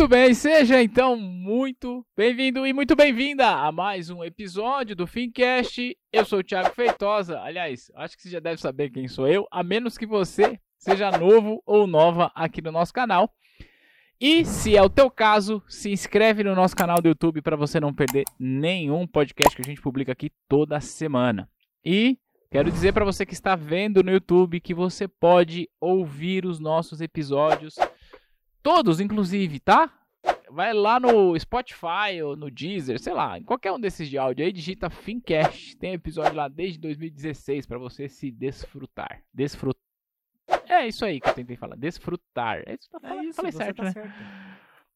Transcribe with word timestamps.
Muito 0.00 0.08
bem, 0.08 0.32
seja 0.32 0.82
então 0.82 1.14
muito 1.14 2.06
bem-vindo 2.16 2.66
e 2.66 2.72
muito 2.72 2.96
bem-vinda 2.96 3.46
a 3.46 3.70
mais 3.70 4.08
um 4.08 4.24
episódio 4.24 4.96
do 4.96 5.06
Fincast. 5.06 5.94
Eu 6.10 6.24
sou 6.24 6.38
o 6.38 6.42
Thiago 6.42 6.74
Feitosa. 6.74 7.38
Aliás, 7.38 7.92
acho 7.94 8.16
que 8.16 8.22
você 8.22 8.30
já 8.30 8.40
deve 8.40 8.58
saber 8.62 8.88
quem 8.88 9.06
sou 9.06 9.28
eu, 9.28 9.46
a 9.50 9.62
menos 9.62 9.98
que 9.98 10.06
você 10.06 10.58
seja 10.78 11.10
novo 11.10 11.62
ou 11.66 11.86
nova 11.86 12.32
aqui 12.34 12.62
no 12.62 12.72
nosso 12.72 12.94
canal. 12.94 13.30
E 14.18 14.42
se 14.46 14.74
é 14.74 14.82
o 14.82 14.88
teu 14.88 15.10
caso, 15.10 15.62
se 15.68 15.90
inscreve 15.90 16.42
no 16.42 16.54
nosso 16.54 16.74
canal 16.74 17.02
do 17.02 17.08
YouTube 17.08 17.42
para 17.42 17.54
você 17.54 17.78
não 17.78 17.92
perder 17.92 18.24
nenhum 18.38 19.06
podcast 19.06 19.54
que 19.54 19.60
a 19.60 19.68
gente 19.68 19.82
publica 19.82 20.12
aqui 20.12 20.32
toda 20.48 20.80
semana. 20.80 21.46
E 21.84 22.16
quero 22.50 22.72
dizer 22.72 22.94
para 22.94 23.04
você 23.04 23.26
que 23.26 23.34
está 23.34 23.54
vendo 23.54 24.02
no 24.02 24.10
YouTube 24.10 24.60
que 24.60 24.72
você 24.72 25.06
pode 25.06 25.68
ouvir 25.78 26.46
os 26.46 26.58
nossos 26.58 27.02
episódios 27.02 27.74
todos, 28.62 29.00
inclusive, 29.00 29.60
tá? 29.60 29.92
Vai 30.50 30.72
lá 30.72 30.98
no 30.98 31.38
Spotify 31.38 32.20
ou 32.24 32.36
no 32.36 32.50
Deezer, 32.50 32.98
sei 32.98 33.14
lá, 33.14 33.38
em 33.38 33.42
qualquer 33.42 33.72
um 33.72 33.80
desses 33.80 34.08
de 34.08 34.18
áudio 34.18 34.44
aí, 34.44 34.52
digita 34.52 34.90
Fincast. 34.90 35.76
Tem 35.76 35.92
episódio 35.92 36.34
lá 36.34 36.48
desde 36.48 36.78
2016 36.78 37.66
para 37.66 37.78
você 37.78 38.08
se 38.08 38.30
desfrutar. 38.30 39.22
Desfrutar 39.32 39.80
é 40.68 40.86
isso 40.86 41.04
aí 41.04 41.20
que 41.20 41.28
eu 41.28 41.34
tentei 41.34 41.56
falar. 41.56 41.76
Desfrutar. 41.76 42.62
É 42.66 42.74
isso, 42.74 42.88
tá 42.90 43.14
é 43.16 43.24
isso, 43.24 43.36
falei 43.36 43.52
certo, 43.52 43.76
tá 43.76 43.84
né? 43.84 43.92
certo. 43.92 44.12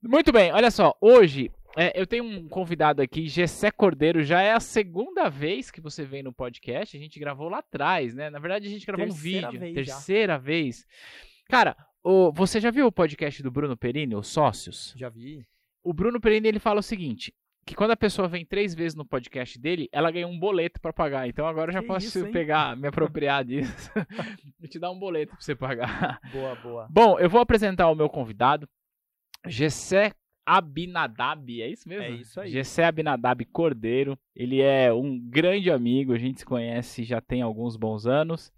Muito 0.02 0.32
bem, 0.32 0.52
olha 0.52 0.70
só. 0.70 0.96
Hoje 1.00 1.50
é, 1.76 1.98
eu 2.00 2.06
tenho 2.06 2.24
um 2.24 2.48
convidado 2.48 3.02
aqui, 3.02 3.26
Gessé 3.26 3.70
Cordeiro. 3.70 4.22
Já 4.22 4.40
é 4.42 4.52
a 4.52 4.60
segunda 4.60 5.28
vez 5.28 5.70
que 5.70 5.80
você 5.80 6.04
vem 6.04 6.22
no 6.22 6.32
podcast. 6.32 6.96
A 6.96 7.00
gente 7.00 7.18
gravou 7.18 7.48
lá 7.48 7.58
atrás, 7.58 8.14
né? 8.14 8.30
Na 8.30 8.38
verdade, 8.38 8.66
a 8.66 8.70
gente 8.70 8.86
gravou 8.86 9.06
Terceira 9.06 9.48
um 9.48 9.50
vídeo. 9.50 9.60
vez 9.60 9.74
terceira 9.74 10.38
vez. 10.38 10.86
Cara, 11.48 11.76
o, 12.04 12.30
você 12.30 12.60
já 12.60 12.70
viu 12.70 12.86
o 12.86 12.92
podcast 12.92 13.42
do 13.42 13.50
Bruno 13.50 13.76
Perini, 13.76 14.14
os 14.14 14.28
Sócios? 14.28 14.94
Já 14.96 15.08
vi. 15.08 15.44
O 15.82 15.92
Bruno 15.92 16.20
Perini 16.20 16.46
ele 16.48 16.58
fala 16.58 16.80
o 16.80 16.82
seguinte: 16.82 17.34
que 17.64 17.74
quando 17.74 17.92
a 17.92 17.96
pessoa 17.96 18.28
vem 18.28 18.44
três 18.44 18.74
vezes 18.74 18.94
no 18.94 19.04
podcast 19.04 19.58
dele, 19.58 19.88
ela 19.90 20.10
ganha 20.10 20.28
um 20.28 20.38
boleto 20.38 20.80
pra 20.80 20.92
pagar. 20.92 21.26
Então 21.28 21.46
agora 21.46 21.70
eu 21.70 21.74
já 21.74 21.80
Que 21.80 21.86
posso 21.86 22.06
isso, 22.06 22.30
pegar, 22.30 22.76
me 22.76 22.88
apropriar 22.88 23.42
disso 23.44 23.90
e 24.60 24.68
te 24.68 24.78
dar 24.78 24.90
um 24.90 24.98
boleto 24.98 25.32
pra 25.32 25.40
você 25.40 25.54
pagar. 25.54 26.20
Boa, 26.30 26.54
boa. 26.56 26.86
Bom, 26.90 27.18
eu 27.18 27.28
vou 27.30 27.40
apresentar 27.40 27.88
o 27.90 27.94
meu 27.94 28.08
convidado, 28.08 28.68
Gessé 29.46 30.12
Abinadab, 30.46 31.62
é 31.62 31.68
isso 31.68 31.88
mesmo? 31.88 32.04
É 32.04 32.10
isso 32.10 32.40
aí. 32.40 32.50
Gessé 32.50 32.84
Abinadab 32.84 33.42
Cordeiro. 33.46 34.18
Ele 34.36 34.60
é 34.60 34.92
um 34.92 35.18
grande 35.18 35.70
amigo, 35.70 36.12
a 36.12 36.18
gente 36.18 36.40
se 36.40 36.46
conhece 36.46 37.02
já 37.02 37.20
tem 37.20 37.40
alguns 37.40 37.76
bons 37.76 38.06
anos. 38.06 38.52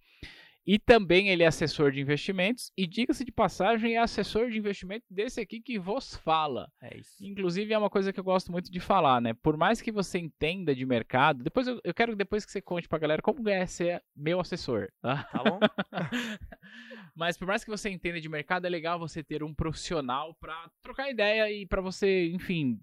E 0.66 0.78
também 0.78 1.28
ele 1.28 1.44
é 1.44 1.46
assessor 1.46 1.92
de 1.92 2.00
investimentos. 2.00 2.72
E 2.76 2.86
diga-se 2.86 3.24
de 3.24 3.30
passagem, 3.30 3.94
é 3.94 3.98
assessor 3.98 4.50
de 4.50 4.58
investimento 4.58 5.04
desse 5.08 5.40
aqui 5.40 5.60
que 5.60 5.78
vos 5.78 6.16
fala. 6.16 6.68
É 6.82 6.98
isso. 6.98 7.24
Inclusive 7.24 7.72
é 7.72 7.78
uma 7.78 7.88
coisa 7.88 8.12
que 8.12 8.18
eu 8.18 8.24
gosto 8.24 8.50
muito 8.50 8.70
de 8.70 8.80
falar, 8.80 9.20
né? 9.20 9.32
Por 9.34 9.56
mais 9.56 9.80
que 9.80 9.92
você 9.92 10.18
entenda 10.18 10.74
de 10.74 10.84
mercado, 10.84 11.44
depois 11.44 11.68
eu, 11.68 11.80
eu 11.84 11.94
quero 11.94 12.16
depois 12.16 12.44
que 12.44 12.50
você 12.50 12.60
conte 12.60 12.88
pra 12.88 12.98
galera 12.98 13.22
como 13.22 13.48
é 13.48 13.64
ser 13.64 14.02
meu 14.14 14.40
assessor, 14.40 14.88
tá? 15.00 15.22
Tá 15.24 15.44
bom? 15.44 15.60
Mas 17.14 17.38
por 17.38 17.46
mais 17.46 17.64
que 17.64 17.70
você 17.70 17.88
entenda 17.88 18.20
de 18.20 18.28
mercado, 18.28 18.66
é 18.66 18.68
legal 18.68 18.98
você 18.98 19.22
ter 19.22 19.44
um 19.44 19.54
profissional 19.54 20.34
pra 20.40 20.68
trocar 20.82 21.08
ideia 21.08 21.50
e 21.50 21.64
pra 21.64 21.80
você, 21.80 22.26
enfim, 22.30 22.80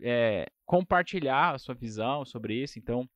é, 0.00 0.46
compartilhar 0.64 1.54
a 1.54 1.58
sua 1.58 1.74
visão 1.74 2.24
sobre 2.24 2.62
isso. 2.62 2.78
Então, 2.78 3.08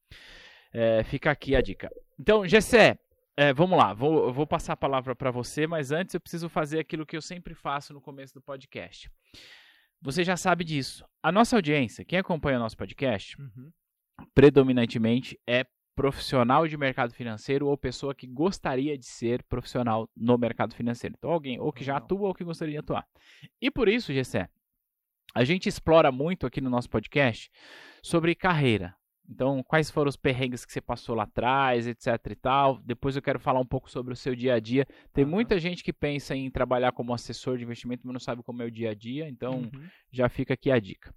é, 0.73 1.03
fica 1.05 1.31
aqui 1.31 1.55
a 1.55 1.61
dica. 1.61 1.91
Então, 2.19 2.47
Gessé, 2.47 2.99
é, 3.39 3.53
vamos 3.53 3.79
lá, 3.79 3.95
vou, 3.95 4.27
eu 4.27 4.33
vou 4.33 4.47
passar 4.47 4.73
a 4.73 4.77
palavra 4.77 5.15
para 5.15 5.31
você, 5.31 5.67
mas 5.67 5.91
antes 5.93 6.15
eu 6.15 6.21
preciso 6.21 6.49
fazer 6.49 6.81
aquilo 6.81 7.07
que 7.07 7.17
eu 7.17 7.23
sempre 7.23 7.55
faço 7.55 7.93
no 7.95 8.01
começo 8.01 8.35
do 8.35 8.43
podcast. 8.43 9.11
Você 10.03 10.25
já 10.25 10.37
sabe 10.37 10.65
disso. 10.65 11.05
A 11.23 11.31
nossa 11.33 11.57
audiência, 11.57 12.05
quem 12.05 12.19
acompanha 12.19 12.59
o 12.59 12.61
nosso 12.61 12.77
podcast, 12.77 13.41
Uhum. 13.41 13.71
predominantemente 14.35 15.39
é 15.47 15.65
profissional 15.95 16.67
de 16.69 16.77
mercado 16.77 17.13
financeiro 17.13 17.67
ou 17.67 17.77
pessoa 17.77 18.15
que 18.15 18.27
gostaria 18.27 18.97
de 18.97 19.05
ser 19.07 19.43
profissional 19.45 20.09
no 20.17 20.39
mercado 20.39 20.75
financeiro. 20.75 21.15
Então, 21.19 21.31
alguém 21.31 21.59
ou 21.61 21.73
que 21.73 21.83
já 21.83 21.97
atua 21.97 22.29
ou 22.29 22.35
que 22.35 22.45
gostaria 22.45 22.75
de 22.75 22.79
atuar. 22.79 23.05
E 23.61 23.71
por 23.71 23.89
isso, 23.89 24.13
Gessé, 24.13 24.49
a 25.35 25.45
gente 25.45 25.69
explora 25.69 26.13
muito 26.13 26.47
aqui 26.47 26.61
no 26.61 26.71
nosso 26.71 26.89
podcast 26.89 27.51
sobre 28.03 28.35
carreira. 28.35 28.95
Então, 29.31 29.63
quais 29.63 29.91
foram 29.91 30.09
os 30.09 30.17
perrengues 30.17 30.65
que 30.65 30.73
você 30.73 30.81
passou 30.81 31.15
lá 31.15 31.25
atrás, 31.25 31.87
etc 31.87 32.17
e 32.31 32.35
tal. 32.35 32.79
Depois 32.83 33.15
eu 33.15 33.21
quero 33.21 33.39
falar 33.39 33.61
um 33.61 33.67
pouco 33.67 33.91
sobre 33.91 34.13
o 34.13 34.17
seu 34.17 34.35
dia 34.35 34.55
a 34.55 34.61
dia. 34.61 34.87
Tem 35.13 35.23
Aham. 35.25 35.31
muita 35.31 35.59
gente 35.59 35.85
que 35.85 35.93
pensa 35.93 36.35
em 36.35 36.51
trabalhar 36.51 36.93
como 36.93 37.13
assessor 37.13 37.59
de 37.59 37.65
investimento, 37.65 38.07
mas 38.07 38.13
não 38.15 38.21
sabe 38.21 38.43
como 38.43 38.63
é 38.63 38.67
o 38.67 38.71
dia 38.71 38.91
a 38.91 38.95
dia. 38.95 39.29
Então, 39.29 39.61
Uhum. 39.61 39.89
já 40.11 40.29
fica 40.31 40.55
aqui 40.55 40.71
a 40.71 40.79
dica. 40.79 41.15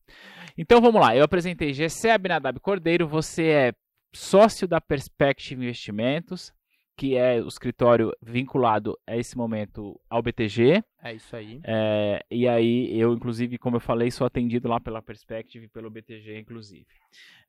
Então 0.58 0.82
vamos 0.82 1.00
lá, 1.00 1.16
eu 1.16 1.24
apresentei 1.24 1.74
Gessé 1.74 2.12
Abinadab 2.12 2.60
Cordeiro, 2.60 3.08
você 3.08 3.48
é 3.48 3.74
sócio 4.14 4.68
da 4.68 4.82
Perspective 4.82 5.64
Investimentos, 5.64 6.54
que 7.01 7.17
é 7.17 7.41
o 7.41 7.47
escritório 7.47 8.16
vinculado 8.22 8.95
a 9.07 9.17
esse 9.17 9.35
momento 9.35 10.00
ao 10.07 10.22
BTG. 10.22 10.84
É 11.03 11.16
isso 11.16 11.35
aí. 11.35 11.59
É, 11.63 12.23
e 12.29 12.47
aí, 12.47 12.95
eu, 12.95 13.12
inclusive, 13.16 13.57
como 13.57 13.78
eu 13.78 13.79
falei, 13.79 14.12
sou 14.12 14.28
atendido 14.28 14.67
lá 14.67 14.79
pela 14.79 15.01
Perspective 15.01 15.66
e 15.66 15.67
pelo 15.67 15.89
BTG, 15.89 16.38
inclusive. 16.38 16.85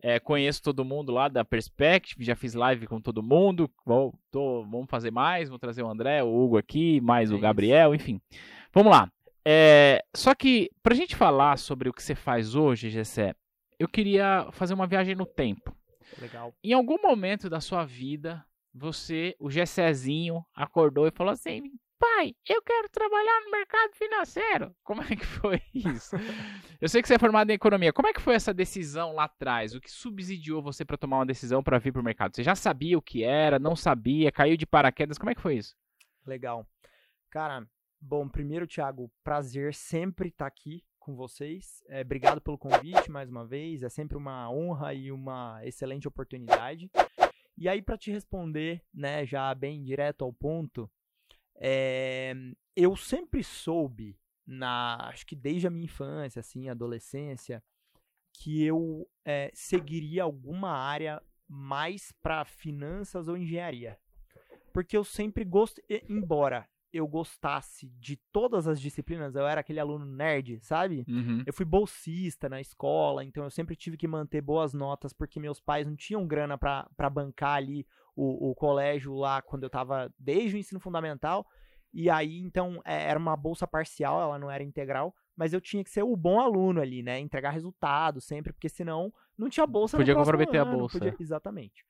É, 0.01 0.19
conheço 0.19 0.63
todo 0.63 0.87
mundo 0.87 1.13
lá 1.13 1.29
da 1.29 1.45
Perspective, 1.45 2.25
já 2.25 2.35
fiz 2.35 2.55
live 2.55 2.87
com 2.87 2.99
todo 2.99 3.23
mundo. 3.23 3.71
Vou, 3.85 4.15
tô- 4.31 4.65
vamos 4.65 4.89
fazer 4.89 5.11
mais, 5.11 5.51
vou 5.51 5.59
trazer 5.59 5.83
o 5.83 5.89
André, 5.91 6.23
o 6.23 6.35
Hugo 6.35 6.57
aqui, 6.57 6.99
mais 7.03 7.29
É 7.31 7.35
o 7.35 7.37
isso. 7.37 7.43
Gabriel, 7.43 7.95
enfim. 7.95 8.23
Vamos 8.73 8.91
lá. 8.91 9.13
É, 9.47 10.03
só 10.17 10.35
que, 10.35 10.71
pra 10.83 10.95
gente 10.95 11.15
falar 11.15 11.59
sobre 11.59 11.91
o 11.91 11.93
que 11.93 12.03
você 12.03 12.15
faz 12.15 12.55
hoje, 12.55 12.89
Gessé, 12.89 13.35
eu 13.79 13.87
queria 13.87 14.49
fazer 14.53 14.73
uma 14.73 14.87
viagem 14.87 15.15
no 15.15 15.27
tempo. 15.27 15.77
Legal. 16.19 16.55
Em 16.65 16.73
algum 16.73 16.97
momento 17.03 17.51
da 17.51 17.61
sua 17.61 17.85
vida, 17.85 18.43
você, 18.75 19.37
o 19.39 19.51
Gessézinho, 19.51 20.45
acordou 20.55 21.07
e 21.07 21.11
falou 21.11 21.33
assim: 21.33 21.63
pai, 22.03 22.35
eu 22.49 22.61
quero 22.63 22.89
trabalhar 22.89 23.41
no 23.45 23.51
mercado 23.53 23.95
financeiro. 23.95 24.75
Como 24.83 25.03
é 25.03 25.15
que 25.15 25.25
foi 25.25 25.63
isso? 25.73 26.17
eu 26.81 26.89
sei 26.89 27.01
que 27.01 27.07
você 27.07 27.15
é 27.15 27.19
formado 27.19 27.51
em 27.51 27.55
economia. 27.55 27.93
Como 27.93 28.09
é 28.09 28.13
que 28.13 28.21
foi 28.21 28.35
essa 28.35 28.53
decisão 28.53 29.15
lá 29.15 29.25
atrás? 29.25 29.73
O 29.73 29.81
que 29.81 29.91
subsidiou 29.91 30.61
você 30.61 30.85
para 30.85 30.97
tomar 30.97 31.19
uma 31.19 31.27
decisão 31.27 31.63
para 31.63 31.79
vir 31.79 31.93
para 31.93 32.01
o 32.01 32.05
mercado? 32.05 32.35
Você 32.35 32.43
já 32.43 32.57
sabia 32.57 32.99
o 32.99 33.03
que 33.03 33.23
era, 33.23 33.59
não 33.59 33.77
sabia, 33.77 34.33
caiu 34.33 34.57
de 34.57 34.67
paraquedas? 34.67 35.17
Como 35.17 35.31
é 35.31 35.35
que 35.35 35.41
foi 35.41 35.57
isso? 35.57 35.77
Legal. 36.27 36.67
Cara, 37.31 37.67
bom, 38.01 38.29
primeiro, 38.29 38.67
Thiago, 38.67 39.11
prazer 39.23 39.73
sempre 39.73 40.29
estar 40.29 40.47
aqui 40.47 40.85
com 40.99 41.15
vocês. 41.15 41.83
É, 41.89 42.01
obrigado 42.01 42.41
pelo 42.41 42.59
convite 42.59 43.11
mais 43.11 43.29
uma 43.29 43.47
vez. 43.47 43.83
É 43.83 43.89
sempre 43.89 44.17
uma 44.17 44.51
honra 44.51 44.93
e 44.93 45.13
uma 45.13 45.61
excelente 45.65 46.09
oportunidade. 46.09 46.91
E 47.63 47.69
aí, 47.69 47.81
para 47.81 47.97
te 47.97 48.11
responder, 48.11 48.83
né, 48.93 49.25
já 49.25 49.55
bem 49.55 49.85
direto 49.85 50.25
ao 50.25 50.33
ponto, 50.33 50.91
é, 51.55 52.35
eu 52.75 52.97
sempre 52.97 53.45
soube, 53.45 54.19
na, 54.45 54.97
acho 55.07 55.25
que 55.25 55.37
desde 55.37 55.69
a 55.69 55.71
minha 55.71 55.85
infância, 55.85 56.41
assim, 56.41 56.69
adolescência, 56.69 57.63
que 58.33 58.65
eu 58.65 59.09
é, 59.25 59.49
seguiria 59.55 60.25
alguma 60.25 60.73
área 60.73 61.23
mais 61.47 62.11
para 62.21 62.45
finanças 62.45 63.29
ou 63.29 63.37
engenharia. 63.37 63.97
Porque 64.73 64.97
eu 64.97 65.05
sempre 65.05 65.45
gostei, 65.45 66.05
embora 66.09 66.69
eu 66.93 67.07
gostasse 67.09 67.89
de 67.99 68.17
todas 68.33 68.69
as 68.69 68.81
disciplinas, 68.81 69.35
eu 69.35 69.47
era 69.47 69.61
aquele 69.61 69.81
aluno 69.81 70.05
nerd, 70.05 70.61
sabe? 70.61 71.05
Uhum. 71.09 71.43
Eu 71.47 71.53
fui 71.53 71.65
bolsista 71.65 72.49
na 72.49 72.61
escola, 72.61 73.25
então 73.25 73.45
eu 73.45 73.51
sempre 73.51 73.75
tive 73.75 73.97
que 73.97 74.07
manter 74.07 74.41
boas 74.41 74.75
notas 74.75 75.13
porque 75.13 75.41
meus 75.41 75.59
pais 75.61 75.87
não 75.87 75.97
tinham 75.97 76.27
grana 76.27 76.59
pra 76.59 76.89
pra 76.97 77.09
bancar 77.09 77.57
ali 77.57 77.87
o, 78.15 78.51
o 78.51 78.55
colégio 78.55 79.15
lá 79.15 79.41
quando 79.41 79.63
eu 79.63 79.71
tava 79.71 80.13
desde 80.19 80.57
o 80.57 80.59
ensino 80.59 80.79
fundamental. 80.81 81.47
E 81.95 82.09
aí, 82.09 82.39
então, 82.41 82.81
é, 82.87 83.05
era 83.11 83.19
uma 83.19 83.37
bolsa 83.37 83.67
parcial, 83.67 84.21
ela 84.23 84.39
não 84.39 84.51
era 84.51 84.63
integral, 84.63 85.15
mas 85.37 85.53
eu 85.53 85.61
tinha 85.61 85.85
que 85.85 85.91
ser 85.91 86.03
o 86.03 86.17
bom 86.17 86.41
aluno 86.41 86.81
ali, 86.81 87.03
né? 87.03 87.19
Entregar 87.19 87.51
resultado 87.51 88.19
sempre, 88.19 88.51
porque 88.53 88.69
senão 88.69 89.13
não 89.37 89.51
tinha 89.51 89.67
bolsa 89.67 89.99
Podia 89.99 90.15
comprometer 90.15 90.59
a 90.59 90.63
ano, 90.63 90.79
bolsa, 90.79 90.99
podia- 90.99 91.13
é. 91.19 91.23
Exatamente. 91.23 91.85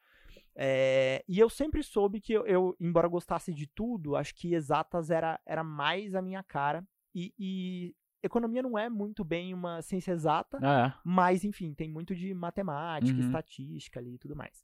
É, 0.55 1.25
e 1.27 1.39
eu 1.39 1.49
sempre 1.49 1.83
soube 1.83 2.21
que 2.21 2.33
eu, 2.33 2.47
eu, 2.47 2.77
embora 2.81 3.09
gostasse 3.09 3.53
de 3.55 3.67
tudo, 3.67 4.17
acho 4.17 4.35
que 4.35 4.55
exatas 4.55 5.11
era, 5.11 5.41
era 5.47 5.65
mais 5.65 6.15
a 6.15 6.21
minha 6.23 6.43
cara. 6.43 6.87
E, 7.15 7.33
e 7.39 7.95
economia 8.23 8.63
não 8.63 8.79
é 8.79 8.89
muito 8.89 9.25
bem 9.25 9.53
uma 9.55 9.81
ciência 9.83 10.13
exata, 10.13 10.59
Ah, 10.63 10.99
mas 11.05 11.45
enfim, 11.45 11.73
tem 11.75 11.89
muito 11.89 12.15
de 12.15 12.33
matemática, 12.35 13.19
Uhum. 13.19 13.27
estatística 13.27 13.99
ali 13.99 14.15
e 14.15 14.19
tudo 14.19 14.37
mais. 14.37 14.63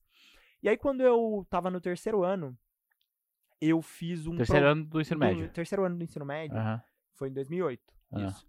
E 0.62 0.68
aí, 0.68 0.76
quando 0.76 1.00
eu 1.02 1.46
tava 1.48 1.70
no 1.70 1.80
terceiro 1.80 2.22
ano, 2.24 2.56
eu 3.60 3.80
fiz 3.82 4.26
um. 4.26 4.34
é. 4.34 4.36
Terceiro 4.38 4.62
pro- 4.62 4.70
ano 4.72 4.84
do 4.84 5.00
ensino 5.00 5.20
do- 5.20 5.26
médio. 5.26 5.48
terceiro 5.52 5.84
ano 5.84 5.96
do 5.98 6.04
ensino 6.04 6.24
médio, 6.24 6.56
Aham. 6.56 6.82
foi 7.14 7.28
em 7.28 7.32
2008. 7.32 7.82
Ah. 8.12 8.26
Isso. 8.26 8.46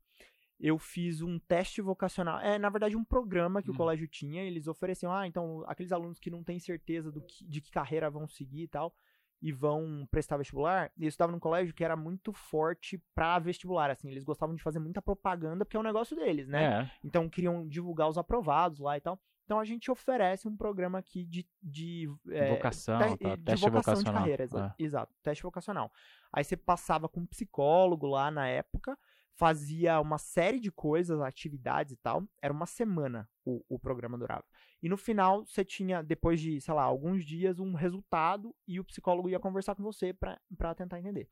Eu 0.60 0.78
fiz 0.78 1.22
um 1.22 1.40
teste 1.40 1.82
vocacional. 1.82 2.40
É, 2.42 2.60
na 2.60 2.70
verdade, 2.70 2.96
um 2.98 3.04
programa 3.04 3.62
que 3.62 3.70
Hum. 3.72 3.74
o 3.74 3.78
colégio 3.78 4.08
tinha. 4.08 4.44
Eles 4.44 4.68
ofereciam, 4.68 5.14
ah, 5.14 5.26
então, 5.26 5.64
aqueles 5.68 5.92
alunos 5.94 6.20
que 6.20 6.30
não 6.30 6.44
têm 6.44 6.60
certeza 6.60 7.12
do 7.12 7.22
que- 7.22 7.46
de 7.46 7.62
que 7.62 7.72
carreira 7.72 8.10
vão 8.10 8.28
seguir 8.28 8.64
e 8.64 8.68
tal. 8.68 8.94
e 9.42 9.54
vão 9.54 10.06
prestar 10.12 10.36
vestibular, 10.36 10.92
e 10.98 11.06
eu 11.06 11.08
estava 11.08 11.32
num 11.32 11.40
colégio 11.40 11.74
que 11.74 11.82
era 11.82 11.96
muito 11.96 12.34
forte 12.34 13.02
pra 13.16 13.40
vestibular, 13.40 13.90
assim, 13.90 14.10
eles 14.10 14.26
gostavam 14.26 14.54
de 14.54 14.62
fazer 14.62 14.80
muita 14.80 15.02
propaganda, 15.02 15.64
porque 15.64 15.78
é 15.78 15.80
um 15.80 15.84
negócio 15.84 16.14
deles, 16.14 16.46
né? 16.50 16.82
É. 16.82 16.92
Então 17.06 17.30
queriam 17.30 17.66
divulgar 17.66 18.10
os 18.10 18.18
aprovados 18.18 18.80
lá 18.80 18.98
e 18.98 19.00
tal. 19.00 19.18
Então 19.46 19.58
a 19.58 19.64
gente 19.64 19.90
oferece 19.90 20.46
um 20.46 20.58
programa 20.58 21.00
aqui 21.00 21.24
de, 21.24 21.48
de 21.64 22.14
é, 22.32 22.50
vocação, 22.50 23.00
te- 23.00 23.18
tá, 23.24 23.36
de 23.38 23.44
teste 23.46 23.62
vocação 23.66 23.94
de 23.94 24.00
vocacional. 24.00 24.14
carreira, 24.22 24.44
exa- 24.44 24.76
É. 24.78 24.84
exato, 24.84 25.16
teste 25.24 25.42
vocacional. 25.44 25.90
Aí 26.34 26.44
você 26.44 26.58
passava 26.58 27.08
com 27.08 27.22
um 27.22 27.26
psicólogo 27.26 28.08
lá 28.08 28.30
na 28.30 28.46
época, 28.46 28.98
fazia 29.40 30.02
uma 30.02 30.18
série 30.18 30.60
de 30.60 30.70
coisas, 30.70 31.22
atividades 31.22 31.94
e 31.94 31.96
tal. 31.96 32.28
Era 32.42 32.54
uma 32.54 32.66
semana 32.66 33.28
o, 33.46 33.64
o 33.70 33.80
programa 33.80 34.18
durava. 34.18 34.44
E 34.84 34.90
no 34.90 34.98
final 34.98 35.46
você 35.46 35.64
tinha, 35.64 36.04
depois 36.04 36.42
de, 36.42 36.60
sei 36.60 36.74
lá, 36.74 36.84
alguns 36.84 37.24
dias, 37.24 37.58
um 37.58 37.74
resultado 37.74 38.54
e 38.68 38.82
o 38.82 38.84
psicólogo 38.84 39.30
ia 39.30 39.40
conversar 39.40 39.76
com 39.76 39.84
você 39.84 40.14
pra 40.14 40.76
tentar 40.76 41.00
entender. 41.00 41.30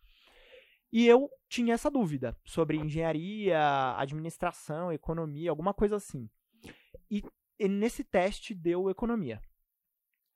E 0.89 1.05
eu 1.05 1.29
tinha 1.49 1.73
essa 1.73 1.91
dúvida 1.91 2.33
sobre 2.45 2.77
engenharia, 2.77 3.59
administração, 3.97 4.89
economia, 4.89 5.49
alguma 5.49 5.73
coisa 5.73 5.97
assim. 5.97 6.29
E, 7.11 7.21
e 7.59 7.67
nesse 7.67 8.05
teste 8.05 8.55
deu 8.55 8.89
economia. 8.89 9.41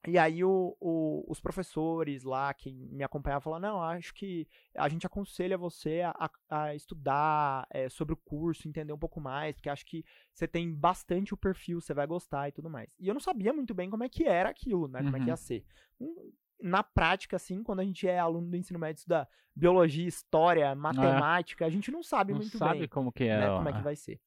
E 0.07 0.17
aí 0.17 0.43
o, 0.43 0.75
o- 0.79 1.23
os 1.27 1.39
professores 1.39 2.23
lá 2.23 2.51
que 2.55 2.71
me 2.71 3.03
acompanhavam 3.03 3.41
falaram, 3.41 3.75
não, 3.75 3.83
acho 3.83 4.13
que 4.15 4.47
a 4.75 4.89
gente 4.89 5.05
aconselha 5.05 5.57
você 5.57 6.01
a, 6.03 6.29
a- 6.49 6.75
estudar 6.75 7.67
é, 7.69 7.87
sobre 7.87 8.13
o 8.13 8.17
curso, 8.17 8.67
entender 8.67 8.91
um 8.93 8.97
pouco 8.97 9.21
mais, 9.21 9.53
porque 9.55 9.69
acho 9.69 9.85
que 9.85 10.03
você 10.33 10.47
tem 10.47 10.73
bastante 10.73 11.33
o 11.35 11.37
perfil, 11.37 11.79
você 11.79 11.93
vai 11.93 12.07
gostar 12.07 12.49
e 12.49 12.51
tudo 12.51 12.67
mais. 12.69 12.89
E 12.99 13.07
eu 13.07 13.13
não 13.13 13.21
sabia 13.21 13.53
muito 13.53 13.75
bem 13.75 13.91
como 13.91 14.03
é 14.03 14.09
que 14.09 14.23
era 14.23 14.49
aquilo, 14.49 14.87
né? 14.87 15.03
Como 15.03 15.15
é 15.17 15.19
que 15.19 15.25
Uhum. 15.25 15.27
ia 15.33 15.37
ser. 15.37 15.63
Hum, 15.99 16.31
Na 16.63 16.83
prática, 16.83 17.35
assim, 17.37 17.63
quando 17.63 17.79
a 17.79 17.83
gente 17.83 18.07
é 18.07 18.19
aluno 18.19 18.47
do 18.49 18.55
ensino 18.55 18.77
médio, 18.79 18.99
estuda 18.99 19.27
biologia, 19.55 20.07
história, 20.07 20.75
matemática, 20.75 21.65
a 21.65 21.69
gente 21.69 21.89
não 21.91 22.03
sabe 22.03 22.31
É. 22.31 22.33
Não 22.33 22.39
muito 22.41 22.55
sabe 22.57 22.79
bem 22.81 22.87
como 22.87 23.11
que 23.11 23.23
é. 23.23 23.37
né, 23.39 23.49
como 23.57 23.67
é 23.69 23.73
que 23.73 23.81
vai 23.81 23.95
ser. 23.95 24.19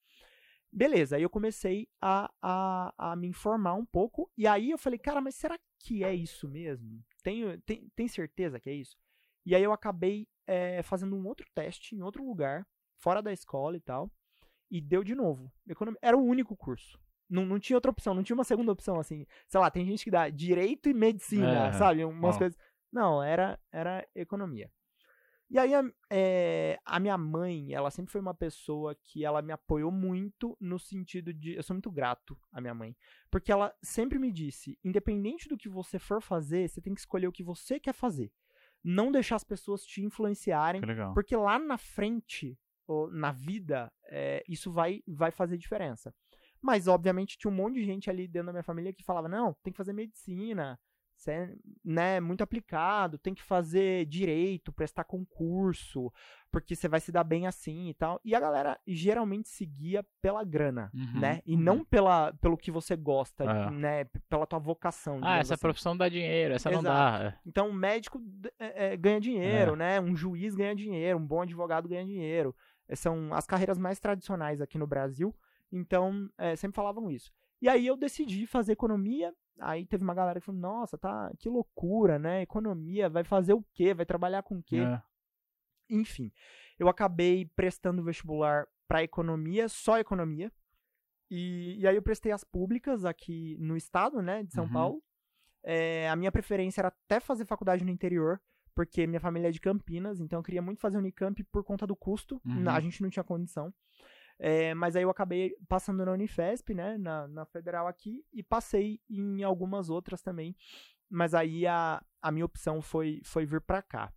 Beleza, 0.76 1.14
aí 1.16 1.22
eu 1.22 1.30
comecei 1.30 1.86
a, 2.02 2.28
a, 2.42 3.12
a 3.12 3.16
me 3.16 3.28
informar 3.28 3.74
um 3.74 3.84
pouco, 3.86 4.28
e 4.36 4.44
aí 4.46 4.70
eu 4.70 4.78
falei, 4.78 4.98
cara, 4.98 5.20
mas 5.20 5.36
será 5.36 5.56
que 5.78 6.02
é 6.02 6.12
isso 6.12 6.48
mesmo? 6.48 7.00
Tenho, 7.22 7.60
tem, 7.62 7.88
tem 7.94 8.08
certeza 8.08 8.58
que 8.58 8.68
é 8.68 8.74
isso? 8.74 8.96
E 9.46 9.54
aí 9.54 9.62
eu 9.62 9.72
acabei 9.72 10.26
eh, 10.48 10.82
fazendo 10.82 11.14
um 11.14 11.26
outro 11.26 11.46
teste 11.54 11.94
em 11.94 12.02
outro 12.02 12.24
lugar, 12.26 12.66
fora 12.98 13.22
da 13.22 13.32
escola 13.32 13.76
e 13.76 13.80
tal, 13.80 14.10
e 14.68 14.80
deu 14.80 15.04
de 15.04 15.14
novo. 15.14 15.52
Economia, 15.68 15.98
era 16.02 16.16
o 16.16 16.24
único 16.24 16.56
curso. 16.56 16.98
Não, 17.30 17.46
não 17.46 17.60
tinha 17.60 17.76
outra 17.76 17.90
opção, 17.92 18.12
não 18.12 18.24
tinha 18.24 18.34
uma 18.34 18.44
segunda 18.44 18.72
opção, 18.72 18.98
assim. 18.98 19.24
Sei 19.46 19.60
lá, 19.60 19.70
tem 19.70 19.86
gente 19.86 20.02
que 20.02 20.10
dá 20.10 20.28
direito 20.28 20.88
e 20.88 20.94
medicina, 20.94 21.68
É, 21.68 21.72
sabe? 21.72 22.04
Umas 22.04 22.34
ó. 22.34 22.38
coisas. 22.38 22.58
Não, 22.92 23.22
era, 23.22 23.58
era 23.72 24.06
economia. 24.14 24.70
E 25.54 25.58
aí, 25.60 25.72
a, 25.72 25.84
é, 26.10 26.80
a 26.84 26.98
minha 26.98 27.16
mãe, 27.16 27.72
ela 27.72 27.88
sempre 27.88 28.10
foi 28.10 28.20
uma 28.20 28.34
pessoa 28.34 28.92
que 29.04 29.24
ela 29.24 29.40
me 29.40 29.52
apoiou 29.52 29.92
muito 29.92 30.56
no 30.60 30.80
sentido 30.80 31.32
de. 31.32 31.54
Eu 31.54 31.62
sou 31.62 31.74
muito 31.74 31.92
grato 31.92 32.36
à 32.50 32.60
minha 32.60 32.74
mãe. 32.74 32.96
Porque 33.30 33.52
ela 33.52 33.72
sempre 33.80 34.18
me 34.18 34.32
disse: 34.32 34.76
independente 34.82 35.48
do 35.48 35.56
que 35.56 35.68
você 35.68 35.96
for 35.96 36.20
fazer, 36.20 36.68
você 36.68 36.80
tem 36.80 36.92
que 36.92 36.98
escolher 36.98 37.28
o 37.28 37.32
que 37.32 37.44
você 37.44 37.78
quer 37.78 37.92
fazer. 37.92 38.32
Não 38.82 39.12
deixar 39.12 39.36
as 39.36 39.44
pessoas 39.44 39.84
te 39.84 40.02
influenciarem. 40.02 40.82
Porque 41.14 41.36
lá 41.36 41.56
na 41.56 41.78
frente, 41.78 42.58
ou 42.84 43.08
na 43.08 43.30
vida, 43.30 43.92
é, 44.06 44.42
isso 44.48 44.72
vai, 44.72 45.04
vai 45.06 45.30
fazer 45.30 45.56
diferença. 45.56 46.12
Mas, 46.60 46.88
obviamente, 46.88 47.38
tinha 47.38 47.48
um 47.48 47.54
monte 47.54 47.74
de 47.74 47.84
gente 47.84 48.10
ali 48.10 48.26
dentro 48.26 48.46
da 48.46 48.52
minha 48.54 48.64
família 48.64 48.92
que 48.92 49.04
falava: 49.04 49.28
não, 49.28 49.54
tem 49.62 49.72
que 49.72 49.76
fazer 49.76 49.92
medicina, 49.92 50.76
você 51.24 51.30
é 51.32 51.54
né, 51.84 52.20
muito 52.20 52.42
aplicado, 52.42 53.18
tem 53.18 53.34
que 53.34 53.42
fazer 53.42 54.04
direito, 54.06 54.72
prestar 54.72 55.04
concurso, 55.04 56.12
porque 56.50 56.76
você 56.76 56.86
vai 56.88 57.00
se 57.00 57.10
dar 57.10 57.24
bem 57.24 57.46
assim 57.46 57.88
e 57.88 57.94
tal. 57.94 58.20
E 58.24 58.34
a 58.34 58.40
galera 58.40 58.78
geralmente 58.86 59.48
seguia 59.48 60.04
pela 60.22 60.44
grana, 60.44 60.90
Uhum, 60.94 61.20
né? 61.20 61.40
E 61.46 61.54
uhum. 61.54 61.60
não 61.60 61.84
pela, 61.84 62.32
pelo 62.34 62.56
que 62.56 62.70
você 62.70 62.94
gosta, 62.94 63.44
É. 63.44 63.70
né? 63.70 64.04
Pela 64.28 64.46
tua 64.46 64.58
vocação. 64.58 65.18
Ah, 65.22 65.38
essa 65.38 65.54
assim. 65.54 65.60
profissão 65.62 65.96
dá 65.96 66.08
dinheiro, 66.08 66.54
essa 66.54 66.70
não 66.70 66.80
Exato. 66.80 67.22
dá. 67.22 67.28
é. 67.30 67.38
Então, 67.46 67.68
o 67.70 67.72
médico 67.74 68.22
é, 68.58 68.92
é, 68.92 68.96
ganha 68.96 69.20
dinheiro, 69.20 69.74
né? 69.76 70.00
Um 70.00 70.14
juiz 70.14 70.54
ganha 70.54 70.74
dinheiro, 70.74 71.18
um 71.18 71.26
bom 71.26 71.42
advogado 71.42 71.88
ganha 71.88 72.04
dinheiro. 72.04 72.54
É, 72.88 72.94
São 72.94 73.32
as 73.32 73.46
carreiras 73.46 73.78
mais 73.78 73.98
tradicionais 73.98 74.60
aqui 74.60 74.78
no 74.78 74.86
Brasil. 74.86 75.34
Então, 75.72 76.28
é, 76.38 76.54
sempre 76.54 76.76
falavam 76.76 77.10
isso. 77.10 77.32
E 77.60 77.68
aí 77.68 77.86
eu 77.86 77.96
decidi 77.96 78.46
fazer 78.46 78.72
economia. 78.72 79.32
Aí 79.60 79.86
teve 79.86 80.02
uma 80.02 80.14
galera 80.14 80.40
que 80.40 80.46
falou: 80.46 80.60
Nossa, 80.60 80.98
tá, 80.98 81.32
que 81.38 81.48
loucura, 81.48 82.18
né? 82.18 82.42
Economia, 82.42 83.08
vai 83.08 83.24
fazer 83.24 83.54
o 83.54 83.64
quê? 83.72 83.94
Vai 83.94 84.04
trabalhar 84.06 84.42
com 84.42 84.58
o 84.58 84.62
quê? 84.62 84.78
É. 84.78 85.02
Enfim, 85.88 86.32
eu 86.78 86.88
acabei 86.88 87.44
prestando 87.54 88.02
vestibular 88.02 88.66
para 88.88 89.02
economia, 89.02 89.68
só 89.68 89.98
economia. 89.98 90.50
E, 91.30 91.76
e 91.78 91.86
aí 91.86 91.96
eu 91.96 92.02
prestei 92.02 92.32
as 92.32 92.44
públicas 92.44 93.04
aqui 93.04 93.56
no 93.58 93.76
estado, 93.76 94.20
né, 94.22 94.42
de 94.42 94.52
São 94.52 94.64
Uhum. 94.64 94.72
Paulo. 94.72 95.02
É, 95.62 96.08
a 96.10 96.16
minha 96.16 96.30
preferência 96.30 96.80
era 96.80 96.88
até 96.88 97.18
fazer 97.20 97.46
faculdade 97.46 97.84
no 97.84 97.90
interior, 97.90 98.40
porque 98.74 99.06
minha 99.06 99.20
família 99.20 99.48
é 99.48 99.50
de 99.50 99.60
Campinas, 99.60 100.20
então 100.20 100.38
eu 100.38 100.42
queria 100.42 100.60
muito 100.60 100.80
fazer 100.80 100.98
Unicamp 100.98 101.42
por 101.44 101.64
conta 101.64 101.86
do 101.86 101.96
custo. 101.96 102.40
Uhum. 102.44 102.68
A 102.68 102.80
gente 102.80 103.02
não 103.02 103.08
tinha 103.08 103.24
condição. 103.24 103.72
É, 104.38 104.74
mas 104.74 104.96
aí 104.96 105.02
eu 105.02 105.10
acabei 105.10 105.54
passando 105.68 106.04
na 106.04 106.12
Unifesp, 106.12 106.74
né, 106.74 106.98
na, 106.98 107.28
na 107.28 107.44
federal 107.46 107.86
aqui, 107.86 108.24
e 108.32 108.42
passei 108.42 109.00
em 109.08 109.42
algumas 109.42 109.88
outras 109.88 110.22
também. 110.22 110.56
Mas 111.08 111.34
aí 111.34 111.66
a, 111.66 112.04
a 112.20 112.32
minha 112.32 112.44
opção 112.44 112.82
foi, 112.82 113.20
foi 113.24 113.46
vir 113.46 113.60
pra 113.60 113.80
cá. 113.80 114.12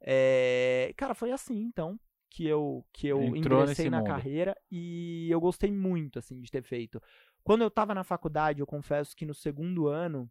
É, 0.00 0.92
cara, 0.96 1.14
foi 1.14 1.32
assim, 1.32 1.56
então, 1.62 1.98
que 2.30 2.46
eu, 2.46 2.84
que 2.92 3.06
eu 3.06 3.22
Entrou 3.36 3.62
ingressei 3.62 3.88
na 3.88 3.98
mundo. 3.98 4.08
carreira 4.08 4.56
e 4.70 5.28
eu 5.30 5.40
gostei 5.40 5.72
muito, 5.72 6.18
assim, 6.18 6.40
de 6.40 6.50
ter 6.50 6.62
feito. 6.62 7.00
Quando 7.42 7.62
eu 7.62 7.70
tava 7.70 7.94
na 7.94 8.04
faculdade, 8.04 8.60
eu 8.60 8.66
confesso 8.66 9.16
que 9.16 9.24
no 9.24 9.34
segundo 9.34 9.86
ano, 9.88 10.30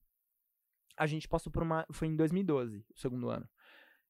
a 0.98 1.08
gente 1.08 1.28
passou 1.28 1.52
por 1.52 1.64
uma. 1.64 1.86
Foi 1.92 2.08
em 2.08 2.16
2012, 2.16 2.86
o 2.94 3.00
segundo 3.00 3.30
ano. 3.30 3.48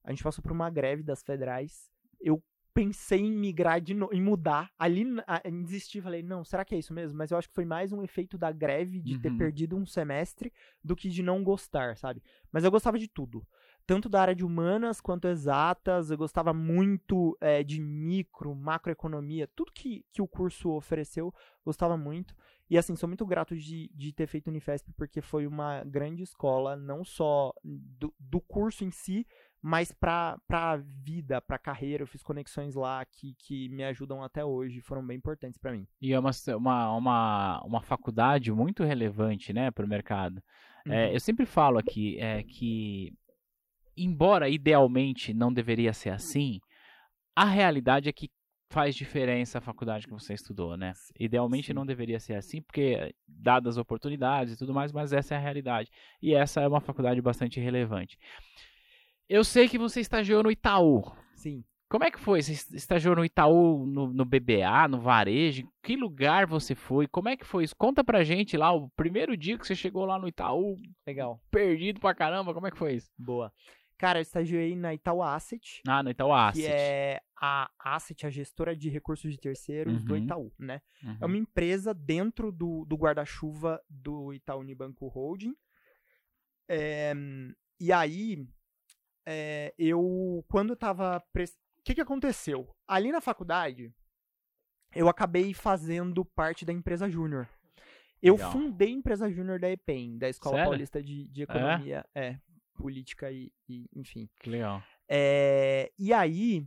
A 0.04 0.12
gente 0.12 0.24
passou 0.24 0.42
por 0.42 0.52
uma 0.52 0.70
greve 0.70 1.04
das 1.04 1.24
federais. 1.24 1.90
Eu 2.20 2.44
pensei 2.74 3.20
em 3.22 3.32
migrar 3.32 3.80
de 3.80 3.94
novo, 3.94 4.14
em 4.14 4.22
mudar. 4.22 4.72
Ali 4.78 5.06
em 5.46 5.64
desistir, 5.64 6.02
falei, 6.02 6.24
não, 6.24 6.44
será 6.44 6.66
que 6.66 6.74
é 6.76 6.78
isso 6.80 6.94
mesmo? 6.94 7.18
Mas 7.18 7.32
eu 7.32 7.38
acho 7.38 7.48
que 7.50 7.56
foi 7.56 7.66
mais 7.66 7.92
um 7.92 8.02
efeito 8.04 8.38
da 8.38 8.52
greve 8.52 9.00
de 9.02 9.16
ter 9.16 9.30
Uhum. 9.30 9.38
perdido 9.38 9.76
um 9.76 9.86
semestre 9.86 10.52
do 10.84 10.96
que 10.96 11.10
de 11.10 11.22
não 11.22 11.44
gostar, 11.44 11.96
sabe? 11.98 12.22
Mas 12.52 12.64
eu 12.64 12.72
gostava 12.72 12.98
de 12.98 13.08
tudo. 13.08 13.46
Tanto 13.86 14.08
da 14.08 14.22
área 14.22 14.36
de 14.36 14.46
humanas 14.46 15.02
quanto 15.02 15.28
exatas, 15.28 16.10
eu 16.10 16.18
gostava 16.18 16.54
muito 16.54 17.38
é, 17.42 17.62
de 17.64 17.82
micro, 17.82 18.56
macroeconomia, 18.56 19.46
tudo 19.54 19.74
que, 19.74 20.06
que 20.12 20.22
o 20.22 20.28
curso 20.28 20.70
ofereceu, 20.72 21.34
gostava 21.66 21.98
muito. 21.98 22.34
E 22.70 22.78
assim, 22.78 22.96
sou 22.96 23.10
muito 23.10 23.26
grato 23.26 23.56
de, 23.58 23.92
de 23.94 24.14
ter 24.14 24.26
feito 24.26 24.48
Unifesp, 24.48 24.90
porque 24.94 25.22
foi 25.22 25.46
uma 25.46 25.84
grande 25.84 26.24
escola, 26.24 26.78
não 26.78 27.04
só 27.04 27.54
do, 27.62 28.14
do 28.18 28.40
curso 28.40 28.86
em 28.86 28.90
si, 28.92 29.28
mas 29.66 29.94
pra, 29.94 30.38
pra 30.46 30.76
vida, 30.76 31.40
pra 31.40 31.58
carreira. 31.58 32.04
Eu 32.04 32.08
fiz 32.08 32.22
conexões 32.22 32.76
lá 32.76 33.06
que, 33.06 33.34
que 33.36 33.70
me 33.70 33.82
ajudam 33.86 34.22
até 34.22 34.44
hoje, 34.44 34.82
foram 34.82 35.06
bem 35.08 35.16
importantes 35.16 35.58
pra 35.58 35.72
mim. 35.72 35.88
E 36.02 36.12
é 36.12 36.20
uma, 36.20 36.32
uma, 36.58 36.92
uma, 36.98 37.64
uma 37.64 37.82
faculdade 37.82 38.52
muito 38.52 38.84
relevante, 38.84 39.54
né, 39.54 39.72
para 39.72 39.86
o 39.86 39.88
mercado. 39.90 40.44
É, 40.86 41.08
Uhum. 41.08 41.14
eu 41.14 41.20
sempre 41.22 41.46
falo 41.46 41.78
aqui 41.78 42.20
é, 42.20 42.44
que, 42.44 43.14
embora 43.96 44.50
idealmente 44.50 45.34
não 45.34 45.52
deveria 45.54 45.94
ser 45.94 46.10
assim, 46.10 46.60
a 47.34 47.46
realidade 47.46 48.10
é 48.10 48.12
que 48.12 48.30
faz 48.70 48.96
diferença 48.96 49.60
a 49.60 49.62
faculdade 49.62 50.08
que 50.08 50.12
você 50.14 50.34
estudou, 50.34 50.76
né? 50.76 50.92
Idealmente 51.18 51.68
Sim. 51.68 51.74
não 51.74 51.86
deveria 51.86 52.20
ser 52.20 52.34
assim, 52.34 52.62
porque 52.62 53.16
dadas 53.26 53.76
as 53.76 53.82
oportunidades 53.82 54.56
e 54.56 54.58
tudo 54.58 54.74
mais, 54.74 54.92
mas 54.92 55.14
essa 55.14 55.36
é 55.36 55.38
a 55.38 55.40
realidade. 55.40 55.90
E 56.22 56.34
essa 56.34 56.60
é 56.60 56.68
uma 56.68 56.82
faculdade 56.82 57.22
bastante 57.22 57.62
relevante. 57.62 58.18
Eu 59.30 59.44
sei 59.44 59.68
que 59.68 59.78
você 59.78 60.00
estagiou 60.00 60.44
no 60.44 60.52
Itaú. 60.52 61.04
Sim. 61.36 61.64
Como 61.90 62.04
é 62.04 62.10
que 62.12 62.20
foi? 62.20 62.42
Você 62.42 62.54
estagiou 62.76 63.16
no 63.16 63.24
Itaú, 63.24 63.86
no, 63.86 64.12
no 64.12 64.26
BBA, 64.26 64.88
no 64.90 65.00
varejo? 65.00 65.68
Que 65.84 65.96
lugar 65.96 66.48
você 66.48 66.74
foi? 66.74 67.08
Como 67.08 67.30
é 67.30 67.38
que 67.38 67.46
foi 67.46 67.64
isso? 67.66 67.76
Conta 67.76 68.04
pra 68.04 68.24
gente 68.24 68.58
lá, 68.58 68.72
o 68.74 68.90
primeiro 68.92 69.38
dia 69.38 69.58
que 69.60 69.66
você 69.68 69.76
chegou 69.76 70.04
lá 70.06 70.18
no 70.18 70.28
Itaú, 70.28 70.80
Legal. 71.06 71.40
perdido 71.52 72.00
pra 72.00 72.16
caramba, 72.16 72.52
como 72.54 72.66
é 72.66 72.72
que 72.72 72.78
foi 72.78 72.96
isso? 72.96 73.12
Boa. 73.18 73.54
Cara, 73.96 74.18
eu 74.18 74.24
estagiei 74.24 74.76
na 74.76 74.92
Itaú 74.94 75.22
Asset, 75.22 75.82
Ah, 75.88 76.02
no 76.02 76.10
Itaú 76.10 76.34
Asset. 76.34 76.66
que 76.66 76.72
é 76.74 77.22
a 77.40 77.70
Asset, 77.80 78.26
a 78.26 78.30
gestora 78.32 78.76
de 78.76 78.90
recursos 78.90 79.32
de 79.32 79.38
terceiros 79.38 80.04
do 80.04 80.14
Uhum. 80.16 80.20
Itaú, 80.24 80.52
né? 80.58 80.82
Uhum. 81.04 81.18
É 81.22 81.26
uma 81.28 81.38
empresa 81.38 81.94
dentro 81.94 82.52
do, 82.52 82.86
do 82.86 82.96
guarda-chuva 82.98 83.80
do 83.88 84.34
Itaú 84.34 84.62
Unibanco 84.62 85.08
Holding. 85.08 85.54
É, 86.68 87.14
e 87.80 87.92
aí, 87.94 88.46
é, 89.26 89.74
eu, 89.78 90.44
quando 90.50 90.76
tava. 90.76 91.20
pres- 91.32 91.58
O 91.80 91.84
que, 91.84 91.96
que 91.96 92.02
aconteceu? 92.02 92.70
Ali 92.88 93.12
na 93.12 93.22
faculdade, 93.22 93.94
eu 94.96 95.08
acabei 95.10 95.54
fazendo 95.54 96.24
parte 96.24 96.66
da 96.66 96.74
empresa 96.74 97.10
Júnior. 97.10 97.48
Eu 98.22 98.36
Legal. 98.36 98.52
fundei 98.52 98.88
a 98.88 98.92
empresa 98.92 99.30
Júnior 99.30 99.60
da 99.60 99.70
EPEM, 99.70 100.18
da 100.18 100.30
Escola 100.30 100.56
Sério? 100.56 100.70
Paulista 100.70 101.04
de, 101.04 101.28
de 101.28 101.44
Economia. 101.44 102.06
É. 102.16 102.38
política 102.76 103.32
e, 103.32 103.52
e 103.68 103.86
enfim. 103.96 104.30
Legal. 104.46 104.82
É, 105.10 105.92
e 106.00 106.14
aí, 106.14 106.66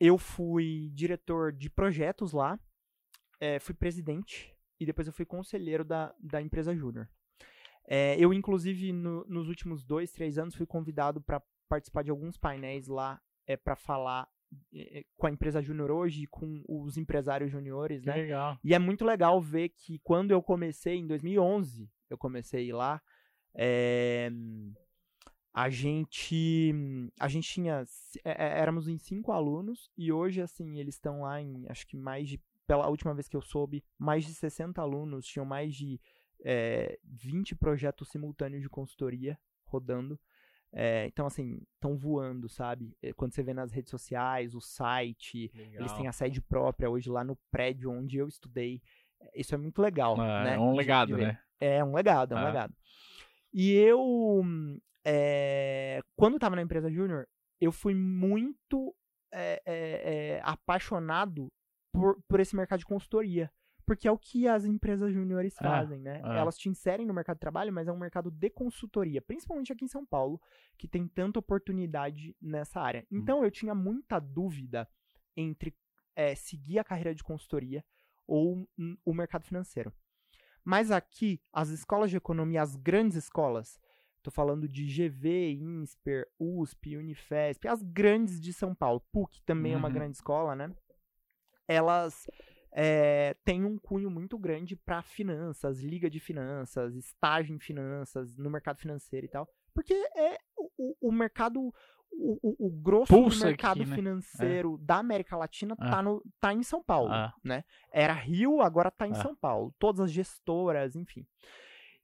eu 0.00 0.18
fui 0.18 0.90
diretor 0.92 1.52
de 1.52 1.70
projetos 1.70 2.32
lá, 2.32 2.58
é, 3.40 3.58
fui 3.60 3.74
presidente 3.74 4.52
e 4.80 4.84
depois 4.84 5.06
eu 5.06 5.12
fui 5.12 5.24
conselheiro 5.24 5.84
da, 5.84 6.12
da 6.18 6.42
empresa 6.42 6.74
Júnior. 6.74 7.08
É, 7.86 8.16
eu, 8.18 8.34
inclusive, 8.34 8.92
no, 8.92 9.24
nos 9.26 9.48
últimos 9.48 9.84
dois, 9.84 10.12
três 10.12 10.36
anos, 10.36 10.54
fui 10.54 10.66
convidado 10.66 11.20
para 11.20 11.40
participar 11.68 12.02
de 12.02 12.10
alguns 12.10 12.36
painéis 12.36 12.86
lá 12.86 13.20
é, 13.46 13.56
para 13.56 13.76
falar 13.76 14.28
é, 14.74 15.04
com 15.16 15.26
a 15.26 15.30
empresa 15.30 15.62
Júnior 15.62 15.90
hoje 15.90 16.26
com 16.26 16.62
os 16.68 16.96
empresários 16.96 17.50
juniores, 17.50 18.02
né? 18.04 18.14
legal. 18.14 18.58
E 18.64 18.74
é 18.74 18.78
muito 18.78 19.04
legal 19.04 19.40
ver 19.40 19.70
que 19.70 19.98
quando 20.00 20.30
eu 20.30 20.42
comecei, 20.42 20.96
em 20.96 21.06
2011, 21.06 21.90
eu 22.08 22.16
comecei 22.16 22.72
lá, 22.72 23.00
é, 23.54 24.30
a 25.52 25.68
gente 25.68 26.72
a 27.18 27.28
gente 27.28 27.48
tinha, 27.48 27.84
é, 28.24 28.30
é, 28.30 28.60
éramos 28.60 28.88
em 28.88 28.96
cinco 28.96 29.32
alunos 29.32 29.90
e 29.96 30.12
hoje, 30.12 30.40
assim, 30.40 30.78
eles 30.78 30.94
estão 30.94 31.22
lá 31.22 31.40
em, 31.40 31.66
acho 31.68 31.86
que 31.86 31.96
mais 31.96 32.28
de, 32.28 32.40
pela 32.66 32.88
última 32.88 33.14
vez 33.14 33.28
que 33.28 33.36
eu 33.36 33.42
soube, 33.42 33.84
mais 33.98 34.24
de 34.24 34.34
60 34.34 34.80
alunos, 34.80 35.26
tinham 35.26 35.44
mais 35.44 35.74
de 35.74 36.00
é, 36.44 36.98
20 37.04 37.56
projetos 37.56 38.08
simultâneos 38.08 38.62
de 38.62 38.68
consultoria 38.68 39.38
rodando. 39.64 40.18
É, 40.72 41.06
então, 41.06 41.26
assim, 41.26 41.60
estão 41.74 41.96
voando, 41.96 42.48
sabe? 42.48 42.94
É, 43.02 43.12
Quando 43.14 43.32
você 43.34 43.42
vê 43.42 43.54
nas 43.54 43.72
redes 43.72 43.90
sociais, 43.90 44.54
o 44.54 44.60
site, 44.60 45.50
eles 45.72 45.92
têm 45.94 46.06
a 46.08 46.12
sede 46.12 46.40
própria 46.42 46.90
hoje 46.90 47.08
lá 47.08 47.24
no 47.24 47.36
prédio 47.50 47.90
onde 47.90 48.18
eu 48.18 48.28
estudei. 48.28 48.82
Isso 49.34 49.54
é 49.54 49.58
muito 49.58 49.80
legal, 49.80 50.14
É, 50.22 50.44
né? 50.44 50.54
é 50.54 50.58
um 50.58 50.74
legado, 50.76 51.16
né? 51.16 51.40
É 51.58 51.82
um 51.82 51.94
legado, 51.94 52.34
é 52.34 52.36
um 52.36 52.40
Ah. 52.40 52.44
legado. 52.46 52.74
E 53.52 53.72
eu, 53.72 54.42
é, 55.04 56.00
quando 56.16 56.34
eu 56.34 56.40
tava 56.40 56.54
na 56.56 56.62
empresa 56.62 56.90
Júnior, 56.90 57.26
eu 57.60 57.72
fui 57.72 57.94
muito 57.94 58.94
é, 59.32 59.60
é, 59.66 60.34
é, 60.36 60.40
apaixonado 60.42 61.50
por, 61.92 62.18
por 62.28 62.40
esse 62.40 62.54
mercado 62.56 62.78
de 62.80 62.86
consultoria. 62.86 63.50
Porque 63.88 64.06
é 64.06 64.12
o 64.12 64.18
que 64.18 64.46
as 64.46 64.64
empresas 64.64 65.12
júniores 65.12 65.56
Ah, 65.58 65.64
fazem, 65.64 65.98
né? 66.00 66.20
ah. 66.22 66.36
Elas 66.36 66.56
te 66.58 66.68
inserem 66.68 67.06
no 67.06 67.14
mercado 67.14 67.36
de 67.36 67.40
trabalho, 67.40 67.72
mas 67.72 67.88
é 67.88 67.92
um 67.92 67.98
mercado 67.98 68.30
de 68.30 68.50
consultoria, 68.50 69.20
principalmente 69.22 69.72
aqui 69.72 69.84
em 69.84 69.88
São 69.88 70.04
Paulo, 70.04 70.40
que 70.76 70.86
tem 70.86 71.08
tanta 71.08 71.38
oportunidade 71.38 72.36
nessa 72.40 72.80
área. 72.80 73.00
Hum. 73.10 73.18
Então 73.18 73.42
eu 73.42 73.50
tinha 73.50 73.74
muita 73.74 74.20
dúvida 74.20 74.88
entre 75.36 75.74
é, 76.14 76.34
seguir 76.34 76.78
a 76.78 76.84
carreira 76.84 77.14
de 77.14 77.24
consultoria 77.24 77.84
ou 78.26 78.68
hum, 78.78 78.96
o 79.04 79.14
mercado 79.14 79.44
financeiro. 79.44 79.92
Mas 80.64 80.90
aqui, 80.90 81.40
as 81.52 81.70
escolas 81.70 82.10
de 82.10 82.16
economia, 82.18 82.60
as 82.60 82.76
grandes 82.76 83.16
escolas, 83.16 83.78
tô 84.22 84.30
falando 84.30 84.68
de 84.68 84.84
GV, 84.84 85.52
INSPER, 85.52 86.26
USP, 86.38 86.96
Unifesp, 86.96 87.66
as 87.66 87.82
grandes 87.82 88.38
de 88.38 88.52
São 88.52 88.74
Paulo, 88.74 89.00
PUC 89.10 89.40
também 89.46 89.72
é 89.72 89.76
uma 89.78 89.88
Uhum. 89.88 89.94
grande 89.94 90.16
escola, 90.16 90.54
né? 90.54 90.74
Elas 91.66 92.26
é, 92.72 93.34
têm 93.44 93.64
um 93.64 93.78
cunho 93.78 94.10
muito 94.10 94.38
grande 94.38 94.76
para 94.76 95.02
finanças, 95.02 95.80
liga 95.80 96.08
de 96.10 96.20
finanças, 96.20 96.94
estágio 96.94 97.54
em 97.54 97.58
finanças, 97.58 98.36
no 98.36 98.50
mercado 98.50 98.78
financeiro 98.78 99.26
e 99.26 99.28
tal. 99.28 99.48
Porque 99.74 99.94
é 99.94 100.36
o, 100.56 101.08
o- 101.08 101.12
mercado, 101.12 101.60
o, 101.60 101.72
o- 102.42 102.66
o 102.66 102.70
grosso 102.70 103.12
Pulsa 103.12 103.38
do 103.38 103.42
aqui, 103.44 103.48
mercado 103.50 103.86
né? 103.86 103.94
financeiro 103.94 104.76
da 104.78 104.96
América 104.98 105.36
Latina 105.36 105.74
Ah. 105.78 105.90
tá, 105.90 106.02
no, 106.02 106.22
tá 106.40 106.52
em 106.52 106.62
São 106.62 106.82
Paulo 106.82 107.10
Ah, 107.12 107.32
era 107.92 108.12
Rio, 108.12 108.60
agora 108.60 108.90
tá 108.90 109.06
em 109.06 109.12
Ah. 109.12 109.22
São 109.22 109.34
Paulo. 109.36 109.72
Todas 109.78 110.00
as 110.00 110.10
gestoras, 110.12 110.96
enfim. 110.96 111.24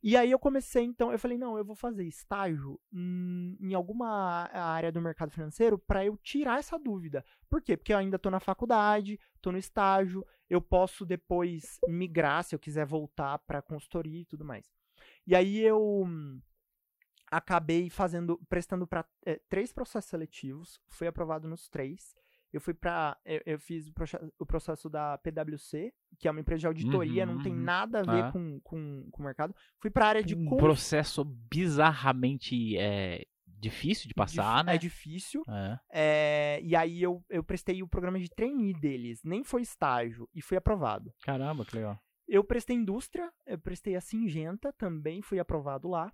E 0.06 0.18
aí 0.18 0.30
eu 0.30 0.38
comecei, 0.38 0.84
então, 0.84 1.10
eu 1.10 1.18
falei, 1.18 1.38
não, 1.38 1.56
eu 1.56 1.64
vou 1.64 1.74
fazer 1.74 2.04
estágio 2.04 2.78
hum, 2.92 3.56
em 3.58 3.72
alguma 3.72 4.50
área 4.52 4.92
do 4.92 5.00
mercado 5.00 5.30
financeiro 5.30 5.78
para 5.78 6.04
eu 6.04 6.14
tirar 6.18 6.58
essa 6.58 6.78
dúvida. 6.78 7.24
Por 7.48 7.62
quê? 7.62 7.74
Porque 7.74 7.90
eu 7.90 7.96
ainda 7.96 8.18
tô 8.18 8.30
na 8.30 8.38
faculdade, 8.38 9.18
tô 9.40 9.50
no 9.50 9.56
estágio, 9.56 10.22
eu 10.50 10.60
posso 10.60 11.06
depois 11.06 11.78
migrar 11.88 12.44
se 12.44 12.54
eu 12.54 12.58
quiser 12.58 12.84
voltar 12.84 13.38
para 13.46 13.62
consultoria 13.62 14.20
e 14.20 14.26
tudo 14.26 14.44
mais. 14.44 14.70
E 15.26 15.34
aí 15.34 15.60
eu 15.60 16.06
acabei 17.30 17.88
fazendo, 17.88 18.38
prestando 18.46 18.86
para 18.86 19.06
três 19.48 19.72
processos 19.72 20.10
seletivos, 20.10 20.78
fui 20.86 21.06
aprovado 21.06 21.48
nos 21.48 21.66
três. 21.66 22.14
Eu 22.54 22.60
fui 22.60 22.72
para 22.72 23.18
eu, 23.24 23.40
eu 23.44 23.58
fiz 23.58 23.88
o, 23.88 23.92
proce- 23.92 24.18
o 24.38 24.46
processo 24.46 24.88
da 24.88 25.18
PwC, 25.18 25.92
que 26.18 26.28
é 26.28 26.30
uma 26.30 26.38
empresa 26.40 26.60
de 26.60 26.66
auditoria, 26.68 27.26
não 27.26 27.42
tem 27.42 27.52
Uhum, 27.52 27.60
nada 27.62 27.98
a 28.00 28.02
ver 28.02 28.24
ah. 28.26 28.32
com, 28.32 28.60
com, 28.60 29.08
com 29.10 29.22
o 29.22 29.24
mercado. 29.26 29.54
Fui 29.80 29.90
para 29.90 30.04
a 30.06 30.08
área 30.08 30.22
de 30.22 30.36
um 30.36 30.44
cons- 30.46 30.58
processo 30.60 31.24
bizarramente 31.24 32.76
é, 32.78 33.26
difícil 33.46 34.06
de 34.08 34.14
passar, 34.14 34.58
dif- 34.58 34.66
né? 34.66 34.74
É 34.74 34.78
difícil. 34.78 35.42
É. 35.48 35.78
é, 35.92 36.60
e 36.62 36.76
aí 36.76 37.02
eu, 37.02 37.24
eu 37.28 37.42
prestei 37.42 37.82
o 37.82 37.88
programa 37.88 38.18
de 38.20 38.28
trainee 38.30 38.72
deles. 38.72 39.20
Nem 39.24 39.42
foi 39.42 39.62
estágio 39.62 40.28
e 40.34 40.40
fui 40.40 40.56
aprovado. 40.56 41.12
Caramba, 41.24 41.64
que 41.64 41.74
legal. 41.76 41.98
Eu 42.26 42.42
prestei 42.44 42.76
indústria, 42.76 43.30
eu 43.46 43.58
prestei 43.58 43.96
a 43.96 44.00
Singenta, 44.00 44.72
também 44.74 45.20
fui 45.20 45.38
aprovado 45.38 45.88
lá. 45.88 46.12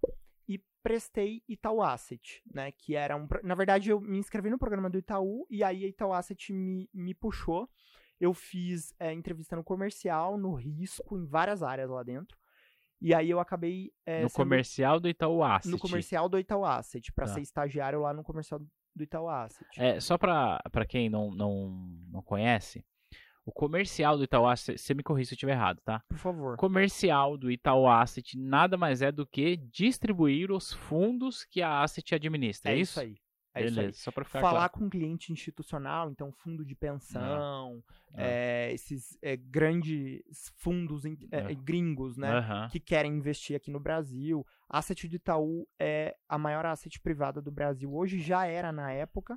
E 0.51 0.61
prestei 0.83 1.43
Itaú 1.49 1.81
Asset, 1.81 2.43
né? 2.53 2.73
Que 2.73 2.97
era 2.97 3.17
um. 3.17 3.29
Na 3.45 3.55
verdade, 3.55 3.91
eu 3.91 4.01
me 4.01 4.19
inscrevi 4.19 4.51
no 4.51 4.59
programa 4.59 4.91
do 4.91 4.99
Itaú 4.99 5.47
e 5.49 5.63
aí 5.63 5.85
a 5.85 5.89
Itaú 5.89 6.13
Asset 6.13 6.53
me, 6.53 6.89
me 6.93 7.15
puxou. 7.15 7.69
Eu 8.19 8.35
fiz 8.35 8.93
é, 8.99 9.13
entrevista 9.13 9.55
no 9.55 9.63
comercial, 9.63 10.37
no 10.37 10.53
risco, 10.55 11.17
em 11.17 11.25
várias 11.25 11.63
áreas 11.63 11.89
lá 11.89 12.03
dentro. 12.03 12.37
E 13.01 13.15
aí 13.15 13.31
eu 13.31 13.39
acabei. 13.41 13.93
é, 14.05 14.23
no 14.23 14.29
sendo- 14.29 14.37
comercial 14.37 14.99
do 15.01 15.09
Itaú 15.09 15.43
Asset. 15.45 15.71
no 15.71 15.79
comercial 15.79 16.29
do 16.29 16.39
Itaú 16.39 16.65
Asset, 16.65 17.13
pra 17.13 17.27
Tá. 17.27 17.35
ser 17.35 17.41
estagiário 17.43 18.01
lá 18.01 18.13
no 18.13 18.23
comercial 18.25 18.61
do 18.95 19.03
Itaú 19.05 19.29
Asset. 19.29 19.65
É, 19.79 20.01
só 20.01 20.19
pra, 20.19 20.61
pra 20.73 20.85
quem 20.85 21.09
não, 21.09 21.31
não, 21.31 21.71
não 22.11 22.23
conhece, 22.23 22.85
o 23.45 23.53
comercial 23.53 24.17
do 24.17 24.25
Itaú 24.25 24.47
Asset, 24.47 24.79
você 24.81 24.95
me 24.95 25.03
corrija 25.03 25.29
se 25.29 25.35
eu 25.35 25.37
estiver 25.37 25.53
errado, 25.53 25.81
tá? 25.85 26.03
Por 26.09 26.19
favor. 26.19 26.55
O 26.55 26.57
comercial 26.57 27.37
do 27.37 27.51
Itaú 27.51 27.89
Asset 27.89 28.39
nada 28.39 28.77
mais 28.77 29.03
é 29.03 29.11
do 29.11 29.27
que 29.27 29.57
distribuir 29.57 30.51
os 30.53 30.73
fundos 30.73 31.45
que 31.45 31.63
a 31.63 31.83
Asset 31.83 32.15
administra, 32.15 32.71
É 32.71 32.75
é 32.75 32.79
isso 32.79 32.93
isso? 32.93 33.01
aí. 33.01 33.17
É 33.53 33.65
Beleza, 33.65 33.81
isso 33.89 33.99
aí. 33.99 34.05
só 34.05 34.13
ficar 34.13 34.41
Falar 34.41 34.69
claro. 34.69 34.73
com 34.75 34.89
cliente 34.89 35.33
institucional, 35.33 36.09
então 36.09 36.31
fundo 36.31 36.65
de 36.65 36.77
pensão, 36.77 37.83
é, 38.15 38.71
esses 38.73 39.19
é, 39.21 39.37
grandes 39.37 40.23
fundos 40.57 41.05
é, 41.05 41.11
Ah. 41.33 41.53
gringos, 41.55 42.17
né? 42.17 42.31
Aham. 42.31 42.69
Que 42.69 42.79
querem 42.79 43.13
investir 43.13 43.57
aqui 43.57 43.69
no 43.69 43.81
Brasil. 43.81 44.47
A 44.69 44.79
Asset 44.79 45.09
do 45.09 45.17
Itaú 45.17 45.67
é 45.81 46.15
a 46.29 46.39
maior 46.39 46.65
asset 46.65 47.01
privada 47.01 47.43
do 47.43 47.51
Brasil. 47.51 47.93
Hoje 47.93 48.21
já 48.21 48.47
era 48.47 48.71
na 48.71 48.93
época. 48.93 49.37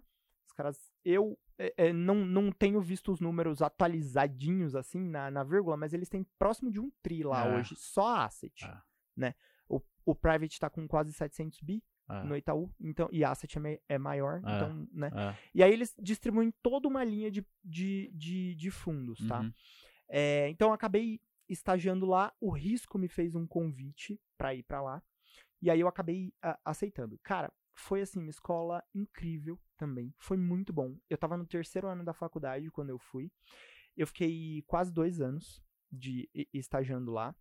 Caras. 0.56 0.92
Eu 1.04 1.38
é, 1.58 1.74
é, 1.78 1.94
não, 1.94 2.26
não 2.26 2.52
tenho 2.52 2.82
visto 2.82 3.12
os 3.12 3.20
números 3.20 3.62
atualizadinhos 3.62 4.76
assim 4.76 5.00
na, 5.00 5.30
na 5.32 5.44
vírgula, 5.44 5.78
mas 5.78 5.94
eles 5.94 6.10
têm 6.10 6.26
próximo 6.38 6.72
de 6.72 6.80
um 6.80 6.92
tri 7.02 7.24
lá 7.24 7.44
Ah. 7.44 7.56
hoje, 7.58 7.76
só 7.76 8.18
Asset. 8.18 8.66
Ah. 8.66 8.82
Né? 9.16 9.36
O, 9.70 9.80
o 10.06 10.16
Private 10.16 10.60
tá 10.60 10.70
com 10.70 10.88
quase 10.88 11.14
700 11.14 11.60
bi 11.62 11.84
Ah, 12.08 12.24
no 12.24 12.36
Itaú, 12.36 12.70
então, 12.80 13.08
e 13.12 13.24
a 13.24 13.32
Asset 13.32 13.58
é, 13.60 13.80
é 13.88 13.98
maior, 13.98 14.40
então, 14.40 14.88
né? 14.92 15.10
E 15.54 15.64
aí 15.64 15.72
eles 15.72 15.96
distribuem 16.02 16.52
toda 16.62 16.88
uma 16.88 17.04
linha 17.04 17.32
de, 17.32 17.46
de, 17.64 18.12
de, 18.14 18.56
de 18.56 18.72
fundos, 18.72 19.26
tá? 19.28 19.40
uhum. 19.42 19.54
É, 20.10 20.50
então 20.50 20.70
eu 20.70 20.74
acabei 20.74 21.22
estagiando 21.48 22.06
lá, 22.06 22.34
o 22.42 22.50
Risco 22.52 22.98
me 22.98 23.08
fez 23.08 23.36
um 23.36 23.46
convite 23.48 24.20
pra 24.38 24.54
ir 24.54 24.64
pra 24.64 24.82
lá, 24.82 25.02
e 25.62 25.70
aí 25.70 25.80
eu 25.80 25.88
acabei 25.88 26.34
a- 26.42 26.60
aceitando. 26.66 27.18
Cara, 27.24 27.52
foi 27.76 28.02
assim, 28.02 28.20
uma 28.20 28.30
escola 28.30 28.84
incrível 28.94 29.58
também, 29.84 30.14
foi 30.18 30.38
muito 30.38 30.72
bom. 30.72 30.98
Eu 31.10 31.18
tava 31.18 31.36
no 31.36 31.46
terceiro 31.46 31.90
ano 31.90 32.06
da 32.06 32.14
faculdade 32.14 32.72
quando 32.72 32.90
eu 32.90 32.98
fui, 32.98 33.30
eu 33.98 34.08
fiquei 34.08 34.64
quase 34.66 34.94
dois 34.94 35.20
anos 35.20 35.62
de 35.92 36.30
estagiando 36.54 37.12
lá, 37.12 37.36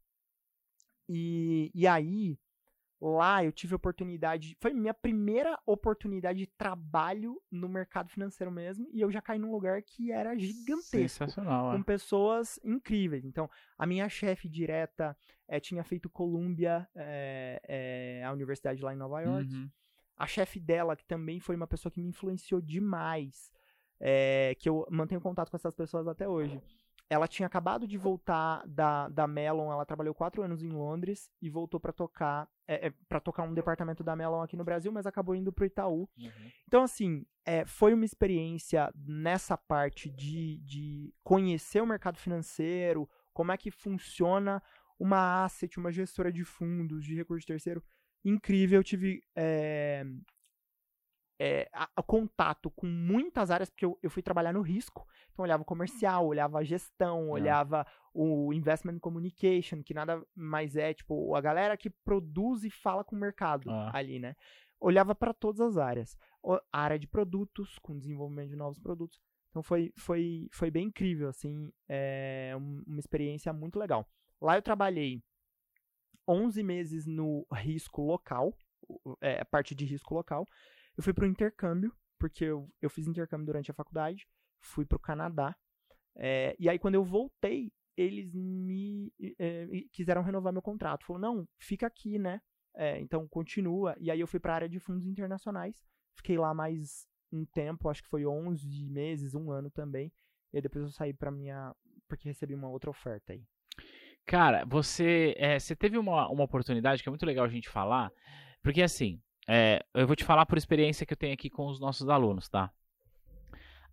e, 1.08 1.70
e 1.72 1.86
aí 1.86 2.36
lá 3.00 3.44
eu 3.44 3.52
tive 3.52 3.74
a 3.74 3.76
oportunidade, 3.76 4.56
foi 4.60 4.72
minha 4.72 4.92
primeira 4.92 5.56
oportunidade 5.64 6.40
de 6.40 6.46
trabalho 6.46 7.40
no 7.50 7.68
mercado 7.68 8.10
financeiro 8.10 8.50
mesmo, 8.50 8.88
e 8.92 9.00
eu 9.00 9.10
já 9.10 9.22
caí 9.22 9.38
num 9.38 9.52
lugar 9.52 9.80
que 9.82 10.10
era 10.10 10.36
gigantesco 10.36 11.24
Sensacional, 11.24 11.72
com 11.72 11.80
é. 11.80 11.84
pessoas 11.84 12.58
incríveis. 12.64 13.24
Então, 13.24 13.48
a 13.78 13.86
minha 13.86 14.08
chefe 14.08 14.48
direta 14.48 15.16
eh, 15.46 15.60
tinha 15.60 15.84
feito 15.84 16.10
Columbia, 16.10 16.88
eh, 16.94 17.60
eh, 17.68 18.24
a 18.24 18.32
universidade 18.32 18.82
lá 18.82 18.92
em 18.92 18.98
Nova 18.98 19.20
York. 19.20 19.52
Uhum. 19.52 19.70
A 20.22 20.26
chefe 20.26 20.60
dela, 20.60 20.94
que 20.94 21.04
também 21.04 21.40
foi 21.40 21.56
uma 21.56 21.66
pessoa 21.66 21.90
que 21.90 22.00
me 22.00 22.08
influenciou 22.08 22.60
demais, 22.60 23.52
eh, 24.00 24.54
que 24.60 24.68
eu 24.68 24.86
mantenho 24.90 25.20
contato 25.20 25.50
com 25.50 25.56
essas 25.56 25.74
pessoas 25.74 26.06
até 26.06 26.28
hoje. 26.28 26.62
Ela 27.10 27.26
tinha 27.26 27.46
acabado 27.46 27.86
de 27.86 27.98
voltar 27.98 28.62
da, 28.66 29.08
da 29.08 29.26
Mellon, 29.26 29.72
ela 29.72 29.84
trabalhou 29.84 30.14
quatro 30.14 30.42
anos 30.42 30.62
em 30.62 30.70
Londres 30.70 31.28
e 31.42 31.50
voltou 31.50 31.80
para 31.80 31.92
tocar 31.92 32.48
é, 32.68 32.90
para 33.08 33.20
tocar 33.20 33.42
um 33.42 33.52
departamento 33.52 34.02
da 34.04 34.16
Mellon 34.16 34.40
aqui 34.40 34.56
no 34.56 34.64
Brasil, 34.64 34.90
mas 34.92 35.06
acabou 35.06 35.34
indo 35.34 35.52
pro 35.52 35.66
Itaú. 35.66 36.08
Uhum. 36.16 36.50
Então, 36.66 36.84
assim, 36.84 37.26
é, 37.44 37.66
foi 37.66 37.92
uma 37.92 38.04
experiência 38.04 38.92
nessa 38.94 39.58
parte 39.58 40.08
de, 40.08 40.58
de 40.58 41.12
conhecer 41.22 41.82
o 41.82 41.86
mercado 41.86 42.16
financeiro, 42.16 43.08
como 43.32 43.52
é 43.52 43.56
que 43.56 43.70
funciona 43.70 44.62
uma 44.98 45.44
asset, 45.44 45.78
uma 45.78 45.90
gestora 45.90 46.32
de 46.32 46.44
fundos, 46.44 47.04
de 47.04 47.14
recurso 47.14 47.46
terceiro. 47.46 47.82
Incrível, 48.24 48.80
eu 48.80 48.84
tive 48.84 49.22
é, 49.36 50.04
é, 51.40 51.68
a, 51.72 51.88
a 51.96 52.02
contato 52.02 52.70
com 52.70 52.86
muitas 52.86 53.50
áreas, 53.50 53.68
porque 53.68 53.84
eu, 53.84 53.98
eu 54.02 54.10
fui 54.10 54.22
trabalhar 54.22 54.52
no 54.52 54.60
risco. 54.62 55.06
Então, 55.32 55.42
olhava 55.44 55.64
comercial, 55.64 56.26
olhava 56.26 56.58
a 56.58 56.64
gestão, 56.64 57.20
É. 57.28 57.30
olhava 57.30 57.86
o 58.14 58.52
investment 58.52 58.98
communication, 59.00 59.82
que 59.82 59.94
nada 59.94 60.22
mais 60.34 60.76
é, 60.76 60.92
tipo, 60.94 61.34
a 61.34 61.40
galera 61.40 61.76
que 61.76 61.90
produz 61.90 62.62
e 62.64 62.70
fala 62.70 63.02
com 63.02 63.16
o 63.16 63.18
mercado 63.18 63.70
Ah. 63.70 63.90
ali, 63.96 64.18
né? 64.20 64.36
Olhava 64.78 65.14
para 65.14 65.32
todas 65.32 65.60
as 65.60 65.76
áreas. 65.78 66.16
O- 66.42 66.54
A 66.72 66.80
área 66.80 66.98
de 66.98 67.06
produtos, 67.08 67.78
com 67.78 67.96
desenvolvimento 67.98 68.50
de 68.50 68.56
novos 68.56 68.78
produtos. 68.78 69.20
Então, 69.50 69.62
foi, 69.62 69.92
foi, 69.96 70.48
foi 70.52 70.70
bem 70.70 70.86
incrível, 70.88 71.28
assim, 71.28 71.72
é 71.88 72.54
um- 72.56 72.82
uma 72.86 72.98
experiência 73.00 73.52
muito 73.52 73.78
legal. 73.78 74.06
Lá 74.40 74.56
eu 74.56 74.62
trabalhei 74.62 75.22
11 76.26 76.62
meses 76.62 77.06
no 77.06 77.46
risco 77.52 78.02
local, 78.02 78.54
é, 79.20 79.40
a 79.40 79.44
parte 79.44 79.74
de 79.74 79.84
risco 79.84 80.14
local. 80.14 80.46
Eu 80.96 81.02
fui 81.02 81.12
para 81.12 81.24
o 81.24 81.28
intercâmbio, 81.28 81.94
porque 82.18 82.44
eu, 82.44 82.68
eu 82.80 82.90
fiz 82.90 83.06
intercâmbio 83.06 83.46
durante 83.46 83.70
a 83.70 83.74
faculdade, 83.74 84.26
fui 84.60 84.84
para 84.84 84.96
o 84.96 85.00
Canadá. 85.00 85.56
é, 86.16 86.54
e 86.58 86.68
aí, 86.68 86.78
quando 86.78 86.94
eu 86.94 87.04
voltei, 87.04 87.72
eles 87.96 88.34
me 88.34 89.12
é, 89.38 89.66
quiseram 89.92 90.22
renovar 90.22 90.52
meu 90.52 90.62
contrato. 90.62 91.04
Falou, 91.06 91.20
não, 91.20 91.48
fica 91.58 91.86
aqui, 91.86 92.18
né? 92.18 92.40
É, 92.74 92.98
então, 93.00 93.26
continua. 93.28 93.96
E 93.98 94.10
aí, 94.10 94.20
eu 94.20 94.26
fui 94.26 94.40
para 94.40 94.52
a 94.52 94.56
área 94.56 94.68
de 94.68 94.78
fundos 94.78 95.06
internacionais. 95.06 95.82
Fiquei 96.16 96.38
lá 96.38 96.54
mais 96.54 97.06
um 97.32 97.44
tempo, 97.46 97.88
acho 97.88 98.02
que 98.02 98.08
foi 98.08 98.26
11 98.26 98.90
meses, 98.90 99.34
um 99.34 99.50
ano 99.50 99.70
também. 99.70 100.12
E 100.52 100.58
aí, 100.58 100.62
depois 100.62 100.84
eu 100.84 100.90
saí 100.90 101.12
para 101.14 101.30
minha... 101.30 101.74
Porque 102.08 102.28
recebi 102.28 102.54
uma 102.54 102.68
outra 102.68 102.90
oferta 102.90 103.32
aí. 103.32 103.42
Cara, 104.26 104.64
você, 104.64 105.34
é, 105.36 105.58
você 105.58 105.74
teve 105.74 105.98
uma, 105.98 106.28
uma 106.28 106.44
oportunidade 106.44 107.02
que 107.02 107.08
é 107.08 107.10
muito 107.10 107.26
legal 107.26 107.44
a 107.44 107.48
gente 107.48 107.68
falar, 107.68 108.10
porque 108.62 108.82
assim, 108.82 109.20
é, 109.48 109.84
eu 109.94 110.06
vou 110.06 110.16
te 110.16 110.24
falar 110.24 110.46
por 110.46 110.56
experiência 110.56 111.04
que 111.04 111.12
eu 111.12 111.16
tenho 111.16 111.34
aqui 111.34 111.50
com 111.50 111.66
os 111.66 111.80
nossos 111.80 112.08
alunos, 112.08 112.48
tá? 112.48 112.70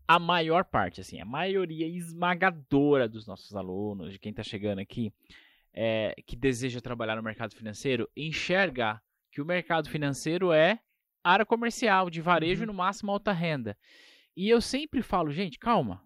A 0.07 0.17
maior 0.17 0.63
parte, 0.65 1.01
assim, 1.01 1.19
a 1.21 1.25
maioria 1.25 1.87
esmagadora 1.87 3.07
dos 3.07 3.27
nossos 3.27 3.55
alunos, 3.55 4.11
de 4.11 4.19
quem 4.19 4.33
tá 4.33 4.41
chegando 4.43 4.79
aqui, 4.79 5.13
é, 5.73 6.15
que 6.25 6.35
deseja 6.35 6.81
trabalhar 6.81 7.15
no 7.15 7.23
mercado 7.23 7.55
financeiro, 7.55 8.09
enxerga 8.17 8.99
que 9.31 9.41
o 9.41 9.45
mercado 9.45 9.89
financeiro 9.89 10.51
é 10.51 10.79
área 11.23 11.45
comercial, 11.45 12.09
de 12.09 12.21
varejo 12.21 12.61
Uhum. 12.61 12.67
no 12.67 12.73
máximo 12.73 13.11
alta 13.11 13.31
renda. 13.31 13.77
E 14.35 14.49
eu 14.49 14.61
sempre 14.61 15.01
falo, 15.01 15.31
gente, 15.31 15.59
calma. 15.59 16.01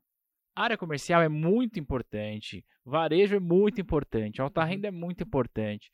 Área 0.55 0.77
comercial 0.77 1.21
é 1.21 1.29
muito 1.29 1.79
importante, 1.79 2.63
varejo 2.85 3.35
é 3.35 3.39
muito 3.39 3.81
importante, 3.81 4.41
alta 4.41 4.61
Uhum. 4.61 4.67
renda 4.67 4.87
é 4.87 4.91
muito 4.91 5.23
importante. 5.23 5.89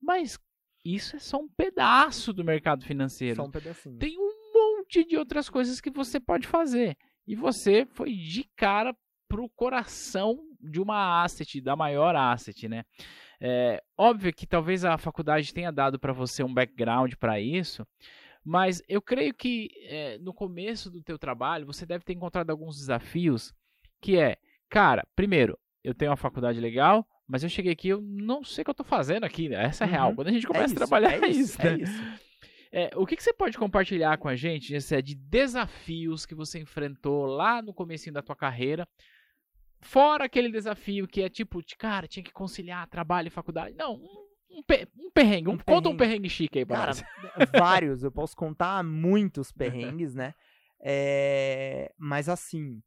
Mas 0.00 0.38
isso 0.84 1.16
é 1.16 1.18
só 1.18 1.38
um 1.38 1.48
pedaço 1.48 2.32
do 2.32 2.44
mercado 2.44 2.84
financeiro. 2.84 3.36
Só 3.36 3.44
um 3.44 3.50
pedacinho. 3.50 3.98
Tem 3.98 4.16
um 4.18 4.52
monte 4.54 5.04
de 5.04 5.16
outras 5.16 5.48
coisas 5.48 5.80
que 5.80 5.90
você 5.90 6.20
pode 6.20 6.46
fazer. 6.46 6.96
E 7.26 7.34
você 7.34 7.86
foi 7.86 8.12
de 8.12 8.44
cara 8.56 8.94
pro 9.28 9.48
coração 9.56 10.38
de 10.60 10.80
uma 10.80 11.24
asset, 11.24 11.60
da 11.60 11.74
maior 11.74 12.14
asset, 12.14 12.68
né? 12.68 12.84
É, 13.40 13.82
óbvio 13.98 14.32
que 14.32 14.46
talvez 14.46 14.84
a 14.84 14.96
faculdade 14.96 15.52
tenha 15.52 15.72
dado 15.72 15.98
para 15.98 16.12
você 16.12 16.42
um 16.44 16.52
background 16.54 17.14
para 17.18 17.40
isso, 17.40 17.84
mas 18.44 18.80
eu 18.88 19.02
creio 19.02 19.34
que 19.34 19.68
é, 19.88 20.18
no 20.18 20.32
começo 20.32 20.90
do 20.90 21.02
teu 21.02 21.18
trabalho 21.18 21.66
você 21.66 21.84
deve 21.84 22.04
ter 22.04 22.12
encontrado 22.12 22.50
alguns 22.50 22.76
desafios, 22.76 23.52
que 24.04 24.18
é, 24.18 24.36
cara, 24.68 25.06
primeiro, 25.16 25.58
eu 25.82 25.94
tenho 25.94 26.10
uma 26.10 26.16
faculdade 26.16 26.60
legal, 26.60 27.06
mas 27.26 27.42
eu 27.42 27.48
cheguei 27.48 27.72
aqui, 27.72 27.88
eu 27.88 28.00
não 28.02 28.44
sei 28.44 28.62
o 28.62 28.64
que 28.66 28.70
eu 28.70 28.74
tô 28.74 28.84
fazendo 28.84 29.24
aqui, 29.24 29.48
né? 29.48 29.64
essa 29.64 29.84
é 29.84 29.86
real. 29.86 30.10
Uhum. 30.10 30.14
Quando 30.16 30.28
a 30.28 30.32
gente 30.32 30.44
É 30.44 30.48
começa 30.48 30.66
isso, 30.66 30.74
a 30.74 30.86
trabalhar 30.86 31.12
é 31.12 31.20
é 31.24 31.28
isso, 31.28 31.60
É 31.62 31.76
né? 31.76 31.82
isso. 31.82 32.24
É, 32.70 32.90
o 32.96 33.06
que, 33.06 33.16
que 33.16 33.22
você 33.22 33.32
pode 33.32 33.56
compartilhar 33.56 34.18
com 34.18 34.28
a 34.28 34.34
gente, 34.34 34.66
Gessé, 34.68 35.00
de 35.00 35.14
desafios 35.14 36.26
que 36.26 36.34
você 36.34 36.58
enfrentou 36.58 37.24
lá 37.24 37.62
no 37.62 37.72
comecinho 37.72 38.12
da 38.12 38.20
tua 38.22 38.34
carreira? 38.36 38.86
Fora 39.80 40.24
aquele 40.24 40.50
desafio 40.50 41.06
que 41.06 41.22
é 41.22 41.28
tipo, 41.28 41.62
de, 41.62 41.76
cara, 41.76 42.08
tinha 42.08 42.22
que 42.24 42.32
conciliar 42.32 42.88
trabalho 42.88 43.28
e 43.28 43.30
faculdade. 43.30 43.76
Não, 43.76 43.94
um, 43.94 44.58
um, 44.58 44.62
pe- 44.62 44.88
um 44.98 45.10
perrengue. 45.10 45.48
Um, 45.50 45.52
Um 45.52 45.58
conta 45.58 45.88
um 45.88 45.96
perrengue. 45.96 45.98
perrengue 45.98 46.28
chique 46.30 46.58
aí 46.58 46.64
pra 46.66 46.76
Cara, 46.78 46.88
nós. 46.88 47.04
vários, 47.56 48.02
eu 48.02 48.10
posso 48.10 48.34
contar 48.34 48.82
muitos 48.82 49.52
perrengues, 49.52 50.14
né? 50.14 50.34
É, 50.80 51.92
mas 51.98 52.28
assim, 52.28 52.82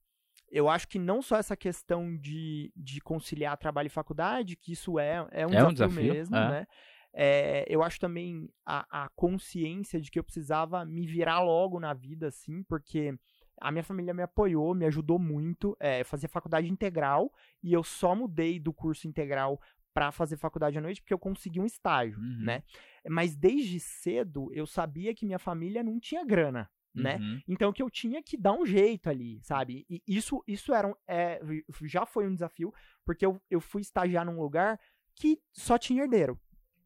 eu 0.49 0.69
acho 0.69 0.87
que 0.87 0.97
não 0.99 1.21
só 1.21 1.37
essa 1.37 1.55
questão 1.57 2.15
de, 2.17 2.71
de 2.75 3.01
conciliar 3.01 3.57
trabalho 3.57 3.87
e 3.87 3.89
faculdade, 3.89 4.55
que 4.55 4.71
isso 4.71 4.97
é, 4.99 5.27
é 5.31 5.45
um, 5.47 5.53
É 5.53 5.63
um 5.67 5.73
desafio, 5.73 5.73
desafio, 5.73 6.13
mesmo, 6.13 6.35
é. 6.35 6.49
né? 6.49 6.67
É, 7.13 7.65
eu 7.67 7.81
acho 7.81 7.99
também 7.99 8.47
a, 8.65 9.05
a 9.05 9.09
consciência 9.09 9.99
de 9.99 10.11
que 10.11 10.19
eu 10.19 10.23
precisava 10.23 10.85
me 10.85 11.07
virar 11.07 11.39
logo 11.41 11.79
na 11.79 11.93
vida, 11.93 12.27
assim, 12.27 12.61
porque 12.63 13.17
a 13.59 13.71
minha 13.71 13.83
família 13.83 14.13
me 14.13 14.21
apoiou, 14.21 14.75
me 14.75 14.85
ajudou 14.85 15.17
muito. 15.17 15.75
É, 15.79 16.01
eu 16.01 16.05
fazia 16.05 16.29
faculdade 16.29 16.69
integral 16.69 17.31
e 17.63 17.73
eu 17.73 17.83
só 17.83 18.13
mudei 18.15 18.59
do 18.59 18.71
curso 18.71 19.07
integral 19.07 19.59
para 19.93 20.11
fazer 20.11 20.37
faculdade 20.37 20.77
à 20.77 20.81
noite 20.81 21.01
porque 21.01 21.13
eu 21.13 21.17
consegui 21.17 21.59
um 21.59 21.65
estágio, 21.65 22.19
Uhum. 22.19 22.37
né? 22.43 22.61
Mas 23.09 23.35
desde 23.35 23.79
cedo 23.79 24.49
eu 24.53 24.67
sabia 24.67 25.15
que 25.15 25.25
minha 25.25 25.39
família 25.39 25.81
não 25.81 25.99
tinha 25.99 26.23
grana, 26.23 26.69
né? 27.01 27.17
Uhum. 27.17 27.41
Então 27.47 27.71
que 27.73 27.81
eu 27.81 27.89
tinha 27.89 28.21
que 28.21 28.37
dar 28.37 28.53
um 28.53 28.65
jeito 28.65 29.09
ali, 29.09 29.39
sabe? 29.41 29.85
E 29.89 30.01
isso, 30.07 30.43
isso 30.47 30.73
era 30.73 30.87
um, 30.87 30.93
é, 31.07 31.39
já 31.83 32.05
foi 32.05 32.27
um 32.27 32.33
desafio, 32.33 32.73
porque 33.05 33.25
eu, 33.25 33.41
eu 33.49 33.61
fui 33.61 33.81
estagiar 33.81 34.25
num 34.25 34.39
lugar 34.39 34.79
que 35.15 35.39
só 35.51 35.77
tinha 35.77 36.03
herdeiro. 36.03 36.39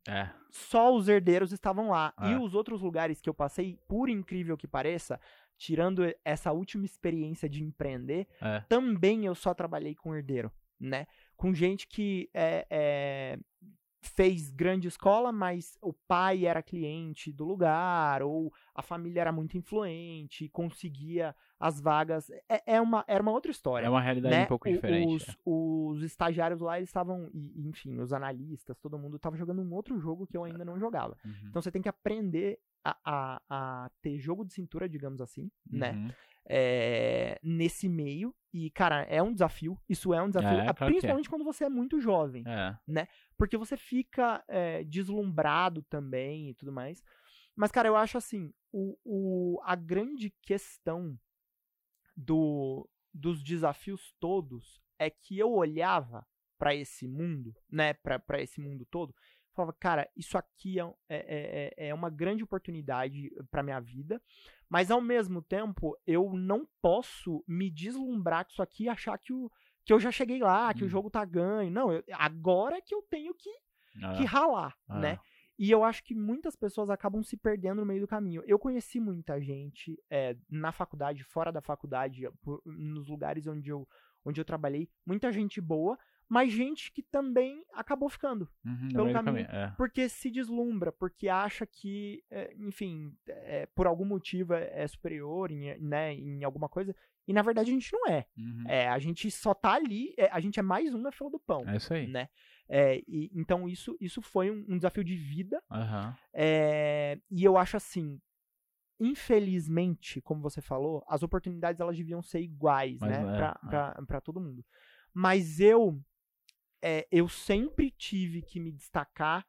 É. 0.08 0.30
Só 0.50 0.94
os 0.96 1.08
herdeiros 1.08 1.52
estavam 1.52 1.90
lá. 1.90 2.14
É. 2.20 2.32
E 2.32 2.36
os 2.36 2.56
outros 2.56 2.82
lugares 2.82 3.22
que 3.22 3.30
eu 3.30 3.34
passei, 3.34 3.78
por 3.88 4.10
incrível 4.10 4.58
que 4.58 4.68
pareça, 4.68 5.20
tirando 5.58 6.02
essa 6.26 6.52
última 6.52 6.86
experiência 6.86 7.48
de 7.48 7.64
empreender, 7.64 8.28
É. 8.42 8.62
também 8.68 9.26
eu 9.26 9.36
só 9.36 9.54
trabalhei 9.54 9.94
com 9.94 10.16
herdeiro, 10.16 10.52
né? 10.80 11.06
Com 11.38 11.54
gente 11.54 11.88
que 11.88 12.30
é, 12.34 12.66
é, 12.70 13.40
fez 14.02 14.50
grande 14.52 14.88
escola, 14.88 15.32
mas 15.32 15.78
o 15.82 15.94
pai 15.94 16.46
era 16.46 16.64
cliente 16.64 17.32
do 17.32 17.46
lugar, 17.46 18.24
ou 18.24 18.52
a 18.74 18.82
família 18.82 19.22
era 19.22 19.32
muito 19.32 19.58
influente, 19.58 20.50
conseguia 20.50 21.36
as 21.60 21.80
vagas. 21.80 22.30
É, 22.50 22.76
é 22.76 22.82
uma, 22.82 23.06
era 23.08 23.22
uma 23.22 23.32
outra 23.32 23.52
história. 23.52 23.86
É 23.86 23.90
uma 23.90 24.02
realidade 24.02 24.36
né? 24.36 24.44
um 24.46 24.48
pouco 24.48 24.68
O- 24.68 24.72
diferente. 24.74 25.08
Os, 25.46 25.96
os 25.98 26.04
estagiários 26.04 26.60
lá, 26.62 26.78
eles 26.78 26.90
estavam, 26.90 27.30
enfim, 27.34 28.00
os 28.00 28.12
analistas, 28.12 28.76
todo 28.80 28.98
mundo 28.98 29.18
estava 29.18 29.38
jogando 29.38 29.62
um 29.62 29.74
outro 29.74 30.00
jogo 30.00 30.26
que 30.26 30.36
eu 30.36 30.44
ainda 30.44 30.66
não 30.66 30.80
jogava. 30.80 31.16
é. 31.24 31.28
Uhum. 31.28 31.34
Então 31.50 31.62
você 31.62 31.72
tem 31.72 31.82
que 31.82 31.90
aprender 31.90 32.60
a, 32.84 32.98
a, 33.06 33.42
a 33.50 33.92
ter 34.02 34.18
jogo 34.18 34.44
de 34.44 34.54
cintura, 34.54 34.90
digamos 34.90 35.22
assim, 35.22 35.52
né? 35.70 35.94
É, 36.48 37.40
nesse 37.44 37.88
meio. 37.88 38.36
E, 38.54 38.70
cara, 38.72 39.04
é 39.04 39.22
um 39.24 39.34
desafio. 39.34 39.80
Isso 39.88 40.14
é 40.14 40.22
um 40.22 40.28
desafio. 40.28 40.60
É, 40.60 40.68
ah, 40.68 40.74
claro 40.74 40.92
é. 40.92 40.94
principalmente 40.94 41.30
quando 41.30 41.46
você 41.46 41.66
é 41.66 41.70
muito 41.70 42.02
jovem. 42.02 42.44
É. 42.46 43.08
Porque 43.38 43.58
você 43.58 43.78
fica 43.78 44.44
é, 44.48 44.84
deslumbrado 44.84 45.82
também 45.84 46.50
e 46.50 46.54
tudo 46.54 46.72
mais. 46.72 47.02
Mas, 47.56 47.72
cara, 47.72 47.88
eu 47.88 47.96
acho 47.96 48.18
assim: 48.18 48.54
o, 48.72 48.98
o, 49.04 49.62
a 49.64 49.76
grande 49.76 50.30
questão 50.42 51.18
do, 52.16 52.90
dos 53.14 53.44
desafios 53.44 54.14
todos 54.20 54.82
é 55.00 55.10
que 55.10 55.38
eu 55.38 55.52
olhava 55.52 56.26
pra 56.58 56.76
esse 56.76 57.08
mundo, 57.08 57.56
né? 57.70 57.94
Pra 57.94 58.20
pra 58.20 58.42
esse 58.42 58.62
mundo 58.62 58.86
todo. 58.86 59.16
Falava, 59.54 59.74
cara, 59.74 60.10
isso 60.16 60.38
aqui 60.38 60.80
é, 60.80 60.84
é, 61.10 61.74
é, 61.78 61.88
é 61.90 61.94
uma 61.94 62.10
grande 62.10 62.44
oportunidade 62.44 63.30
pra 63.50 63.64
minha 63.64 63.80
vida, 63.82 64.22
mas 64.72 64.90
ao 64.90 65.02
mesmo 65.02 65.42
tempo 65.42 65.98
eu 66.08 66.32
não 66.34 66.66
posso 66.82 67.44
me 67.46 67.70
deslumbrar 67.70 68.46
com 68.46 68.52
isso 68.52 68.62
aqui 68.64 68.86
e 68.86 68.90
achar 68.90 69.18
que, 69.18 69.34
o, 69.34 69.52
que 69.84 69.92
eu 69.92 70.00
já 70.00 70.10
cheguei 70.14 70.40
lá, 70.40 70.74
que 70.74 70.82
Hum. 70.84 70.88
o 70.88 70.90
jogo 70.90 71.10
tá 71.10 71.26
ganho. 71.26 71.70
Não, 71.70 71.92
eu- 71.92 72.02
agora 72.14 72.78
é 72.78 72.82
que 72.82 72.96
eu 72.96 73.02
tenho 73.10 73.34
que, 73.36 73.50
que 74.18 74.24
É. 74.24 74.26
ralar, 74.26 74.74
Ah. 74.88 74.98
né? 74.98 75.20
E 75.60 75.70
eu 75.70 75.84
acho 75.84 76.02
que 76.06 76.16
muitas 76.16 76.56
pessoas 76.56 76.90
acabam 76.90 77.22
se 77.22 77.36
perdendo 77.36 77.82
no 77.82 77.86
meio 77.86 78.00
do 78.02 78.08
caminho. 78.08 78.42
Eu 78.48 78.58
conheci 78.58 78.98
muita 79.00 79.40
gente 79.42 80.02
é, 80.10 80.36
na 80.50 80.72
faculdade, 80.72 81.22
fora 81.26 81.52
da 81.52 81.62
faculdade, 81.62 82.24
por- 82.42 82.62
nos 82.66 83.10
lugares 83.10 83.46
onde 83.48 83.70
eu, 83.70 83.86
onde 84.24 84.40
eu 84.40 84.46
trabalhei, 84.46 84.90
muita 85.06 85.32
gente 85.34 85.60
boa, 85.60 85.98
mas 86.32 86.50
gente 86.50 86.94
que 86.94 87.04
também 87.04 87.62
acabou 87.74 88.08
ficando. 88.08 88.48
Uhum, 88.66 88.88
pelo 88.94 89.08
do 89.10 89.22
caminho. 89.22 89.48
É. 89.52 89.74
Porque 89.76 90.08
se 90.08 90.32
deslumbra, 90.32 90.90
porque 90.90 91.28
acha 91.28 91.66
que, 91.66 92.24
é, 92.32 92.56
enfim, 92.58 93.14
é, 93.28 93.66
por 93.76 93.86
algum 93.86 94.06
motivo 94.06 94.54
é, 94.54 94.72
é 94.74 94.88
superior 94.88 95.52
em, 95.52 95.78
né, 95.82 96.14
em 96.14 96.42
alguma 96.46 96.70
coisa. 96.70 96.96
E 97.28 97.34
na 97.34 97.42
verdade 97.42 97.70
a 97.70 97.74
gente 97.74 97.92
não 97.92 98.08
é. 98.08 98.26
Uhum. 98.38 98.64
É, 98.66 98.88
a 98.88 98.98
gente 98.98 99.30
só 99.30 99.54
tá 99.54 99.74
ali, 99.74 100.14
é, 100.18 100.30
a 100.32 100.40
gente 100.40 100.58
é 100.58 100.64
mais 100.64 100.96
um 100.96 101.02
na 101.02 101.12
fila 101.12 101.30
do 101.30 101.38
pão. 101.38 101.68
É 101.68 101.76
isso 101.76 101.94
aí. 101.94 102.08
Né? 102.08 102.30
É, 102.70 103.04
e, 103.06 103.30
então 103.36 103.68
isso, 103.68 103.98
isso 104.00 104.22
foi 104.22 104.50
um, 104.50 104.64
um 104.70 104.78
desafio 104.78 105.04
de 105.04 105.18
vida. 105.18 105.62
Aham. 105.70 106.16
é, 106.34 107.20
e 107.30 107.44
eu 107.44 107.58
acho 107.58 107.76
assim, 107.76 108.22
infelizmente, 108.98 110.22
como 110.22 110.42
você 110.42 110.62
falou, 110.62 111.04
as 111.10 111.24
oportunidades 111.24 111.82
elas 111.82 111.98
deviam 111.98 112.22
ser 112.22 112.40
iguais, 112.40 113.00
Mas 113.02 113.10
né, 113.10 113.18
é, 113.18 113.36
pra, 113.36 113.60
é. 113.62 113.68
pra, 113.68 114.06
pra 114.08 114.22
todo 114.22 114.40
mundo. 114.40 114.64
Mas 115.14 115.60
eu, 115.60 116.02
é, 116.82 117.08
eu 117.12 117.28
sempre 117.30 117.92
tive 117.92 118.42
que 118.42 118.60
me 118.60 118.72
destacar 118.72 119.48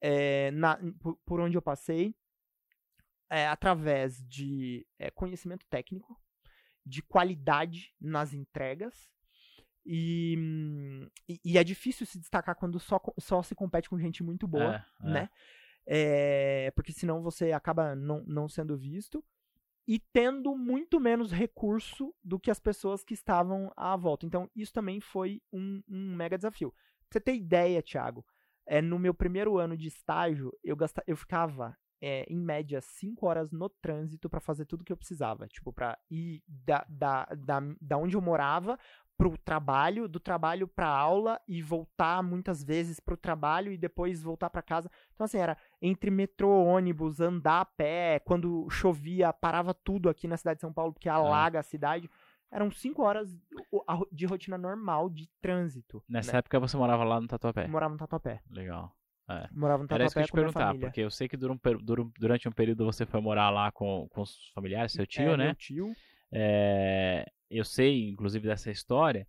é, 0.00 0.50
na, 0.52 0.78
por, 1.00 1.16
por 1.26 1.40
onde 1.40 1.56
eu 1.56 1.62
passei. 1.62 2.14
é, 3.30 3.46
através 3.46 4.26
de 4.26 4.86
é, 4.98 5.10
conhecimento 5.10 5.64
técnico, 5.68 6.20
de 6.84 7.02
qualidade 7.02 7.94
nas 8.00 8.34
entregas. 8.34 9.08
E, 9.86 10.36
e, 11.28 11.40
e 11.44 11.58
é 11.58 11.64
difícil 11.64 12.06
se 12.06 12.18
destacar 12.18 12.54
quando 12.56 12.78
só, 12.80 13.00
só 13.18 13.42
se 13.42 13.54
compete 13.54 13.88
com 13.88 13.98
gente 13.98 14.22
muito 14.22 14.46
boa, 14.48 14.84
É, 15.02 15.06
é. 15.06 15.10
né? 15.10 15.30
Porque 16.74 16.92
senão 16.92 17.22
você 17.22 17.52
acaba 17.52 17.94
não, 17.94 18.22
não 18.26 18.48
sendo 18.48 18.76
visto 18.76 19.24
e 19.86 19.98
tendo 19.98 20.56
muito 20.56 21.00
menos 21.00 21.32
recurso 21.32 22.14
do 22.22 22.38
que 22.38 22.50
as 22.50 22.60
pessoas 22.60 23.02
que 23.02 23.14
estavam 23.14 23.72
à 23.76 23.96
volta. 23.96 24.26
Então, 24.26 24.48
isso 24.54 24.72
também 24.72 25.00
foi 25.00 25.42
um, 25.52 25.82
um 25.88 26.14
mega 26.14 26.36
desafio. 26.36 26.72
Pra 27.08 27.18
você 27.18 27.20
ter 27.20 27.34
ideia, 27.34 27.82
Thiago, 27.82 28.24
é, 28.66 28.80
no 28.80 28.98
meu 28.98 29.12
primeiro 29.12 29.58
ano 29.58 29.76
de 29.76 29.88
estágio, 29.88 30.52
eu, 30.62 30.76
gasta, 30.76 31.02
eu 31.06 31.16
ficava, 31.16 31.76
é, 32.00 32.24
em 32.32 32.38
média, 32.38 32.80
5 32.80 33.26
horas 33.26 33.50
no 33.50 33.68
trânsito 33.68 34.30
pra 34.30 34.38
fazer 34.38 34.64
tudo 34.64 34.84
que 34.84 34.92
eu 34.92 34.96
precisava. 34.96 35.48
Tipo, 35.48 35.72
pra 35.72 35.98
ir 36.08 36.42
da, 36.46 36.86
da, 36.88 37.24
da, 37.24 37.60
da 37.80 37.96
onde 37.98 38.16
eu 38.16 38.20
morava 38.20 38.78
pro 39.20 39.36
trabalho, 39.36 40.08
do 40.08 40.18
trabalho 40.18 40.66
pra 40.66 40.88
aula 40.88 41.38
e 41.46 41.60
voltar 41.60 42.22
muitas 42.22 42.64
vezes 42.64 42.98
pro 42.98 43.18
trabalho 43.18 43.70
e 43.70 43.76
depois 43.76 44.22
voltar 44.22 44.48
pra 44.48 44.62
casa. 44.62 44.90
Então, 45.12 45.26
assim, 45.26 45.36
era 45.36 45.58
entre 45.82 46.10
metrô, 46.10 46.64
ônibus, 46.64 47.20
andar 47.20 47.60
a 47.60 47.64
pé, 47.66 48.18
quando 48.20 48.66
chovia, 48.70 49.30
parava 49.30 49.74
tudo 49.74 50.08
aqui 50.08 50.26
na 50.26 50.38
cidade 50.38 50.56
de 50.56 50.62
São 50.62 50.72
Paulo, 50.72 50.94
porque 50.94 51.06
alaga 51.06 51.60
a 51.60 51.62
cidade. 51.62 52.08
Eram 52.50 52.70
cinco 52.70 53.02
horas 53.02 53.28
de 54.10 54.24
rotina 54.24 54.56
normal 54.56 55.10
de 55.10 55.28
trânsito. 55.42 56.02
Nessa 56.08 56.32
né? 56.32 56.38
época 56.38 56.58
você 56.58 56.78
morava 56.78 57.04
lá 57.04 57.20
no 57.20 57.28
Tatuapé. 57.28 57.68
Morava 57.68 57.92
no 57.92 57.98
Tatuapé. 57.98 58.40
Legal. 58.50 58.90
Morava 59.52 59.82
no 59.82 59.88
Era 59.90 60.06
isso 60.06 60.14
que 60.14 60.20
eu 60.20 60.24
Tatuapé 60.24 60.26
te 60.26 60.32
perguntar, 60.32 60.74
porque 60.80 61.00
eu 61.02 61.10
sei 61.10 61.28
que 61.28 61.36
durante 61.36 62.48
um 62.48 62.52
período 62.52 62.86
você 62.86 63.04
foi 63.04 63.20
morar 63.20 63.50
lá 63.50 63.70
com, 63.70 64.08
com 64.08 64.22
os 64.22 64.50
familiares, 64.54 64.92
seu 64.92 65.06
tio, 65.06 65.34
É, 65.34 65.36
né? 65.36 65.44
Meu 65.44 65.54
tio. 65.56 65.92
É, 66.32 67.30
eu 67.50 67.64
sei, 67.64 68.08
inclusive, 68.08 68.46
dessa 68.46 68.70
história. 68.70 69.26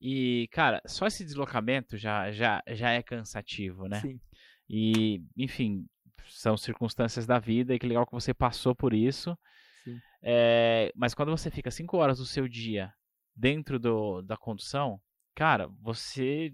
E, 0.00 0.48
cara, 0.52 0.80
só 0.86 1.06
esse 1.06 1.24
deslocamento 1.24 1.96
já, 1.96 2.30
já, 2.30 2.62
já 2.68 2.92
é 2.92 3.02
cansativo, 3.02 3.88
né? 3.88 4.00
Sim. 4.00 4.20
E, 4.68 5.22
enfim, 5.36 5.86
são 6.28 6.56
circunstâncias 6.56 7.26
da 7.26 7.38
vida 7.38 7.74
e 7.74 7.78
que 7.78 7.86
legal 7.86 8.06
que 8.06 8.12
você 8.12 8.34
passou 8.34 8.74
por 8.74 8.92
isso. 8.92 9.36
Sim. 9.84 9.98
É, 10.22 10.92
mas 10.94 11.14
quando 11.14 11.30
você 11.30 11.50
fica 11.50 11.70
cinco 11.70 11.96
horas 11.96 12.18
do 12.18 12.26
seu 12.26 12.48
dia 12.48 12.92
dentro 13.34 13.78
do, 13.78 14.22
da 14.22 14.36
condução, 14.36 15.00
cara, 15.34 15.68
você. 15.80 16.52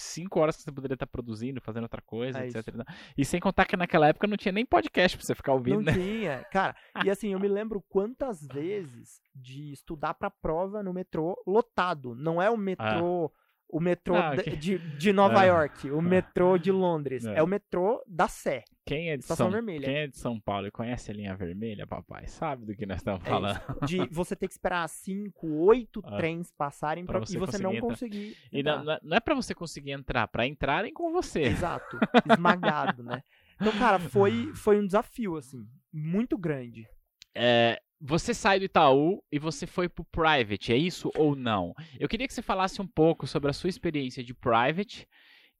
Cinco 0.00 0.40
horas 0.40 0.56
que 0.56 0.62
você 0.62 0.72
poderia 0.72 0.94
estar 0.94 1.06
produzindo, 1.06 1.60
fazendo 1.60 1.84
outra 1.84 2.02
coisa, 2.02 2.40
É 2.42 2.48
etc. 2.48 2.74
E 3.16 3.24
sem 3.24 3.38
contar 3.40 3.64
que 3.66 3.76
naquela 3.76 4.08
época 4.08 4.26
não 4.26 4.36
tinha 4.36 4.52
nem 4.52 4.64
podcast 4.66 5.16
pra 5.16 5.24
você 5.26 5.34
ficar 5.34 5.52
ouvindo, 5.52 5.76
Não 5.76 5.82
né? 5.84 5.92
tinha. 5.92 6.44
Cara, 6.50 6.74
e 7.04 7.10
assim, 7.10 7.32
eu 7.32 7.38
me 7.40 7.48
lembro 7.48 7.82
quantas 7.88 8.46
vezes 8.46 9.20
de 9.34 9.72
estudar 9.72 10.14
pra 10.14 10.30
prova 10.30 10.82
no 10.82 10.92
metrô 10.92 11.36
lotado. 11.46 12.14
Não 12.14 12.40
é 12.40 12.50
o 12.50 12.56
metrô. 12.56 13.32
O 13.72 13.78
metrô 13.80 14.16
Ah, 14.16 14.34
da- 14.34 14.42
ok. 14.42 14.56
de, 14.56 14.78
de 14.98 15.12
Nova 15.12 15.40
Ah. 15.42 15.44
York, 15.44 15.90
o 15.92 16.02
metrô 16.02 16.58
de 16.58 16.72
Londres. 16.72 17.24
É. 17.24 17.36
É, 17.38 17.42
o 17.42 17.46
metrô 17.46 18.02
da 18.04 18.26
Sé. 18.26 18.64
Quem 18.94 19.10
é, 19.10 19.16
de 19.16 19.22
Estação 19.22 19.46
São, 19.46 19.52
Vermelha. 19.52 19.84
quem 19.84 19.94
é 19.96 20.06
de 20.08 20.16
São 20.18 20.40
Paulo 20.40 20.66
e 20.66 20.70
conhece 20.70 21.10
a 21.10 21.14
linha 21.14 21.36
vermelha, 21.36 21.86
papai, 21.86 22.26
sabe 22.26 22.66
do 22.66 22.74
que 22.74 22.84
nós 22.84 22.98
estamos 22.98 23.24
É 23.24 23.28
falando. 23.28 23.60
De 23.86 23.98
você 24.10 24.34
ter 24.34 24.48
que 24.48 24.52
esperar 24.54 24.88
cinco, 24.88 25.46
oito 25.64 26.00
Ah. 26.04 26.16
trens 26.16 26.50
passarem 26.50 27.04
Pra 27.04 27.18
pra, 27.18 27.26
você 27.26 27.36
e 27.36 27.38
você 27.38 27.58
não 27.58 27.78
conseguir 27.78 27.78
entrar. 27.78 27.88
conseguir. 27.88 28.36
E 28.52 28.62
não, 28.62 28.84
não 28.84 28.92
é- 29.14 29.16
é 29.16 29.20
pra 29.20 29.34
você 29.34 29.54
conseguir 29.54 29.92
entrar, 29.92 30.26
pra 30.28 30.46
entrarem 30.46 30.92
com 30.92 31.12
você. 31.12 31.42
Exato. 31.42 31.98
Esmagado, 32.30 33.02
né? 33.04 33.22
Então, 33.60 33.72
cara, 33.78 33.98
foi, 33.98 34.50
foi 34.56 34.80
um 34.80 34.86
desafio, 34.86 35.36
assim, 35.36 35.66
muito 35.92 36.36
grande. 36.36 36.88
É, 37.34 37.80
você 38.00 38.34
sai 38.34 38.58
do 38.58 38.64
Itaú 38.64 39.22
e 39.30 39.38
você 39.38 39.66
foi 39.66 39.88
pro 39.88 40.04
private, 40.06 40.72
é 40.72 40.76
isso 40.76 41.10
ou 41.16 41.36
não? 41.36 41.74
Eu 41.98 42.08
queria 42.08 42.26
que 42.26 42.34
você 42.34 42.42
falasse 42.42 42.80
um 42.82 42.86
pouco 42.86 43.26
sobre 43.26 43.50
a 43.50 43.52
sua 43.52 43.68
experiência 43.70 44.24
de 44.24 44.34
private 44.34 45.06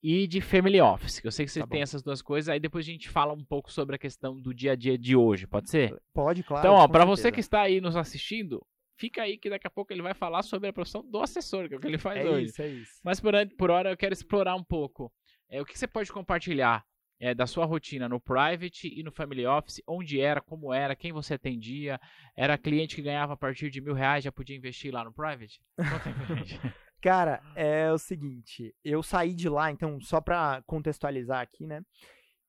e 0.02 0.26
de 0.26 0.40
family 0.40 0.80
office. 0.80 1.20
que 1.20 1.26
Eu 1.26 1.32
sei 1.32 1.44
que 1.46 1.52
você 1.52 1.60
Tá 1.60 1.66
tem 1.66 1.78
bom. 1.80 1.82
essas 1.82 2.02
duas 2.02 2.22
coisas, 2.22 2.48
aí 2.48 2.58
depois 2.60 2.86
a 2.86 2.90
gente 2.90 3.08
fala 3.08 3.32
um 3.32 3.44
pouco 3.44 3.70
sobre 3.72 3.96
a 3.96 3.98
questão 3.98 4.40
do 4.40 4.54
dia 4.54 4.72
a 4.72 4.76
dia 4.76 4.96
de 4.96 5.14
hoje, 5.14 5.46
pode 5.46 5.68
ser? 5.70 5.94
Pode, 6.14 6.42
claro. 6.42 6.66
então, 6.66 6.74
ó, 6.76 6.88
pra 6.88 7.04
você 7.04 7.30
que 7.30 7.40
está 7.40 7.62
aí 7.62 7.80
nos 7.80 7.96
assistindo, 7.96 8.64
fica 8.98 9.22
aí 9.22 9.36
que 9.38 9.50
daqui 9.50 9.66
a 9.66 9.70
pouco 9.70 9.92
ele 9.92 10.02
vai 10.02 10.14
falar 10.14 10.42
sobre 10.42 10.68
a 10.68 10.72
profissão 10.72 11.04
do 11.08 11.20
assessor, 11.20 11.68
que 11.68 11.74
é 11.74 11.76
o 11.76 11.80
que 11.80 11.86
ele 11.86 11.98
faz 11.98 12.24
É 12.24 12.28
hoje. 12.28 12.46
isso, 12.46 12.62
é 12.62 12.68
isso. 12.68 13.00
Mas 13.04 13.20
por, 13.20 13.32
por 13.58 13.70
hora 13.70 13.90
eu 13.90 13.96
quero 13.96 14.12
explorar 14.12 14.54
um 14.54 14.64
pouco. 14.64 15.12
É, 15.48 15.60
o 15.60 15.64
que 15.64 15.78
você 15.78 15.86
pode 15.86 16.12
compartilhar 16.12 16.84
é, 17.18 17.34
da 17.34 17.46
sua 17.46 17.66
rotina 17.66 18.08
no 18.08 18.18
private 18.20 18.88
e 18.88 19.02
no 19.02 19.10
family 19.12 19.44
office? 19.44 19.82
Onde 19.86 20.20
era, 20.20 20.40
como 20.40 20.72
era, 20.72 20.94
quem 20.96 21.12
você 21.12 21.34
atendia? 21.34 22.00
Era 22.36 22.56
cliente 22.56 22.94
que 22.96 23.02
ganhava 23.02 23.34
a 23.34 23.36
partir 23.36 23.68
de 23.68 23.80
mil 23.80 23.92
reais 23.94 24.24
já 24.24 24.32
podia 24.32 24.56
investir 24.56 24.92
lá 24.94 25.04
no 25.04 25.12
private? 25.12 25.60
Conta 25.76 26.08
aí 26.08 26.14
pra 26.14 26.36
gente. 26.36 26.60
Cara, 27.00 27.42
é 27.54 27.90
o 27.90 27.98
seguinte, 27.98 28.74
eu 28.84 29.02
saí 29.02 29.34
de 29.34 29.48
lá, 29.48 29.70
então, 29.70 30.00
só 30.00 30.20
pra 30.20 30.62
contextualizar 30.66 31.40
aqui, 31.40 31.66
né? 31.66 31.82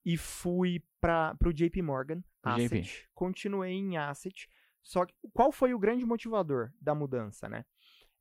E 0.04 0.16
fui 0.16 0.82
para 1.00 1.34
pro 1.36 1.52
JP 1.52 1.80
Morgan, 1.80 2.18
JP. 2.18 2.24
Asset. 2.42 3.08
Continuei 3.14 3.72
em 3.72 3.96
Asset. 3.96 4.48
Só 4.82 5.06
que 5.06 5.14
qual 5.32 5.52
foi 5.52 5.72
o 5.72 5.78
grande 5.78 6.04
motivador 6.04 6.72
da 6.80 6.94
mudança, 6.94 7.48
né? 7.48 7.64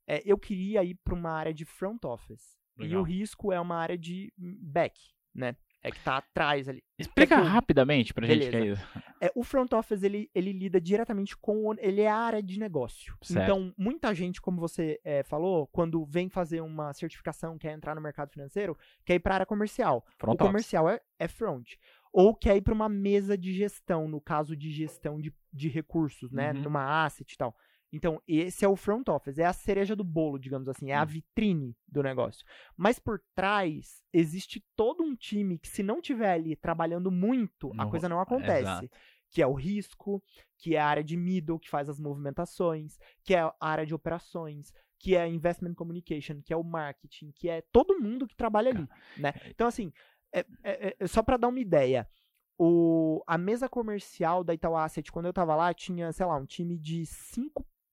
É, 0.08 0.22
eu 0.26 0.38
queria 0.38 0.84
ir 0.84 0.96
para 1.04 1.14
uma 1.14 1.32
área 1.32 1.54
de 1.54 1.66
front 1.66 2.04
office. 2.06 2.58
E 2.78 2.84
Legal. 2.84 3.02
o 3.02 3.04
risco 3.04 3.52
é 3.52 3.60
uma 3.60 3.76
área 3.76 3.98
de 3.98 4.34
back, 4.38 5.00
né? 5.34 5.56
É 5.84 5.90
que 5.90 6.00
tá 6.04 6.18
atrás 6.18 6.70
ali. 6.70 6.84
Explica 6.98 7.36
que 7.36 7.42
eu- 7.42 7.46
rapidamente 7.46 8.14
pra 8.14 8.28
gente 8.28 8.50
que 8.50 8.56
é 8.56 8.60
Beleza. 8.60 8.82
isso. 8.82 9.04
É, 9.20 9.32
o 9.36 9.44
front 9.44 9.72
office 9.74 10.04
ele, 10.04 10.30
ele 10.36 10.52
lida 10.52 10.80
diretamente 10.80 11.36
com 11.36 11.74
ele 11.80 12.02
é 12.02 12.08
a 12.10 12.16
área 12.16 12.42
de 12.44 12.60
negócio. 12.60 13.18
Certo. 13.22 13.44
Então 13.44 13.74
muita 13.78 14.14
gente, 14.14 14.40
como 14.40 14.60
você 14.60 15.00
é, 15.04 15.24
falou, 15.24 15.66
quando 15.68 16.06
vem 16.06 16.30
fazer 16.30 16.62
uma 16.62 16.94
certificação, 16.94 17.58
quer 17.58 17.72
entrar 17.74 17.96
no 17.96 18.02
mercado 18.02 18.32
financeiro, 18.32 18.78
quer 19.04 19.16
ir 19.16 19.20
para 19.20 19.34
a 19.34 19.38
área 19.38 19.46
comercial. 19.46 20.06
Front 20.20 20.34
o 20.34 20.36
office. 20.36 20.48
comercial 20.48 20.88
é, 20.90 21.02
é 21.18 21.28
front. 21.28 21.68
Ou 22.14 22.36
quer 22.36 22.58
ir 22.58 22.62
para 22.62 22.74
uma 22.74 22.90
mesa 22.90 23.38
de 23.38 23.54
gestão, 23.54 24.08
no 24.08 24.20
caso 24.22 24.56
de 24.56 24.70
gestão 24.70 25.20
de, 25.20 25.34
de 25.52 25.68
recursos, 25.70 26.32
né, 26.32 26.52
Uhum. 26.54 26.62
numa 26.64 27.06
asset 27.06 27.34
e 27.34 27.38
tal. 27.38 27.56
Então 27.92 28.22
esse 28.28 28.64
é 28.64 28.68
o 28.68 28.76
front 28.76 29.08
office, 29.10 29.38
é 29.38 29.46
a 29.46 29.54
cereja 29.54 29.96
do 29.96 30.04
bolo, 30.04 30.40
digamos 30.40 30.68
assim, 30.70 30.92
é 30.92 30.96
a 30.96 31.02
Uhum. 31.02 31.06
vitrine 31.08 31.76
do 31.88 32.02
negócio. 32.02 32.46
Mas 32.78 32.98
por 33.00 33.22
trás 33.36 34.02
existe 34.14 34.64
todo 34.76 35.04
um 35.04 35.16
time 35.16 35.58
que 35.58 35.68
se 35.68 35.84
não 35.84 36.02
tiver 36.02 36.32
ali 36.34 36.56
trabalhando 36.56 37.12
muito, 37.12 37.72
a 37.78 37.86
coisa 37.86 38.08
não 38.10 38.20
acontece 38.22 38.62
exato. 38.86 38.90
que 39.30 39.42
é 39.42 39.48
o 39.48 39.54
risco, 39.54 40.22
que 40.58 40.76
é 40.76 40.80
a 40.80 40.86
área 40.88 41.04
de 41.04 41.16
middle, 41.18 41.60
que 41.60 41.70
faz 41.70 41.88
as 41.90 42.00
movimentações, 42.00 42.98
que 43.24 43.34
é 43.34 43.40
a 43.42 43.54
área 43.60 43.86
de 43.86 43.94
operações, 43.96 44.74
que 45.00 45.16
é 45.16 45.28
investment 45.28 45.74
communication, 45.74 46.42
que 46.42 46.54
é 46.54 46.58
o 46.58 46.64
marketing, 46.64 47.32
que 47.32 47.50
é 47.50 47.62
todo 47.72 48.00
mundo 48.00 48.28
que 48.28 48.36
trabalha 48.36 48.70
ali, 48.70 48.88
né? 49.18 49.34
Então, 49.48 49.68
assim, 49.68 49.92
é- 50.34 50.46
é- 50.64 50.96
é- 51.00 51.08
só 51.08 51.24
para 51.24 51.38
dar 51.38 51.48
uma 51.48 51.60
ideia, 51.60 52.08
o, 52.60 53.24
a 53.26 53.38
mesa 53.38 53.68
comercial 53.68 54.44
da 54.44 54.54
Itaú 54.54 54.76
Asset, 54.76 55.12
quando 55.12 55.26
eu 55.26 55.34
tava 55.34 55.56
lá, 55.56 55.74
tinha, 55.74 56.12
sei 56.12 56.26
lá, 56.26 56.36
um 56.38 56.46
time 56.46 56.78
de 56.78 57.06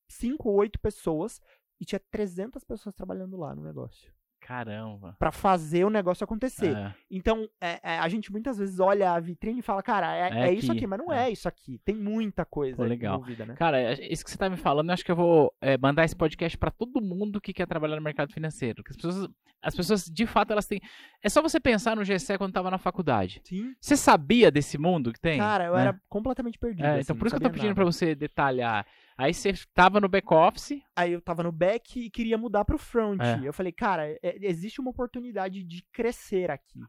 5 0.09 0.49
ou 0.49 0.57
8 0.57 0.79
pessoas 0.81 1.41
e 1.81 1.85
tinha 1.85 2.01
300 2.11 2.65
pessoas 2.65 2.95
trabalhando 2.95 3.37
lá 3.37 3.55
no 3.55 3.63
negócio. 3.63 4.11
Caramba. 4.41 5.17
Pra 5.19 5.33
fazer 5.33 5.85
o 5.85 5.91
negócio 5.91 6.23
acontecer. 6.25 6.75
É. 6.75 6.95
Então, 7.11 7.49
é- 7.61 7.81
é, 7.83 7.99
a 7.99 8.09
gente 8.09 8.31
muitas 8.31 8.57
vezes 8.57 8.79
olha 8.81 9.11
a 9.13 9.21
vitrine 9.21 9.59
e 9.59 9.63
fala, 9.63 9.83
cara, 9.83 10.15
é, 10.17 10.31
É 10.31 10.49
é 10.49 10.53
isso 10.55 10.71
aqui, 10.73 10.87
mas 10.87 10.99
não 10.99 11.13
é. 11.13 11.27
é. 11.29 11.31
isso 11.31 11.49
aqui. 11.49 11.79
Tem 11.85 11.95
muita 11.95 12.45
coisa 12.45 12.77
Pô, 12.77 12.85
legal. 12.85 13.17
envolvida, 13.17 13.45
né? 13.45 13.55
Cara, 13.57 13.93
isso 14.11 14.25
que 14.25 14.31
você 14.31 14.39
tá 14.39 14.49
me 14.49 14.57
falando, 14.57 14.89
eu 14.89 14.95
acho 14.95 15.05
que 15.05 15.11
eu 15.11 15.17
vou 15.17 15.53
mandar 15.83 16.05
esse 16.05 16.15
podcast 16.17 16.57
pra 16.57 16.71
todo 16.71 17.01
mundo 17.03 17.41
que 17.41 17.53
quer 17.53 17.67
trabalhar 17.67 17.97
no 17.97 18.03
mercado 18.03 18.33
financeiro. 18.33 18.77
Porque 18.77 18.93
as 18.93 18.97
pessoas, 18.97 19.29
as 19.61 19.75
pessoas, 19.75 20.05
de 20.05 20.25
fato, 20.25 20.53
elas 20.53 20.67
têm. 20.67 20.81
É 21.23 21.29
só 21.29 21.43
você 21.43 21.59
pensar 21.59 21.97
no 21.97 22.05
GCE 22.05 22.39
quando 22.39 22.53
tava 22.53 22.71
na 22.71 22.79
faculdade. 22.79 23.41
Sim. 23.45 23.75
Você 23.81 23.97
sabia 23.97 24.51
desse 24.53 24.79
mundo 24.79 25.13
que 25.13 25.21
tem? 25.21 25.39
Cara, 25.39 25.65
eu 25.65 25.75
né? 25.75 25.81
era 25.83 26.01
completamente 26.09 26.59
perdido. 26.61 26.87
Assim, 26.87 27.01
então 27.01 27.17
por 27.17 27.27
isso 27.27 27.37
que 27.37 27.43
eu 27.45 27.49
tô 27.49 27.53
pedindo 27.53 27.71
nada. 27.71 27.75
pra 27.75 27.85
você 27.85 28.15
detalhar. 28.15 28.87
Aí 29.19 29.35
você 29.35 29.53
tava 29.75 30.01
no 30.01 30.09
back-office. 30.09 30.81
Aí 30.95 31.13
eu 31.13 31.21
tava 31.21 31.43
no 31.43 31.51
back 31.51 31.99
e 31.99 32.09
queria 32.09 32.39
mudar 32.39 32.65
pro 32.65 32.79
front. 32.79 33.21
É. 33.21 33.41
Eu 33.47 33.53
falei, 33.53 33.73
cara, 33.73 34.09
é- 34.23 34.39
existe 34.47 34.81
uma 34.81 34.91
oportunidade 34.91 35.65
de 35.65 35.83
crescer 35.93 36.51
aqui. 36.53 36.81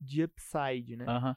De 0.00 0.24
upside, 0.24 0.96
né? 0.96 1.06
Aham. 1.08 1.36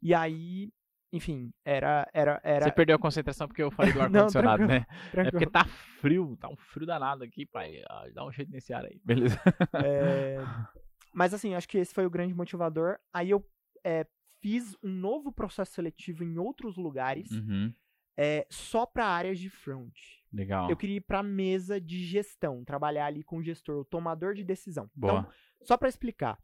E 0.00 0.14
aí, 0.14 0.72
enfim, 1.12 1.52
era. 1.64 2.08
era, 2.12 2.40
era... 2.42 2.64
Você 2.64 2.72
perdeu 2.72 2.96
a 2.96 2.98
concentração 2.98 3.46
porque 3.46 3.62
eu 3.62 3.70
falei 3.70 3.92
do 3.92 4.00
ar-condicionado, 4.02 4.66
né? 4.66 4.86
É 5.06 5.10
tranquilo. 5.10 5.30
porque 5.32 5.46
tá 5.50 5.64
frio, 6.00 6.36
tá 6.40 6.48
um 6.48 6.56
frio 6.56 6.86
danado 6.86 7.22
aqui, 7.22 7.44
pai. 7.46 7.82
Ah, 7.88 8.06
Dá 8.14 8.24
um 8.26 8.32
jeito 8.32 8.50
nesse 8.50 8.72
ar 8.72 8.84
aí, 8.86 8.98
beleza? 9.04 9.38
É, 9.74 10.36
Mas 11.14 11.34
assim, 11.34 11.54
acho 11.54 11.68
que 11.68 11.76
esse 11.76 11.92
foi 11.92 12.06
o 12.06 12.10
grande 12.10 12.32
motivador. 12.34 12.98
Aí 13.12 13.28
eu 13.30 13.46
é, 13.84 14.06
fiz 14.40 14.74
um 14.82 14.88
novo 14.90 15.30
processo 15.30 15.72
seletivo 15.74 16.24
em 16.24 16.38
outros 16.38 16.76
lugares, 16.78 17.30
Uhum. 17.30 17.72
É, 18.16 18.46
só 18.50 18.84
para 18.86 19.06
áreas 19.06 19.38
de 19.38 19.48
front. 19.48 19.94
Legal. 20.32 20.70
Eu 20.70 20.76
queria 20.76 20.96
ir 20.96 21.02
para 21.02 21.22
mesa 21.22 21.80
de 21.80 22.04
gestão, 22.04 22.64
trabalhar 22.64 23.06
ali 23.06 23.22
com 23.22 23.38
o 23.38 23.42
gestor, 23.42 23.80
o 23.80 23.84
tomador 23.84 24.34
de 24.34 24.44
decisão. 24.44 24.90
Boa. 24.94 25.20
Então, 25.20 25.32
só 25.62 25.76
para 25.76 25.88
explicar, 25.88 26.38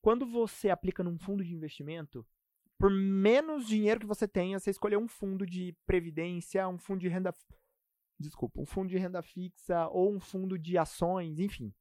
quando 0.00 0.26
você 0.26 0.70
aplica 0.70 1.02
num 1.02 1.18
fundo 1.18 1.44
de 1.44 1.54
investimento, 1.54 2.26
por 2.78 2.90
menos 2.90 3.66
dinheiro 3.66 4.00
que 4.00 4.06
você 4.06 4.26
tenha, 4.26 4.58
você 4.58 4.70
escolher 4.70 4.96
um 4.96 5.08
fundo 5.08 5.46
de 5.46 5.76
previdência, 5.86 6.66
um 6.68 6.78
fundo 6.78 7.00
de 7.00 7.08
renda. 7.08 7.34
Desculpa, 8.18 8.60
um 8.60 8.66
fundo 8.66 8.88
de 8.88 8.98
renda 8.98 9.22
fixa 9.22 9.88
ou 9.88 10.14
um 10.14 10.20
fundo 10.20 10.58
de 10.58 10.76
ações, 10.76 11.38
enfim. 11.38 11.74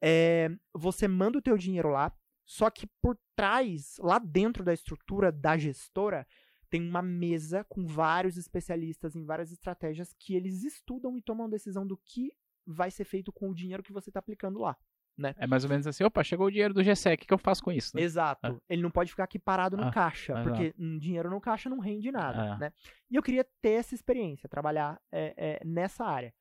É, 0.00 0.48
você 0.72 1.08
manda 1.08 1.38
o 1.38 1.42
teu 1.42 1.56
dinheiro 1.56 1.90
lá, 1.90 2.12
só 2.44 2.70
que 2.70 2.86
por 3.02 3.18
trás, 3.36 3.96
lá 3.98 4.18
dentro 4.18 4.64
da 4.64 4.72
estrutura 4.72 5.32
da 5.32 5.58
gestora, 5.58 6.26
tem 6.70 6.86
uma 6.86 7.02
mesa 7.02 7.64
com 7.64 7.86
vários 7.86 8.36
especialistas 8.36 9.16
em 9.16 9.24
várias 9.24 9.50
estratégias 9.52 10.14
que 10.18 10.34
eles 10.34 10.64
estudam 10.64 11.16
e 11.16 11.22
tomam 11.22 11.48
decisão 11.48 11.86
do 11.86 11.96
que 11.96 12.32
vai 12.66 12.90
ser 12.90 13.04
feito 13.04 13.32
com 13.32 13.50
o 13.50 13.54
dinheiro 13.54 13.82
que 13.82 13.92
você 13.92 14.10
está 14.10 14.20
aplicando 14.20 14.58
lá. 14.58 14.76
Né? 15.16 15.34
É 15.36 15.48
mais 15.48 15.64
ou 15.64 15.70
menos 15.70 15.84
assim, 15.84 16.04
opa, 16.04 16.22
chegou 16.22 16.46
o 16.46 16.50
dinheiro 16.50 16.72
do 16.72 16.82
GSEC, 16.82 17.24
o 17.24 17.26
que 17.26 17.34
eu 17.34 17.38
faço 17.38 17.62
com 17.62 17.72
isso? 17.72 17.96
Né? 17.96 18.02
Exato. 18.02 18.46
Ah. 18.46 18.56
Ele 18.68 18.82
não 18.82 18.90
pode 18.90 19.10
ficar 19.10 19.24
aqui 19.24 19.36
parado 19.38 19.76
no 19.76 19.84
ah, 19.84 19.90
caixa, 19.90 20.40
porque 20.44 20.72
um 20.78 20.96
dinheiro 20.96 21.28
no 21.28 21.40
caixa 21.40 21.68
não 21.68 21.80
rende 21.80 22.12
nada, 22.12 22.52
Ah. 22.52 22.58
né? 22.58 22.72
E 23.10 23.16
eu 23.16 23.22
queria 23.22 23.44
ter 23.60 23.70
essa 23.70 23.96
experiência, 23.96 24.48
trabalhar 24.48 25.00
é, 25.10 25.34
é, 25.36 25.64
nessa 25.64 26.04
área. 26.04 26.32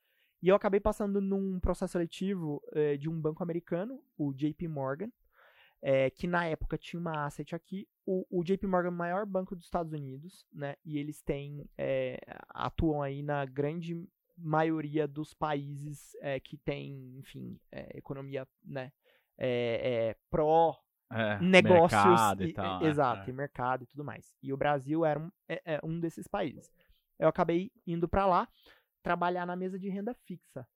E 0.44 0.48
eu 0.48 0.56
acabei 0.56 0.80
passando 0.80 1.20
num 1.20 1.60
processo 1.60 1.94
seletivo 1.94 2.62
é, 2.72 2.96
de 2.96 3.10
um 3.10 3.20
banco 3.20 3.42
americano, 3.42 4.00
o 4.16 4.32
JP 4.32 4.68
Morgan, 4.68 5.10
é, 5.90 6.10
que 6.10 6.28
na 6.28 6.46
época 6.46 6.78
tinha 6.78 7.00
uma 7.00 7.26
asset 7.26 7.56
aqui. 7.56 7.88
O, 8.06 8.26
o 8.30 8.44
JP 8.44 8.68
Morgan 8.68 8.90
é 8.90 8.92
o 8.92 8.94
maior 8.94 9.26
banco 9.26 9.56
dos 9.56 9.64
Estados 9.64 9.94
Unidos, 9.94 10.46
né? 10.52 10.76
E 10.84 10.98
eles 10.98 11.22
têm, 11.22 11.66
é, 11.78 12.20
atuam 12.50 13.02
aí 13.02 13.24
na 13.24 13.46
grande 13.46 13.96
maioria 14.38 15.08
dos 15.08 15.34
países 15.34 16.14
é, 16.20 16.42
que 16.42 16.58
tem, 16.58 17.18
enfim, 17.18 17.58
é, 17.72 17.98
economia, 17.98 18.46
né? 18.66 18.92
É, 19.38 20.10
é, 20.10 20.16
pró 20.30 20.78
É, 21.10 21.40
negócios 21.40 22.02
mercado 22.02 22.44
e 22.44 22.50
e- 22.50 22.54
tal, 22.54 22.82
e- 22.82 22.86
é, 22.86 22.90
exato, 22.90 23.30
e 23.30 23.34
mercado 23.34 23.84
e 23.86 23.88
tudo 23.88 24.04
mais. 24.04 24.36
E 24.44 24.52
o 24.52 24.58
Brasil 24.58 25.06
era 25.06 25.18
um, 25.18 25.32
um 25.86 26.00
desses 26.02 26.28
países. 26.28 26.70
Eu 27.18 27.30
acabei 27.30 27.72
indo 27.86 28.10
para 28.10 28.26
lá 28.26 28.46
trabalhar 29.02 29.46
na 29.46 29.56
mesa 29.56 29.80
de 29.80 29.88
renda 29.88 30.14
fixa. 30.14 30.68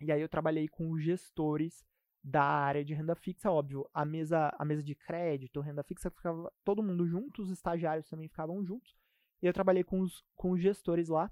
E 0.00 0.12
aí 0.12 0.20
eu 0.20 0.28
trabalhei 0.28 0.68
com 0.68 0.92
os 0.92 1.02
gestores 1.02 1.84
da 2.22 2.42
área 2.42 2.84
de 2.84 2.94
renda 2.94 3.14
fixa, 3.14 3.50
óbvio. 3.50 3.88
A 3.94 4.04
mesa, 4.04 4.54
a 4.58 4.64
mesa 4.64 4.82
de 4.82 4.94
crédito, 4.94 5.60
renda 5.60 5.82
fixa, 5.82 6.10
ficava 6.10 6.52
todo 6.64 6.82
mundo 6.82 7.06
junto, 7.06 7.42
os 7.42 7.50
estagiários 7.50 8.08
também 8.08 8.28
ficavam 8.28 8.64
juntos. 8.64 8.96
E 9.42 9.46
eu 9.46 9.52
trabalhei 9.52 9.84
com 9.84 10.00
os, 10.00 10.24
com 10.34 10.50
os 10.50 10.60
gestores 10.60 11.08
lá 11.08 11.30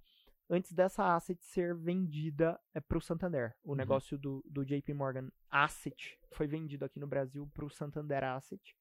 antes 0.49 0.73
dessa 0.73 1.15
asset 1.17 1.43
ser 1.45 1.75
vendida 1.75 2.59
para 2.89 2.99
o 2.99 3.01
Santander. 3.01 3.55
O 3.65 3.71
Uhum. 3.71 3.77
negócio 3.77 4.17
do, 4.17 4.45
do 4.47 4.65
JP 4.65 4.95
Morgan 4.95 5.29
Asset 5.51 6.17
foi 6.33 6.47
vendido 6.47 6.85
aqui 6.85 7.01
no 7.01 7.07
Brasil 7.07 7.51
para 7.53 7.65
o 7.65 7.71
Santander 7.71 8.23
Asset. 8.23 8.77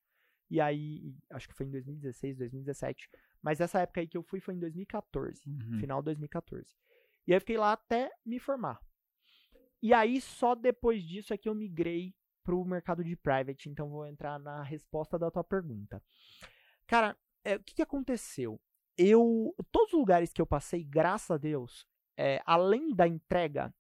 E 0.47 0.61
aí, 0.61 1.15
acho 1.31 1.47
que 1.47 1.55
foi 1.55 1.65
em 1.65 1.71
2016, 1.71 2.37
2017. 2.37 3.09
Mas 3.41 3.59
essa 3.59 3.79
época 3.79 3.99
aí 3.99 4.07
que 4.07 4.15
eu 4.15 4.21
fui 4.21 4.39
foi 4.39 4.53
em 4.53 4.59
2014, 4.59 5.41
Uhum. 5.47 5.79
final 5.79 6.01
de 6.01 6.05
2014. 6.05 6.75
E 7.27 7.33
aí 7.33 7.37
eu 7.37 7.41
fiquei 7.41 7.57
lá 7.57 7.73
até 7.73 8.11
me 8.23 8.37
formar. 8.37 8.79
E 9.85 9.93
aí, 9.93 10.19
só 10.19 10.55
depois 10.55 11.03
disso 11.03 11.31
é 11.31 11.37
que 11.37 11.47
eu 11.47 11.53
migrei 11.53 12.11
pro 12.43 12.65
mercado 12.65 13.03
de 13.03 13.15
private. 13.15 13.69
Então, 13.69 13.87
vou 13.87 14.07
entrar 14.07 14.39
na 14.39 14.63
resposta 14.63 15.19
da 15.19 15.29
tua 15.29 15.43
pergunta. 15.43 16.01
Cara, 16.87 17.15
é, 17.43 17.57
o 17.57 17.59
que, 17.63 17.75
que 17.75 17.83
aconteceu? 17.83 18.59
Eu, 18.97 19.53
todos 19.71 19.93
os 19.93 19.99
lugares 19.99 20.33
que 20.33 20.41
eu 20.41 20.45
passei, 20.47 20.83
graças 20.83 21.29
a 21.29 21.37
Deus, 21.37 21.85
é, 22.17 22.41
além 22.47 22.95
da 22.95 23.07
entrega, 23.07 23.71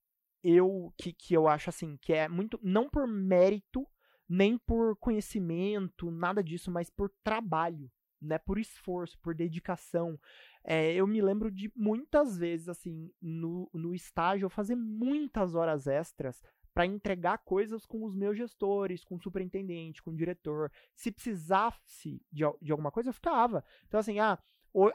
eu 0.43 0.93
que, 0.95 1.11
que 1.11 1.33
eu 1.33 1.47
acho 1.47 1.71
assim 1.71 1.97
que 1.97 2.13
é 2.13 2.27
muito 2.27 2.59
não 2.61 2.87
por 2.87 3.07
mérito 3.07 3.83
nem 4.29 4.59
por 4.59 4.95
conhecimento 4.97 6.11
nada 6.11 6.43
disso 6.43 6.69
mas 6.69 6.87
por 6.87 7.09
trabalho 7.23 7.91
né 8.25 8.37
por 8.37 8.57
esforço 8.57 9.17
por 9.19 9.33
dedicação. 9.35 10.19
É, 10.63 10.93
eu 10.93 11.05
me 11.05 11.21
lembro 11.21 11.51
de 11.51 11.71
muitas 11.75 12.37
vezes 12.37 12.69
assim 12.69 13.11
no, 13.21 13.69
no 13.73 13.93
estágio 13.93 14.45
eu 14.45 14.49
fazer 14.49 14.75
muitas 14.75 15.55
horas 15.55 15.87
extras 15.87 16.41
para 16.73 16.85
entregar 16.85 17.37
coisas 17.39 17.85
com 17.85 18.03
os 18.03 18.13
meus 18.15 18.37
gestores 18.37 19.03
com 19.03 19.15
o 19.15 19.21
superintendente 19.21 20.01
com 20.01 20.11
o 20.11 20.15
diretor. 20.15 20.71
Se 20.93 21.11
precisasse 21.11 22.21
de, 22.31 22.43
de 22.61 22.71
alguma 22.71 22.91
coisa 22.91 23.09
eu 23.09 23.13
ficava. 23.13 23.63
Então 23.87 23.99
assim 23.99 24.19
ah 24.19 24.37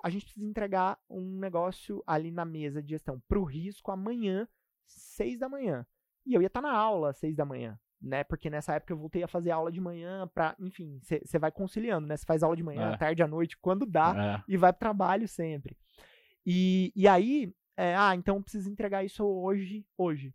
a 0.02 0.10
gente 0.10 0.26
precisa 0.26 0.46
entregar 0.46 0.98
um 1.08 1.38
negócio 1.38 2.02
ali 2.06 2.30
na 2.30 2.44
mesa 2.44 2.82
de 2.82 2.90
gestão 2.90 3.18
para 3.26 3.38
o 3.38 3.44
risco 3.44 3.90
amanhã 3.90 4.46
seis 4.90 5.38
da 5.38 5.48
manhã. 5.48 5.86
E 6.26 6.34
eu 6.34 6.42
ia 6.42 6.48
estar 6.48 6.60
na 6.60 6.72
aula 6.72 7.10
às 7.10 7.16
seis 7.16 7.34
da 7.34 7.44
manhã, 7.44 7.78
né? 8.00 8.24
Porque 8.24 8.48
nessa 8.50 8.74
época 8.74 8.92
eu 8.92 8.96
voltei 8.98 9.22
a 9.22 9.28
fazer 9.28 9.50
aula 9.50 9.70
de 9.70 9.80
manhã 9.80 10.26
pra, 10.34 10.54
enfim, 10.58 10.98
você 11.02 11.38
vai 11.38 11.50
conciliando, 11.52 12.06
né? 12.06 12.16
Você 12.16 12.24
faz 12.24 12.42
aula 12.42 12.56
de 12.56 12.62
manhã, 12.62 12.90
É. 12.90 12.94
à 12.94 12.98
tarde, 12.98 13.22
à 13.22 13.26
noite, 13.28 13.56
quando 13.58 13.84
dá, 13.86 14.40
É. 14.40 14.44
e 14.52 14.56
vai 14.56 14.72
pro 14.72 14.80
trabalho 14.80 15.26
sempre. 15.28 15.76
E, 16.46 16.92
e 16.96 17.06
aí, 17.06 17.52
é, 17.76 17.94
ah, 17.96 18.14
então 18.14 18.36
eu 18.36 18.42
preciso 18.42 18.70
entregar 18.70 19.04
isso 19.04 19.24
hoje, 19.24 19.84
hoje. 19.96 20.34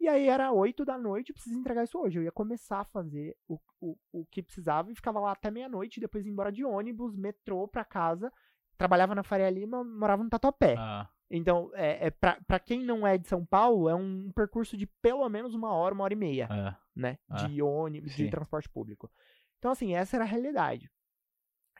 E 0.00 0.08
aí 0.08 0.28
era 0.28 0.52
oito 0.52 0.84
da 0.84 0.96
noite, 0.96 1.30
eu 1.30 1.34
preciso 1.34 1.58
entregar 1.58 1.82
isso 1.84 1.98
hoje. 1.98 2.18
Eu 2.18 2.22
ia 2.22 2.30
começar 2.32 2.80
a 2.80 2.84
fazer 2.84 3.36
o, 3.48 3.58
o, 3.80 3.96
o 4.12 4.24
que 4.30 4.42
precisava 4.42 4.90
e 4.92 4.94
ficava 4.94 5.18
lá 5.18 5.32
até 5.32 5.50
meia-noite, 5.50 5.98
depois 6.00 6.24
ia 6.24 6.30
embora 6.32 6.52
de 6.52 6.64
ônibus, 6.64 7.16
metrô 7.16 7.66
pra 7.66 7.84
casa. 7.84 8.32
Trabalhava 8.76 9.12
na 9.14 9.24
Faria 9.24 9.50
Lima, 9.50 9.82
morava 9.82 10.22
no 10.22 10.30
Tatuapé. 10.30 10.76
Ah, 10.78 11.08
Então, 11.28 11.68
é, 11.74 12.06
é 12.06 12.10
pra, 12.10 12.38
pra 12.46 12.60
quem 12.60 12.84
não 12.84 13.04
é 13.04 13.18
de 13.18 13.26
São 13.26 13.44
Paulo, 13.44 13.88
é 13.88 13.94
um 13.94 14.30
percurso 14.32 14.76
de 14.76 14.86
pelo 15.02 15.28
menos 15.28 15.52
uma 15.52 15.72
hora, 15.72 15.92
uma 15.94 16.04
hora 16.04 16.12
e 16.14 16.16
meia, 16.16 16.48
é. 16.48 16.74
Né? 16.98 17.18
Ah, 17.28 17.46
De 17.46 17.62
ônibus, 17.62 18.10
de 18.10 18.24
sim. 18.24 18.30
transporte 18.30 18.68
público. 18.68 19.10
Então, 19.58 19.70
assim, 19.70 19.94
essa 19.94 20.16
era 20.16 20.24
a 20.24 20.28
realidade. 20.28 20.90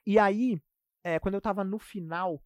E 0.07 0.19
aí, 0.19 0.61
é, 1.03 1.19
quando 1.19 1.35
eu 1.35 1.41
tava 1.41 1.65
no 1.65 1.79
final, 1.79 2.43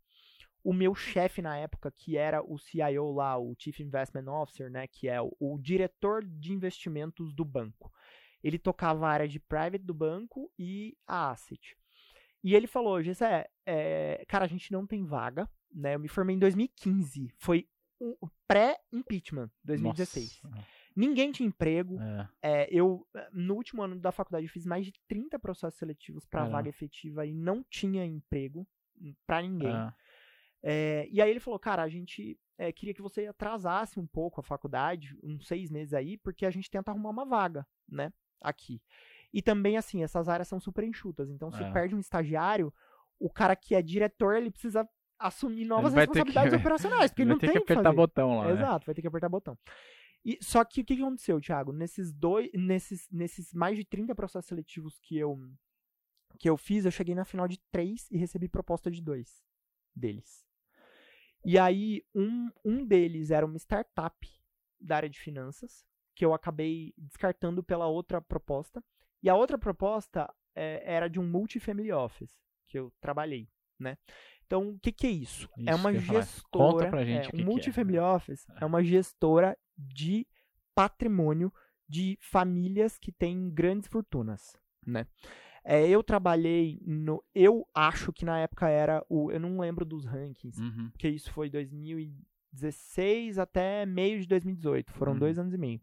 o 0.65 0.73
meu 0.73 0.95
chefe 0.95 1.43
na 1.43 1.57
época, 1.57 1.91
que 1.91 2.17
era 2.17 2.43
o 2.43 2.59
CIO 2.59 3.13
lá, 3.13 3.39
o 3.39 3.55
Chief 3.59 3.79
Investment 3.81 4.31
Officer, 4.31 4.71
né? 4.71 4.87
Que 4.87 5.09
é 5.09 5.21
o, 5.21 5.35
o 5.39 5.59
diretor 5.59 6.25
de 6.25 6.53
investimentos 6.53 7.33
do 7.33 7.45
banco. 7.45 7.93
Ele 8.43 8.59
tocava 8.59 9.07
a 9.07 9.11
área 9.11 9.29
de 9.29 9.39
private 9.39 9.85
do 9.85 9.95
banco 9.95 10.51
e 10.59 10.97
a 11.07 11.31
asset. 11.31 11.77
E 12.43 12.55
ele 12.55 12.67
falou, 12.67 13.03
Gessé, 13.03 13.49
é, 13.65 14.25
cara, 14.27 14.45
a 14.45 14.49
gente 14.49 14.73
não 14.73 14.87
tem 14.87 15.05
vaga, 15.05 15.49
né? 15.73 15.95
Eu 15.95 16.01
me 16.01 16.09
formei 16.09 16.35
em 16.35 16.41
2015. 16.41 17.33
Foi 17.39 17.69
um 18.01 18.17
pré-impeachment, 18.49 19.49
2016. 19.63 20.41
Nossa. 20.43 20.67
Ninguém 20.97 21.33
tinha 21.33 21.47
emprego. 21.47 21.99
É. 22.01 22.29
É, 22.43 22.69
eu, 22.71 23.07
eh, 23.15 23.29
no 23.33 23.55
último 23.55 23.83
ano 23.83 23.97
da 23.99 24.13
faculdade, 24.13 24.49
fiz 24.49 24.67
mais 24.67 24.85
de 24.87 24.93
30 25.09 25.39
processos 25.39 25.79
seletivos 25.79 26.25
para 26.27 26.41
Caramba. 26.41 26.57
vaga 26.59 26.69
efetiva 26.69 27.25
e 27.27 27.33
não 27.33 27.65
tinha 27.69 28.05
emprego 28.05 28.67
para 29.27 29.43
ninguém. 29.43 29.75
É. 29.75 29.93
É, 30.65 31.09
e 31.11 31.21
aí 31.21 31.29
ele 31.31 31.41
falou, 31.41 31.59
cara, 31.59 31.83
a 31.83 31.89
gente 31.89 32.39
é, 32.57 32.71
queria 32.71 32.95
que 32.95 33.03
você 33.03 33.27
atrasasse 33.27 33.99
um 33.99 34.07
pouco 34.07 34.41
a 34.41 34.45
faculdade, 34.45 35.17
uns 35.23 35.47
seis 35.49 35.71
meses 35.71 35.93
aí, 35.93 36.17
porque 36.19 36.47
a 36.47 36.51
gente 36.51 36.71
tenta 36.71 36.91
arrumar 36.93 37.11
uma 37.11 37.25
vaga, 37.25 37.67
né, 37.89 38.13
aqui. 38.41 38.81
E 39.33 39.43
também, 39.43 39.77
assim, 39.77 40.05
essas 40.05 40.29
áreas 40.29 40.47
são 40.47 40.61
super 40.61 40.85
enxutas, 40.85 41.29
então 41.31 41.51
se 41.51 41.63
É. 41.63 41.73
perde 41.73 41.97
um 41.97 41.99
estagiário, 41.99 42.73
o 43.19 43.29
cara 43.29 43.57
que 43.57 43.75
é 43.75 43.83
diretor, 43.83 44.37
ele 44.37 44.51
precisa 44.53 44.89
assumir 45.19 45.65
novas 45.65 45.93
ter 45.95 46.01
que- 46.01 46.01
responsabilidades 46.19 46.53
operacionais, 46.61 47.11
porque 47.11 47.25
Vai 47.25 47.33
não 47.33 47.39
tem 47.39 47.51
que 47.51 47.59
apertar 47.59 47.83
fazer. 47.83 47.97
botão 47.97 48.39
lá. 48.39 48.45
né? 48.47 48.53
Exato, 48.53 48.87
vai 48.87 48.95
ter 48.95 49.01
que 49.01 49.09
apertar 49.09 49.29
botão. 49.29 49.59
E, 50.25 50.39
só 50.41 50.65
que 50.65 50.81
o 50.81 50.85
que, 50.85 50.97
que 50.97 51.03
aconteceu, 51.03 51.41
Thiago? 51.41 51.73
Nesses 51.73 52.13
dois. 52.13 52.51
Nesses, 52.55 53.09
nesses 53.11 53.53
mais 53.53 53.77
de 53.77 53.85
30 53.85 54.15
processos 54.15 54.49
seletivos 54.49 54.99
que 54.99 55.17
eu, 55.19 55.39
que 56.39 56.49
eu 56.49 56.57
fiz, 56.57 56.85
eu 56.85 56.91
cheguei 56.91 57.15
na 57.15 57.25
final 57.25 57.49
de 57.49 57.59
três 57.71 58.11
e 58.11 58.17
recebi 58.17 58.49
proposta 58.49 58.91
de 58.91 59.03
dois 59.03 59.43
deles. 59.95 60.47
E 61.45 61.59
aí, 61.59 62.05
um, 62.15 62.51
um 62.65 62.87
deles 62.87 63.31
era 63.31 63.45
uma 63.45 63.57
startup 63.59 64.29
da 64.81 64.97
área 64.97 65.11
de 65.11 65.19
finanças, 65.19 65.85
que 66.15 66.25
eu 66.25 66.33
acabei 66.33 66.95
descartando 66.97 67.63
pela 67.63 67.87
outra 67.87 68.21
proposta. 68.21 68.83
E 69.23 69.29
a 69.29 69.35
outra 69.35 69.59
proposta 69.59 70.33
é, 70.55 70.83
era 70.85 71.09
de 71.09 71.19
um 71.19 71.27
multifamily 71.27 71.93
office, 71.93 72.41
que 72.69 72.79
eu 72.79 72.93
trabalhei, 73.01 73.49
né? 73.79 73.99
Então, 74.47 74.71
o 74.71 74.79
que, 74.79 74.93
que 74.93 75.07
é 75.07 75.11
isso? 75.11 75.49
é 75.59 75.71
Isso 75.71 75.75
uma 75.77 75.93
ia 75.93 76.03
falar. 76.03 76.21
gestora. 76.21 76.73
Conta 76.73 76.91
pra 76.91 77.05
gente 77.05 77.25
é, 77.25 77.29
o 77.29 77.31
que 77.31 77.37
um 77.37 77.39
que 77.39 77.43
é. 77.43 77.47
multifamily 77.47 77.99
office 77.99 78.47
é 78.61 78.67
uma 78.67 78.85
gestora 78.85 79.57
de 79.83 80.27
patrimônio 80.75 81.53
de 81.89 82.17
famílias 82.21 82.99
que 82.99 83.13
têm 83.13 83.51
grandes 83.51 83.89
fortunas, 83.89 84.57
né? 84.87 85.07
É, 85.65 85.87
eu 85.89 86.03
trabalhei 86.03 86.81
no. 86.85 87.23
Eu 87.35 87.67
acho 87.75 88.13
que 88.13 88.25
na 88.25 88.39
época 88.41 88.69
era 88.69 89.05
o. 89.09 89.31
Eu 89.31 89.39
não 89.39 89.61
lembro 89.61 89.85
dos 89.85 90.05
rankings, 90.05 90.61
Uhum. 90.61 90.91
porque 90.91 91.09
isso 91.09 91.31
foi 91.33 91.49
2016 91.51 93.39
até 93.39 93.87
meio 93.87 94.21
de 94.21 94.27
2018. 94.27 94.93
Foram 94.93 95.13
Uhum. 95.13 95.19
dois 95.19 95.39
anos 95.39 95.53
e 95.55 95.59
meio. 95.59 95.81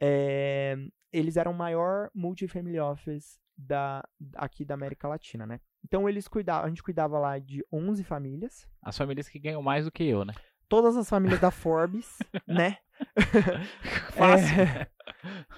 É, 0.00 0.76
eles 1.12 1.36
eram 1.36 1.52
o 1.52 1.54
maior 1.56 2.10
multifamily 2.14 2.78
office 2.78 3.38
da, 3.56 4.06
aqui 4.34 4.64
da 4.64 4.74
América 4.74 5.08
Latina, 5.08 5.46
né? 5.46 5.60
Então 5.84 6.08
eles 6.08 6.28
cuidavam, 6.28 6.66
a 6.66 6.68
gente 6.68 6.82
cuidava 6.82 7.18
lá 7.18 7.38
de 7.38 7.64
11 7.72 8.02
famílias, 8.04 8.68
As 8.82 8.96
famílias 8.96 9.28
que 9.28 9.38
ganham 9.38 9.62
mais 9.62 9.84
do 9.84 9.92
que 9.92 10.04
eu, 10.04 10.24
né? 10.24 10.34
todas 10.68 10.96
as 10.96 11.08
famílias 11.08 11.40
da 11.40 11.50
Forbes, 11.52 12.18
né? 12.46 12.78
Fácil. 14.12 14.60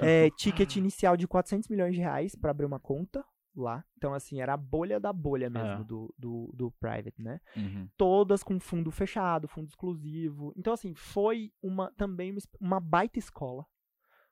É, 0.01 0.27
é, 0.27 0.31
ticket 0.37 0.77
inicial 0.77 1.16
de 1.16 1.27
400 1.27 1.68
milhões 1.68 1.94
de 1.94 2.01
reais 2.01 2.35
para 2.35 2.51
abrir 2.51 2.66
uma 2.66 2.81
conta 2.81 3.24
lá. 3.57 3.85
Então, 3.96 4.14
assim, 4.14 4.40
era 4.40 4.55
a 4.55 4.57
bolha 4.57 5.01
da 5.01 5.12
bolha 5.12 5.51
mesmo 5.51 5.68
Ah. 5.68 5.83
do, 5.83 6.14
do, 6.16 6.51
do 6.55 6.70
private, 6.81 7.20
né? 7.20 7.40
Uhum. 7.57 7.88
Todas 7.96 8.42
com 8.42 8.59
fundo 8.61 8.90
fechado, 8.90 9.48
fundo 9.48 9.68
exclusivo. 9.68 10.53
Então, 10.57 10.72
assim, 10.72 10.94
foi 10.94 11.51
uma 11.62 11.90
também 11.96 12.35
uma, 12.61 12.79
baita 12.81 13.18
escola. 13.18 13.64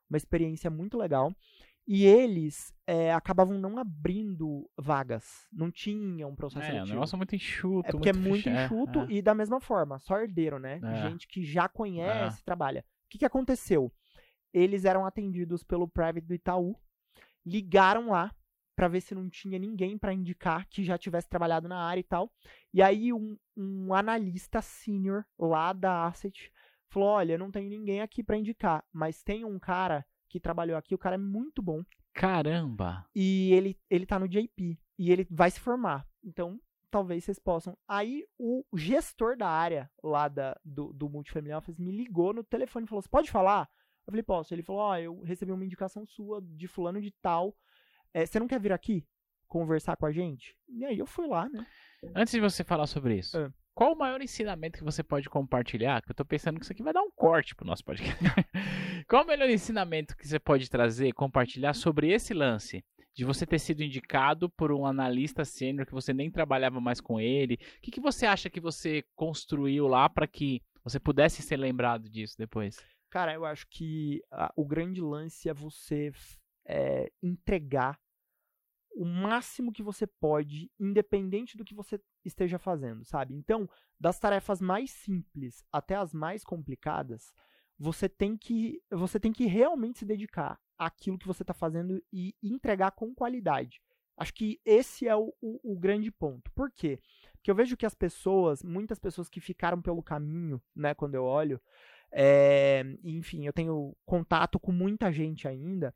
Uma 0.09 0.17
experiência 0.17 0.69
muito 0.69 0.97
legal. 0.97 1.33
E 1.89 2.05
eles 2.05 2.73
é, 2.85 3.13
acabavam 3.13 3.57
não 3.57 3.77
abrindo 3.77 4.69
vagas. 4.77 5.25
Não 5.53 5.71
tinham 5.71 6.35
processo 6.35 6.65
É, 6.65 6.69
seletivo. 6.69 6.93
negócio 6.93 7.15
é 7.15 7.17
muito 7.17 7.35
enxuto. 7.35 7.87
É 7.87 7.91
porque 7.91 8.09
é 8.09 8.13
muito 8.13 8.43
fecha- 8.43 8.65
enxuto 8.65 8.99
é. 9.01 9.05
e 9.09 9.21
da 9.21 9.33
mesma 9.33 9.61
forma, 9.61 9.97
só 9.99 10.17
herdeiro, 10.19 10.59
né? 10.59 10.81
É. 10.83 11.09
Gente 11.09 11.25
que 11.27 11.43
já 11.45 11.67
conhece, 11.69 12.43
trabalha. 12.43 12.83
O 13.07 13.09
que, 13.09 13.19
que 13.19 13.25
aconteceu? 13.25 13.91
Eles 14.53 14.83
eram 14.83 15.05
atendidos 15.05 15.63
pelo 15.63 15.87
private 15.87 16.25
do 16.27 16.33
Itaú, 16.33 16.75
ligaram 17.45 18.09
lá 18.09 18.35
pra 18.75 18.87
ver 18.87 19.01
se 19.01 19.15
não 19.15 19.29
tinha 19.29 19.57
ninguém 19.57 19.97
pra 19.97 20.13
indicar 20.13 20.67
que 20.67 20.83
já 20.83 20.97
tivesse 20.97 21.29
trabalhado 21.29 21.67
na 21.67 21.81
área 21.83 22.01
e 22.01 22.03
tal. 22.03 22.31
E 22.73 22.81
aí 22.81 23.13
um, 23.13 23.37
um 23.55 23.93
analista 23.93 24.61
senior 24.61 25.25
lá 25.39 25.71
da 25.73 26.05
Asset 26.05 26.51
falou: 26.89 27.09
"Olha, 27.09 27.37
não 27.37 27.49
tem 27.49 27.69
ninguém 27.69 28.01
aqui 28.01 28.21
pra 28.21 28.37
indicar, 28.37 28.85
mas 28.91 29.23
tem 29.23 29.45
um 29.45 29.57
cara 29.57 30.05
que 30.29 30.39
trabalhou 30.39 30.77
aqui, 30.77 30.93
o 30.93 30.97
cara 30.97 31.15
é 31.15 31.17
muito 31.17 31.61
bom 31.61 31.81
Caramba! 32.13 33.07
e 33.15 33.53
ele, 33.53 33.79
ele 33.89 34.05
tá 34.05 34.19
no 34.19 34.27
JP 34.27 34.77
e 34.99 35.11
ele 35.11 35.25
vai 35.31 35.49
se 35.49 35.59
formar. 35.59 36.05
Então, 36.23 36.59
talvez 36.89 37.23
vocês 37.23 37.39
possam. 37.39 37.77
Aí, 37.87 38.25
o 38.37 38.63
gestor 38.75 39.37
da 39.37 39.47
área 39.47 39.89
lá 40.03 40.27
da, 40.27 40.59
do, 40.63 40.91
do 40.93 41.09
Multifamily 41.09 41.53
Office 41.53 41.77
me 41.77 41.91
ligou 41.91 42.33
no 42.33 42.43
telefone 42.43 42.85
e 42.85 42.87
falou: 42.89 43.01
Você 43.01 43.09
pode 43.09 43.29
falar? 43.31 43.69
Eu 44.05 44.11
falei: 44.11 44.23
Posso. 44.23 44.53
Ele 44.53 44.63
falou: 44.63 44.81
Ó, 44.81 44.97
eu 44.97 45.21
recebi 45.21 45.51
uma 45.51 45.65
indicação 45.65 46.05
sua 46.05 46.41
de 46.41 46.67
fulano 46.67 47.01
de 47.01 47.11
tal. 47.21 47.55
É, 48.13 48.25
você 48.25 48.39
não 48.39 48.47
quer 48.47 48.59
vir 48.59 48.71
aqui 48.71 49.05
conversar 49.47 49.95
com 49.97 50.05
a 50.05 50.11
gente? 50.11 50.55
E 50.69 50.85
aí 50.85 50.97
eu 50.97 51.05
fui 51.05 51.27
lá, 51.27 51.47
né? 51.49 51.65
Antes 52.15 52.31
de 52.33 52.39
você 52.39 52.63
falar 52.63 52.87
sobre 52.87 53.17
isso, 53.17 53.37
Ah. 53.37 53.51
qual 53.73 53.93
o 53.93 53.97
maior 53.97 54.21
ensinamento 54.21 54.77
que 54.77 54.83
você 54.83 55.03
pode 55.03 55.29
compartilhar? 55.29 56.01
Que 56.01 56.11
eu 56.11 56.15
tô 56.15 56.25
pensando 56.25 56.57
que 56.59 56.63
isso 56.63 56.71
aqui 56.73 56.83
vai 56.83 56.93
dar 56.93 57.01
um 57.01 57.11
corte 57.11 57.55
pro 57.55 57.65
nosso 57.65 57.83
podcast. 57.83 58.17
qual 59.07 59.23
o 59.23 59.27
melhor 59.27 59.49
ensinamento 59.49 60.15
que 60.15 60.27
você 60.27 60.39
pode 60.39 60.69
trazer, 60.69 61.11
compartilhar 61.13 61.73
sobre 61.73 62.11
esse 62.11 62.33
lance? 62.33 62.83
De 63.17 63.25
você 63.25 63.47
ter 63.47 63.57
sido 63.57 63.81
indicado 63.81 64.47
por 64.47 64.71
um 64.71 64.85
analista 64.85 65.43
sênior 65.43 65.87
que 65.87 65.91
você 65.91 66.13
nem 66.13 66.29
trabalhava 66.29 66.79
mais 66.79 67.01
com 67.01 67.19
ele. 67.19 67.55
O 67.55 67.81
que, 67.81 67.89
que 67.89 67.99
você 67.99 68.27
acha 68.27 68.47
que 68.47 68.59
você 68.59 69.03
construiu 69.15 69.87
lá 69.87 70.07
para 70.07 70.27
que 70.27 70.61
você 70.83 70.99
pudesse 70.99 71.41
ser 71.41 71.57
lembrado 71.57 72.07
disso 72.07 72.35
depois? 72.37 72.77
Cara, 73.09 73.33
eu 73.33 73.43
acho 73.43 73.65
que 73.71 74.21
ah, 74.31 74.53
o 74.55 74.63
grande 74.63 75.01
lance 75.01 75.49
é 75.49 75.53
você 75.53 76.11
é, 76.67 77.11
entregar 77.23 77.99
o 78.95 79.03
máximo 79.03 79.71
que 79.71 79.81
você 79.81 80.05
pode, 80.05 80.71
independente 80.79 81.57
do 81.57 81.65
que 81.65 81.73
você 81.73 81.99
esteja 82.23 82.59
fazendo, 82.59 83.03
sabe? 83.03 83.33
Então, 83.33 83.67
das 83.99 84.19
tarefas 84.19 84.61
mais 84.61 84.91
simples 84.91 85.63
até 85.71 85.95
as 85.95 86.13
mais 86.13 86.43
complicadas, 86.43 87.33
você 87.79 88.07
tem 88.07 88.37
que, 88.37 88.79
você 88.91 89.19
tem 89.19 89.31
que 89.31 89.45
realmente 89.45 89.99
se 89.99 90.05
dedicar 90.05 90.59
àquilo 90.77 91.17
que 91.17 91.27
você 91.27 91.43
está 91.43 91.53
fazendo 91.53 92.01
e 92.11 92.35
entregar 92.41 92.91
com 92.91 93.13
qualidade. 93.13 93.81
Acho 94.17 94.33
que 94.33 94.59
esse 94.65 95.07
é 95.07 95.15
o, 95.15 95.33
o- 95.41 95.73
o 95.73 95.77
grande 95.79 96.11
ponto. 96.11 96.51
Por 96.53 96.71
quê? 96.71 96.99
Porque 97.33 97.51
eu 97.51 97.55
vejo 97.55 97.77
que 97.77 97.85
as 97.85 97.93
pessoas, 97.93 98.63
muitas 98.63 98.97
pessoas 98.99 99.29
que 99.29 99.39
ficaram 99.39 99.81
pelo 99.81 100.01
caminho, 100.01 100.61
né, 100.75 100.93
quando 100.95 101.15
eu 101.15 101.23
olho, 101.23 101.61
é, 102.11 102.83
enfim, 103.03 103.45
eu 103.45 103.53
tenho 103.53 103.95
contato 104.05 104.59
com 104.59 104.71
muita 104.71 105.11
gente 105.11 105.47
ainda, 105.47 105.93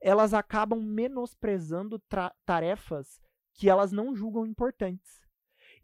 elas 0.00 0.34
acabam 0.34 0.80
menosprezando 0.82 2.02
tarefas 2.44 3.20
que 3.54 3.68
elas 3.68 3.92
não 3.92 4.16
julgam 4.16 4.46
importantes. 4.46 5.20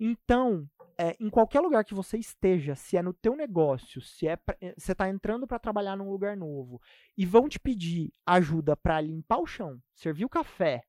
Então, 0.00 0.68
é, 0.98 1.16
em 1.20 1.28
qualquer 1.28 1.61
lugar 1.61 1.85
que 1.85 1.94
você 1.94 2.16
esteja, 2.18 2.74
se 2.74 2.96
é 2.96 3.02
no 3.02 3.12
teu 3.12 3.37
negócio, 3.37 4.00
se 4.00 4.26
é 4.26 4.37
pra- 4.37 4.56
eh, 4.61 4.74
você 4.78 4.92
está 4.92 5.09
entrando 5.09 5.46
para 5.46 5.59
trabalhar 5.59 5.96
num 5.96 6.11
lugar 6.11 6.37
novo 6.37 6.80
e 7.16 7.26
vão 7.26 7.48
te 7.48 7.59
pedir 7.61 8.11
ajuda 8.24 8.76
para 8.76 9.00
limpar 9.00 9.38
o 9.38 9.46
chão, 9.46 9.78
servir 9.94 10.24
o 10.24 10.28
café, 10.28 10.82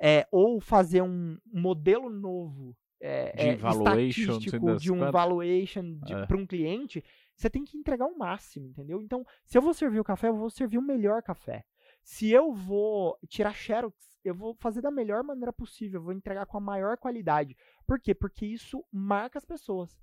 é, 0.00 0.26
ou 0.32 0.60
fazer 0.60 1.02
um 1.02 1.38
modelo 1.46 2.10
novo 2.10 2.76
é, 3.04 3.32
De 3.32 3.48
é, 3.48 3.56
valuation, 3.56 4.38
de 4.38 4.92
um 4.92 4.98
quantas. 4.98 5.12
valuation 5.12 5.98
É. 6.08 6.24
para 6.26 6.36
um 6.36 6.46
cliente, 6.46 7.02
você 7.36 7.50
tem 7.50 7.64
que 7.64 7.76
entregar 7.76 8.06
o 8.06 8.16
máximo, 8.16 8.68
entendeu? 8.68 9.02
Então, 9.02 9.24
se 9.44 9.58
eu 9.58 9.62
vou 9.62 9.74
servir 9.74 9.98
o 9.98 10.04
café, 10.04 10.28
eu 10.28 10.36
vou 10.36 10.48
servir 10.50 10.78
o 10.78 10.82
melhor 10.82 11.20
café. 11.22 11.64
Se 12.02 12.30
eu 12.30 12.52
vou 12.52 13.18
tirar 13.28 13.54
xerox, 13.54 13.96
eu 14.24 14.34
vou 14.34 14.54
fazer 14.54 14.80
da 14.80 14.90
melhor 14.90 15.22
maneira 15.22 15.52
possível, 15.52 16.00
eu 16.00 16.04
vou 16.04 16.12
entregar 16.12 16.46
com 16.46 16.56
a 16.56 16.60
maior 16.60 16.96
qualidade. 16.96 17.56
Por 17.86 18.00
quê? 18.00 18.14
Porque 18.14 18.46
isso 18.46 18.84
marca 18.92 19.38
as 19.38 19.44
pessoas. 19.44 20.00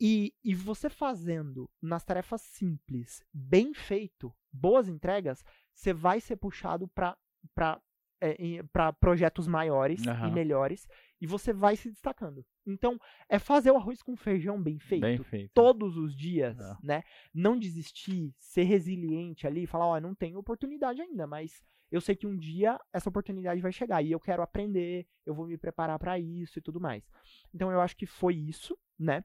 E, 0.00 0.34
e 0.42 0.54
você 0.54 0.90
fazendo 0.90 1.70
nas 1.80 2.04
tarefas 2.04 2.42
simples, 2.42 3.22
bem 3.32 3.72
feito, 3.72 4.34
boas 4.52 4.88
entregas, 4.88 5.44
você 5.72 5.92
vai 5.92 6.20
ser 6.20 6.36
puxado 6.36 6.88
para 6.88 7.16
para 8.72 8.92
projetos 8.92 9.48
maiores 9.48 10.06
Aham. 10.06 10.28
e 10.28 10.30
melhores 10.30 10.86
e 11.22 11.26
você 11.26 11.52
vai 11.52 11.76
se 11.76 11.88
destacando. 11.88 12.44
Então, 12.66 12.98
é 13.28 13.38
fazer 13.38 13.70
o 13.70 13.76
arroz 13.76 14.02
com 14.02 14.16
feijão 14.16 14.60
bem 14.60 14.78
feito 14.78 15.02
Bem 15.02 15.22
feito. 15.22 15.52
todos 15.54 15.96
os 15.96 16.16
dias, 16.16 16.58
É. 16.58 16.74
né? 16.82 17.02
Não 17.32 17.56
desistir, 17.56 18.34
ser 18.38 18.64
resiliente 18.64 19.46
ali, 19.46 19.64
falar, 19.66 19.86
ó, 19.86 20.00
não 20.00 20.14
tenho 20.16 20.38
oportunidade 20.38 21.00
ainda, 21.00 21.24
mas 21.26 21.62
eu 21.92 22.00
sei 22.00 22.16
que 22.16 22.26
um 22.26 22.36
dia 22.36 22.76
essa 22.92 23.08
oportunidade 23.08 23.60
vai 23.60 23.70
chegar 23.70 24.02
e 24.02 24.10
eu 24.10 24.18
quero 24.18 24.42
aprender, 24.42 25.06
eu 25.24 25.32
vou 25.34 25.46
me 25.46 25.56
preparar 25.56 25.98
para 25.98 26.18
isso 26.18 26.58
e 26.58 26.62
tudo 26.62 26.80
mais. 26.80 27.04
Então 27.54 27.70
eu 27.70 27.80
acho 27.80 27.96
que 27.96 28.06
foi 28.06 28.34
isso, 28.34 28.76
né? 28.98 29.22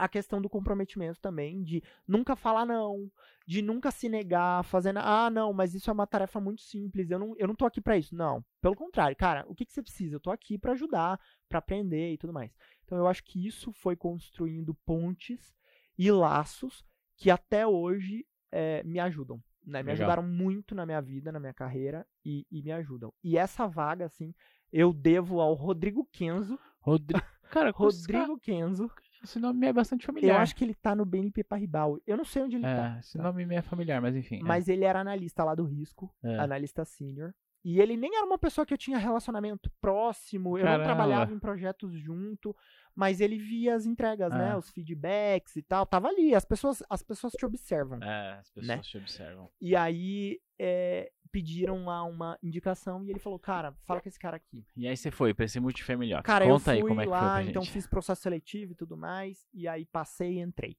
A 0.00 0.08
questão 0.08 0.40
do 0.40 0.48
comprometimento 0.48 1.20
também, 1.20 1.62
de 1.62 1.82
nunca 2.06 2.34
falar 2.34 2.64
não, 2.64 3.10
de 3.46 3.60
nunca 3.60 3.90
se 3.90 4.08
negar, 4.08 4.64
fazendo, 4.64 4.98
ah, 4.98 5.28
não, 5.28 5.52
mas 5.52 5.74
isso 5.74 5.90
é 5.90 5.92
uma 5.92 6.06
tarefa 6.06 6.40
muito 6.40 6.62
simples, 6.62 7.10
eu 7.10 7.18
não, 7.18 7.34
eu 7.36 7.46
não 7.46 7.54
tô 7.54 7.66
aqui 7.66 7.80
para 7.80 7.98
isso. 7.98 8.14
Não, 8.14 8.44
pelo 8.60 8.74
contrário, 8.74 9.16
cara, 9.16 9.44
o 9.48 9.54
que, 9.54 9.66
que 9.66 9.72
você 9.72 9.82
precisa? 9.82 10.16
Eu 10.16 10.20
tô 10.20 10.30
aqui 10.30 10.56
para 10.58 10.72
ajudar, 10.72 11.20
para 11.48 11.58
aprender 11.58 12.12
e 12.12 12.18
tudo 12.18 12.32
mais. 12.32 12.54
Então 12.84 12.96
eu 12.96 13.06
acho 13.06 13.22
que 13.24 13.46
isso 13.46 13.72
foi 13.72 13.94
construindo 13.96 14.74
pontes 14.86 15.54
e 15.98 16.10
laços 16.10 16.84
que 17.16 17.30
até 17.30 17.66
hoje 17.66 18.26
eh, 18.50 18.82
me 18.84 18.98
ajudam. 18.98 19.42
Né? 19.66 19.82
Me 19.82 19.90
Legal. 19.90 19.92
ajudaram 19.92 20.22
muito 20.22 20.74
na 20.74 20.86
minha 20.86 21.00
vida, 21.00 21.30
na 21.30 21.38
minha 21.38 21.52
carreira 21.52 22.06
e, 22.24 22.46
e 22.50 22.62
me 22.62 22.72
ajudam. 22.72 23.12
E 23.22 23.36
essa 23.36 23.66
vaga, 23.66 24.06
assim, 24.06 24.34
eu 24.72 24.92
devo 24.92 25.40
ao 25.40 25.54
Rodrigo 25.54 26.08
Kenzo. 26.10 26.58
Rodrigo. 26.80 27.22
Cara, 27.50 27.70
Rodrigo 27.70 28.38
Kenzo. 28.38 28.90
Esse 29.22 29.38
nome 29.38 29.58
me 29.58 29.66
é 29.66 29.72
bastante 29.72 30.02
Eu 30.08 30.14
familiar. 30.14 30.40
acho 30.40 30.54
que 30.56 30.64
ele 30.64 30.74
tá 30.74 30.94
no 30.94 31.04
BNP 31.04 31.44
Paribas. 31.44 32.00
Eu 32.06 32.16
não 32.16 32.24
sei 32.24 32.42
onde 32.42 32.56
ele 32.56 32.66
é, 32.66 32.74
tá. 32.74 32.96
esse 33.00 33.16
tá? 33.18 33.22
nome 33.24 33.44
me 33.44 33.54
é 33.54 33.62
familiar, 33.62 34.00
mas 34.00 34.16
enfim. 34.16 34.38
é. 34.40 34.42
Mas 34.42 34.68
ele 34.68 34.84
era 34.84 35.00
analista 35.00 35.44
lá 35.44 35.54
do 35.54 35.64
risco, 35.64 36.12
É. 36.22 36.38
analista 36.38 36.84
senior. 36.84 37.32
E 37.62 37.78
ele 37.78 37.94
nem 37.94 38.16
era 38.16 38.24
uma 38.24 38.38
pessoa 38.38 38.64
que 38.64 38.72
eu 38.72 38.78
tinha 38.78 38.96
relacionamento 38.96 39.70
próximo, 39.82 40.56
eu 40.56 40.64
Caramba. 40.64 40.78
não 40.78 40.84
trabalhava 40.86 41.34
em 41.34 41.38
projetos 41.38 41.92
junto, 41.92 42.56
mas 42.94 43.20
ele 43.20 43.36
via 43.36 43.74
as 43.74 43.84
entregas, 43.84 44.32
né? 44.32 44.52
Ah. 44.52 44.56
Os 44.56 44.70
feedbacks 44.70 45.56
e 45.56 45.62
tal. 45.62 45.84
Tava 45.84 46.08
ali, 46.08 46.34
as 46.34 46.46
pessoas, 46.46 46.82
as 46.88 47.02
pessoas 47.02 47.34
te 47.34 47.44
observam. 47.44 48.02
É, 48.02 48.38
as 48.38 48.48
pessoas 48.50 48.66
né? 48.66 48.78
te 48.78 48.96
observam. 48.96 49.50
E 49.60 49.76
aí 49.76 50.40
é, 50.58 51.12
pediram 51.30 51.84
lá 51.84 52.02
uma 52.04 52.38
indicação 52.42 53.04
e 53.04 53.10
ele 53.10 53.18
falou, 53.18 53.38
cara, 53.38 53.72
fala 53.84 54.00
com 54.00 54.08
esse 54.08 54.18
cara 54.18 54.36
aqui. 54.36 54.64
E 54.76 54.86
aí 54.86 54.96
você 54.96 55.10
foi 55.10 55.32
pra 55.32 55.44
esse 55.44 55.60
multifamily 55.60 56.12
office. 56.12 56.26
Cara, 56.26 56.46
Conta 56.46 56.70
eu 56.70 56.74
aí 56.74 56.80
fui 56.80 56.88
como 56.88 57.00
é 57.00 57.04
que 57.04 57.10
foi 57.10 57.18
lá, 57.18 57.34
pra 57.34 57.44
então 57.44 57.64
fiz 57.64 57.86
processo 57.86 58.22
seletivo 58.22 58.72
e 58.72 58.74
tudo 58.74 58.96
mais, 58.96 59.46
e 59.52 59.66
aí 59.68 59.84
passei 59.84 60.34
e 60.34 60.40
entrei. 60.40 60.76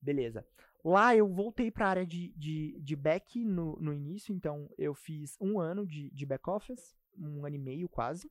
Beleza. 0.00 0.46
Lá 0.84 1.14
eu 1.14 1.28
voltei 1.28 1.70
pra 1.70 1.88
área 1.88 2.06
de, 2.06 2.32
de, 2.36 2.80
de 2.80 2.96
back 2.96 3.44
no, 3.44 3.76
no 3.80 3.92
início, 3.92 4.32
então 4.34 4.70
eu 4.78 4.94
fiz 4.94 5.36
um 5.40 5.58
ano 5.58 5.86
de, 5.86 6.10
de 6.10 6.24
back 6.24 6.48
office, 6.48 6.96
um 7.16 7.44
ano 7.44 7.56
e 7.56 7.58
meio 7.58 7.88
quase. 7.88 8.30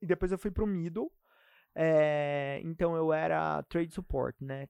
E 0.00 0.06
depois 0.06 0.30
eu 0.30 0.38
fui 0.38 0.50
pro 0.50 0.66
middle, 0.66 1.10
é, 1.74 2.60
então 2.62 2.94
eu 2.94 3.12
era 3.12 3.62
trade 3.64 3.92
support, 3.92 4.36
né? 4.40 4.68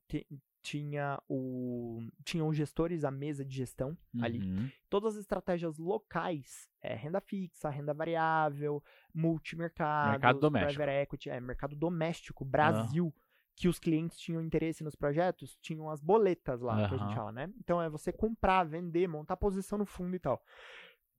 Ti- 0.64 0.78
Tinha, 0.78 1.20
o, 1.28 2.00
tinha 2.24 2.42
os 2.44 2.56
gestores, 2.56 3.04
a 3.04 3.10
mesa 3.10 3.44
de 3.44 3.54
gestão 3.54 3.96
ali 4.20 4.38
Uhum. 4.40 4.70
todas 4.88 5.14
as 5.14 5.20
estratégias 5.20 5.76
locais, 5.78 6.70
é, 6.80 6.94
renda 6.94 7.20
fixa, 7.20 7.68
renda 7.68 7.92
variável, 7.92 8.82
multimercado, 9.12 10.10
Mercado 10.12 10.40
doméstico. 10.40 10.74
private 10.82 11.02
equity, 11.02 11.30
é, 11.30 11.40
mercado 11.40 11.76
doméstico, 11.76 12.44
Brasil, 12.44 13.14
que 13.54 13.68
os 13.68 13.78
clientes 13.78 14.18
tinham 14.18 14.40
interesse 14.40 14.82
nos 14.82 14.94
projetos, 14.96 15.56
tinham 15.60 15.88
as 15.90 16.00
boletas 16.00 16.60
lá, 16.60 16.88
que 16.88 16.94
a 16.94 16.98
gente 16.98 17.14
fala, 17.14 17.30
né? 17.32 17.52
Então 17.58 17.80
é 17.80 17.88
você 17.88 18.10
comprar, 18.12 18.64
vender, 18.64 19.06
montar 19.06 19.36
posição 19.36 19.78
no 19.78 19.86
fundo 19.86 20.16
e 20.16 20.18
tal. 20.18 20.42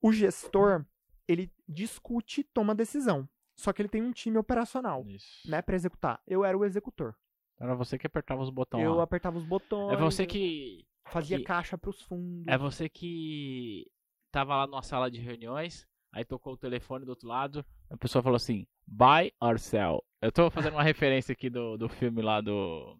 O 0.01 0.11
gestor, 0.11 0.85
ele 1.27 1.51
discute, 1.67 2.43
toma 2.43 2.73
decisão. 2.75 3.27
Só 3.55 3.71
que 3.71 3.81
ele 3.81 3.89
tem 3.89 4.01
um 4.01 4.11
time 4.11 4.37
operacional, 4.37 5.05
Isso. 5.07 5.49
né, 5.49 5.61
para 5.61 5.75
executar. 5.75 6.21
Eu 6.27 6.43
era 6.43 6.57
o 6.57 6.65
executor. 6.65 7.15
Era 7.59 7.73
você 7.75 7.97
que 7.97 8.07
apertava 8.07 8.41
os 8.41 8.49
botões 8.49 8.83
eu 8.83 8.95
lá. 8.95 9.03
apertava 9.03 9.37
os 9.37 9.45
botões, 9.45 9.93
É 9.93 9.95
você 9.97 10.25
que. 10.25 10.85
fazia 11.07 11.37
que- 11.37 11.43
caixa 11.43 11.77
pros 11.77 12.01
fundos. 12.01 12.45
É 12.47 12.57
você 12.57 12.89
que 12.89 13.85
tava 14.31 14.55
lá 14.55 14.67
numa 14.67 14.81
sala 14.83 15.09
de 15.09 15.19
reuniões. 15.21 15.87
Aí 16.11 16.23
tocou 16.23 16.53
o 16.53 16.57
telefone 16.57 17.03
do 17.05 17.09
outro 17.09 17.27
lado, 17.27 17.65
a 17.89 17.97
pessoa 17.97 18.23
falou 18.23 18.37
assim, 18.37 18.65
buy 18.87 19.33
or 19.41 19.59
sell. 19.59 20.01
Eu 20.21 20.31
tô 20.31 20.49
fazendo 20.49 20.73
uma 20.73 20.83
referência 20.83 21.33
aqui 21.33 21.49
do, 21.49 21.77
do 21.77 21.89
filme 21.89 22.21
lá 22.21 22.39
do. 22.41 22.97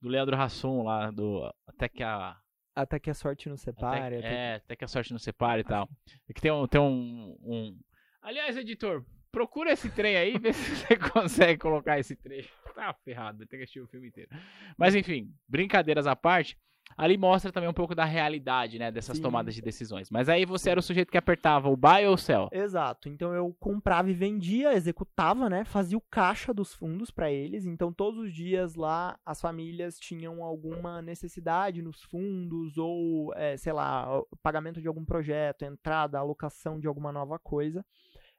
Do 0.00 0.08
Leandro 0.08 0.34
Hassum 0.36 0.82
lá, 0.82 1.10
do. 1.10 1.42
Até 1.66 1.88
que 1.88 2.02
a. 2.02 2.36
Até 2.74 2.98
que 2.98 3.10
a 3.10 3.14
sorte 3.14 3.48
nos 3.50 3.60
separe. 3.60 4.16
Até, 4.16 4.18
até 4.18 4.34
é, 4.34 4.54
até 4.54 4.76
que 4.76 4.84
a 4.84 4.88
sorte 4.88 5.12
nos 5.12 5.22
separe 5.22 5.60
e 5.60 5.64
tal. 5.64 5.88
É 6.28 6.32
que 6.32 6.40
tem 6.40 6.50
um, 6.50 6.66
tem 6.66 6.80
um, 6.80 7.36
um. 7.42 7.78
Aliás, 8.22 8.56
editor, 8.56 9.04
procura 9.30 9.72
esse 9.72 9.90
trem 9.90 10.16
aí, 10.16 10.38
vê 10.38 10.52
se 10.54 10.76
você 10.76 10.96
consegue 10.96 11.58
colocar 11.60 11.98
esse 11.98 12.16
trecho. 12.16 12.50
Tá 12.80 12.94
ferrado, 13.04 13.46
tem 13.46 13.58
que 13.58 13.64
assistir 13.64 13.80
o 13.80 13.86
filme 13.86 14.08
inteiro. 14.08 14.30
Mas 14.78 14.94
enfim, 14.94 15.30
brincadeiras 15.46 16.06
à 16.06 16.16
parte, 16.16 16.56
ali 16.96 17.18
mostra 17.18 17.52
também 17.52 17.68
um 17.68 17.74
pouco 17.74 17.94
da 17.94 18.06
realidade, 18.06 18.78
né, 18.78 18.90
dessas 18.90 19.18
Sim. 19.18 19.22
tomadas 19.22 19.54
de 19.54 19.60
decisões. 19.60 20.10
Mas 20.10 20.30
aí 20.30 20.46
você 20.46 20.70
era 20.70 20.80
o 20.80 20.82
sujeito 20.82 21.10
que 21.10 21.18
apertava 21.18 21.68
o 21.68 21.76
buy 21.76 22.06
ou 22.06 22.14
o 22.14 22.16
sell. 22.16 22.48
Exato. 22.50 23.10
Então 23.10 23.34
eu 23.34 23.54
comprava 23.60 24.08
e 24.08 24.14
vendia, 24.14 24.72
executava, 24.72 25.50
né? 25.50 25.62
Fazia 25.62 25.98
o 25.98 26.00
caixa 26.10 26.54
dos 26.54 26.72
fundos 26.72 27.10
para 27.10 27.30
eles. 27.30 27.66
Então 27.66 27.92
todos 27.92 28.18
os 28.18 28.32
dias 28.32 28.74
lá 28.76 29.18
as 29.26 29.42
famílias 29.42 29.98
tinham 29.98 30.42
alguma 30.42 31.02
necessidade 31.02 31.82
nos 31.82 32.02
fundos 32.04 32.78
ou, 32.78 33.34
é, 33.34 33.58
sei 33.58 33.74
lá, 33.74 34.08
pagamento 34.42 34.80
de 34.80 34.88
algum 34.88 35.04
projeto, 35.04 35.66
entrada, 35.66 36.18
alocação 36.18 36.80
de 36.80 36.86
alguma 36.86 37.12
nova 37.12 37.38
coisa. 37.38 37.84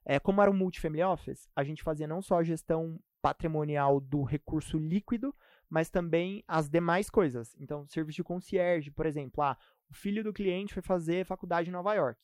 É, 0.04 0.20
como 0.20 0.42
era 0.42 0.50
um 0.50 0.56
multifamily 0.56 1.04
office, 1.04 1.48
a 1.56 1.64
gente 1.64 1.84
fazia 1.84 2.08
não 2.08 2.24
só 2.24 2.40
a 2.40 2.44
gestão 2.44 3.00
patrimonial 3.22 4.00
do 4.00 4.24
recurso 4.24 4.78
líquido, 4.78 5.36
mas 5.70 5.90
também 5.90 6.44
as 6.48 6.70
demais 6.70 7.10
coisas. 7.10 7.56
Então, 7.60 7.88
serviço 7.88 8.18
de 8.18 8.24
concierge, 8.24 8.92
por 8.92 9.06
exemplo, 9.06 9.44
ah, 9.44 9.58
o 9.90 9.94
filho 9.94 10.24
do 10.24 10.34
cliente 10.34 10.74
foi 10.74 10.82
fazer 10.82 11.26
faculdade 11.26 11.70
em 11.70 11.74
Nova 11.74 11.94
York. 11.94 12.20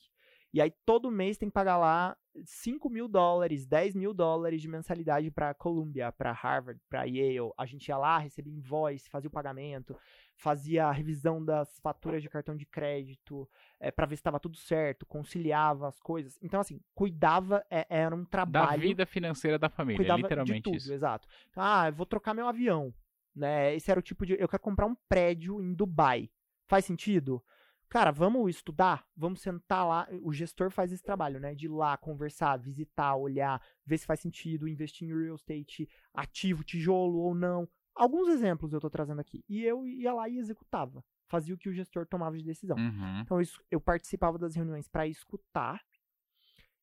E 0.54 0.62
aí 0.62 0.72
todo 0.86 1.12
mês 1.12 1.38
tem 1.38 1.50
que 1.50 1.54
pagar 1.54 1.78
lá 1.78 2.18
5 2.46 2.90
mil 2.90 3.08
dólares, 3.08 3.66
10 3.66 3.96
mil 3.96 4.14
dólares 4.14 4.62
de 4.62 4.68
mensalidade 4.68 5.32
para 5.32 5.54
Columbia, 5.54 6.12
para 6.12 6.32
Harvard, 6.32 6.80
para 6.90 7.04
Yale. 7.04 7.52
A 7.58 7.66
gente 7.66 7.88
ia 7.88 7.98
lá, 7.98 8.18
recebia 8.18 8.54
invoice, 8.54 9.10
fazia 9.10 9.28
o 9.28 9.32
pagamento, 9.32 9.96
fazia 10.36 10.86
a 10.86 10.92
revisão 10.92 11.44
das 11.44 11.80
faturas 11.80 12.22
de 12.22 12.30
cartão 12.30 12.56
de 12.56 12.66
crédito, 12.66 13.50
é, 13.80 13.92
para 13.92 14.06
ver 14.06 14.16
se 14.16 14.20
estava 14.20 14.40
tudo 14.40 14.58
certo, 14.58 15.06
conciliava 15.06 15.88
as 15.88 16.00
coisas. 16.00 16.38
Então, 16.42 16.60
assim, 16.60 16.80
cuidava, 16.94 17.66
é, 17.70 17.86
era 17.90 18.16
um 18.16 18.24
Da 18.24 18.30
trabalho 18.30 18.82
vida 18.82 19.06
financeira 19.06 19.58
da 19.58 19.70
família, 19.70 19.98
cuidava 19.98 20.22
literalmente 20.22 20.58
de 20.58 20.64
tudo, 20.64 20.78
isso. 20.78 20.94
exato. 20.94 21.28
Então, 21.50 21.64
ah, 21.64 21.88
eu 21.88 21.94
vou 21.94 22.06
trocar 22.06 22.34
meu 22.34 22.48
avião, 22.48 22.94
né? 23.36 23.76
Esse 23.76 23.90
era 23.92 24.00
o 24.00 24.04
tipo 24.04 24.26
de, 24.26 24.34
eu 24.40 24.48
quero 24.48 24.62
comprar 24.62 24.86
um 24.86 24.96
prédio 25.10 25.62
em 25.62 25.74
Dubai. 25.74 26.30
Faz 26.68 26.86
sentido? 26.86 27.44
Cara, 27.90 28.12
vamos 28.12 28.50
estudar, 28.50 29.06
vamos 29.16 29.42
sentar 29.42 29.88
lá, 29.88 30.08
o 30.22 30.34
gestor 30.34 30.70
faz 30.70 30.92
esse 30.92 31.02
trabalho, 31.04 31.40
né? 31.40 31.56
De 31.56 31.66
ir 31.66 31.70
lá 31.70 31.96
conversar, 31.98 32.58
visitar, 32.58 33.16
olhar, 33.16 33.62
ver 33.86 33.98
se 33.98 34.06
faz 34.06 34.20
sentido 34.20 34.68
investir 34.68 35.08
em 35.10 35.14
real 35.18 35.36
estate 35.36 35.88
ativo, 36.14 36.64
tijolo 36.66 37.18
ou 37.20 37.34
não. 37.34 37.68
Alguns 37.96 38.28
exemplos 38.28 38.74
eu 38.74 38.80
tô 38.82 38.90
trazendo 38.90 39.22
aqui. 39.22 39.44
E 39.48 39.64
eu 39.64 39.88
ia 39.88 40.14
lá 40.14 40.28
e 40.28 40.38
executava, 40.38 41.04
fazia 41.30 41.56
o 41.56 41.58
que 41.58 41.70
o 41.70 41.74
gestor 41.74 42.06
tomava 42.06 42.38
de 42.38 42.44
decisão. 42.44 42.78
Uhum. 42.78 43.22
Então 43.22 43.40
isso- 43.40 43.64
eu 43.72 43.80
participava 43.80 44.38
das 44.38 44.54
reuniões 44.54 44.88
para 44.90 45.08
escutar 45.08 45.82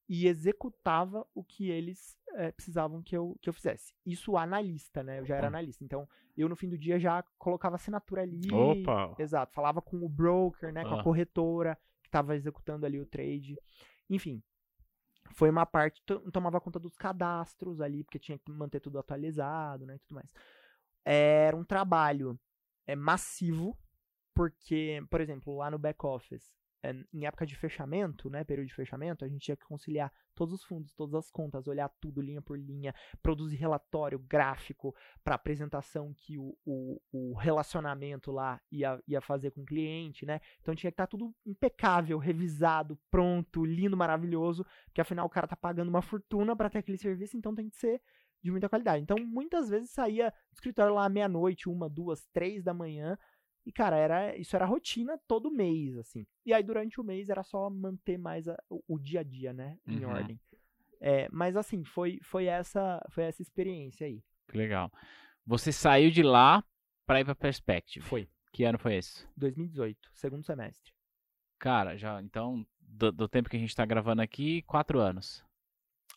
e 0.09 0.27
executava 0.27 1.27
o 1.35 1.45
que 1.45 1.71
eles 1.71 2.17
eh, 2.35 2.53
precisavam 2.53 3.03
que 3.03 3.17
eu, 3.17 3.37
que 3.41 3.49
eu 3.49 3.53
fizesse. 3.53 3.95
Isso 4.05 4.37
analista, 4.37 5.03
né? 5.03 5.21
Eu 5.21 5.25
já 5.25 5.37
era 5.37 5.47
Opa. 5.49 5.57
analista. 5.57 5.83
Então 5.85 6.09
eu 6.37 6.49
no 6.49 6.57
fim 6.57 6.69
do 6.69 6.77
dia 6.79 6.99
já 6.99 7.23
colocava 7.39 7.77
assinatura 7.77 8.23
ali. 8.23 8.53
Opa! 8.53 9.15
Exato. 9.19 9.53
Falava 9.55 9.81
com 9.81 9.97
o 10.05 10.09
broker, 10.09 10.73
né? 10.73 10.83
Com 10.85 10.95
Ah. 10.95 11.01
a 11.01 11.05
corretora 11.05 11.79
que 12.03 12.09
estava 12.09 12.35
executando 12.37 12.85
ali 12.87 13.01
o 13.01 13.07
trade. 13.07 13.57
Enfim. 14.11 14.43
Foi 15.33 15.49
uma 15.49 15.65
parte, 15.65 16.03
to- 16.05 16.31
tomava 16.31 16.61
conta 16.61 16.79
dos 16.79 16.95
cadastros 16.97 17.81
ali, 17.81 18.05
porque 18.05 18.19
tinha 18.19 18.39
que 18.39 18.53
manter 18.53 18.79
tudo 18.79 18.99
atualizado, 18.99 19.87
né, 19.87 19.95
e 19.97 19.99
tudo 20.01 20.15
mais. 20.17 20.31
Era 21.05 21.57
um 21.57 21.65
trabalho 21.65 22.39
é, 22.87 22.95
massivo, 22.95 23.77
porque, 24.35 25.03
por 25.11 25.21
exemplo, 25.23 25.57
lá 25.57 25.71
no 25.71 25.79
back 25.79 26.05
office, 26.05 26.55
é, 26.55 26.64
em 27.13 27.25
época 27.25 27.47
de 27.47 27.57
fechamento, 27.57 28.29
né, 28.29 28.45
período 28.45 28.69
de 28.69 28.75
fechamento, 28.75 29.25
a 29.25 29.29
gente 29.29 29.43
tinha 29.45 29.57
que 29.57 29.65
conciliar 29.65 30.13
todos 30.35 30.53
os 30.53 30.65
fundos, 30.65 30.93
todas 30.95 31.15
as 31.15 31.31
contas, 31.31 31.67
olhar 31.67 31.89
tudo 32.01 32.21
linha 32.21 32.43
por 32.43 32.59
linha, 32.59 32.95
produzir 33.23 33.57
relatório 33.57 34.19
gráfico 34.19 34.95
para 35.23 35.37
apresentação 35.37 36.13
que 36.15 36.37
o, 36.37 36.57
o, 36.65 37.01
o 37.13 37.35
relacionamento 37.35 38.31
lá 38.33 38.61
ia, 38.71 39.01
ia 39.07 39.21
fazer 39.21 39.53
com 39.53 39.63
o 39.63 39.65
cliente, 39.65 40.27
né? 40.27 40.41
Então 40.61 40.75
tinha 40.75 40.91
que 40.91 40.95
estar 40.95 41.07
tudo 41.07 41.35
impecável, 41.47 42.19
revisado, 42.19 42.99
pronto, 43.11 43.65
lindo, 43.65 43.97
maravilhoso, 43.97 44.67
porque 44.87 45.01
afinal 45.01 45.27
o 45.27 45.31
cara 45.31 45.47
tá 45.47 45.57
pagando 45.57 45.89
uma 45.89 46.03
fortuna 46.03 46.55
para 46.57 46.69
ter 46.69 46.79
aquele 46.79 46.99
serviço, 46.99 47.37
então 47.37 47.55
tem 47.55 47.69
que 47.69 47.77
ser 47.77 48.01
de 48.43 48.51
muita 48.51 48.69
qualidade. 48.69 49.03
Então 49.03 49.17
muitas 49.19 49.71
vezes 49.71 49.91
saía 49.91 50.31
do 50.31 50.55
escritório 50.55 50.95
lá 50.95 51.09
meia-noite, 51.09 51.69
uma, 51.69 51.89
duas, 51.89 52.27
três 52.27 52.63
da 52.63 52.75
manhã, 52.75 53.17
e, 53.67 53.73
cara, 53.73 53.97
era, 53.97 54.37
isso 54.37 54.55
era 54.57 54.65
rotina 54.67 55.19
todo 55.27 55.51
mês, 55.51 55.97
assim. 55.97 56.27
E 56.45 56.53
aí, 56.53 56.63
durante 56.63 57.01
o 57.01 57.05
mês, 57.05 57.29
era 57.29 57.43
só 57.43 57.69
manter 57.71 58.19
mais 58.19 58.47
a- 58.49 58.57
o, 58.69 58.83
o 58.89 58.99
dia 58.99 59.21
a 59.21 59.23
dia, 59.23 59.53
né? 59.53 59.79
Em 59.87 60.05
Uhum. 60.05 60.11
ordem. 60.11 60.41
É, 61.01 61.29
mas, 61.31 61.57
assim, 61.57 61.85
foi, 61.85 62.19
foi, 62.23 62.47
essa, 62.47 63.05
foi 63.11 63.25
essa 63.25 63.43
experiência 63.43 64.07
aí. 64.07 64.23
Que 64.49 64.57
legal. 64.57 64.91
Você 65.47 65.71
saiu 65.73 66.11
de 66.11 66.23
lá 66.23 66.65
pra 67.07 67.21
ir 67.21 67.25
pra 67.25 67.35
Perspective. 67.35 68.05
Foi. 68.05 68.29
Que 68.53 68.65
ano 68.65 68.79
foi 68.79 68.95
esse? 68.97 69.27
2018, 69.37 70.11
segundo 70.15 70.45
semestre. 70.45 70.93
Cara, 71.59 71.97
já, 71.97 72.23
então, 72.23 72.67
do, 72.79 73.11
do 73.11 73.29
tempo 73.29 73.49
que 73.51 73.57
a 73.57 73.61
gente 73.61 73.75
tá 73.75 73.85
gravando 73.85 74.23
aqui, 74.23 74.63
quatro 74.63 74.99
anos. 75.01 75.45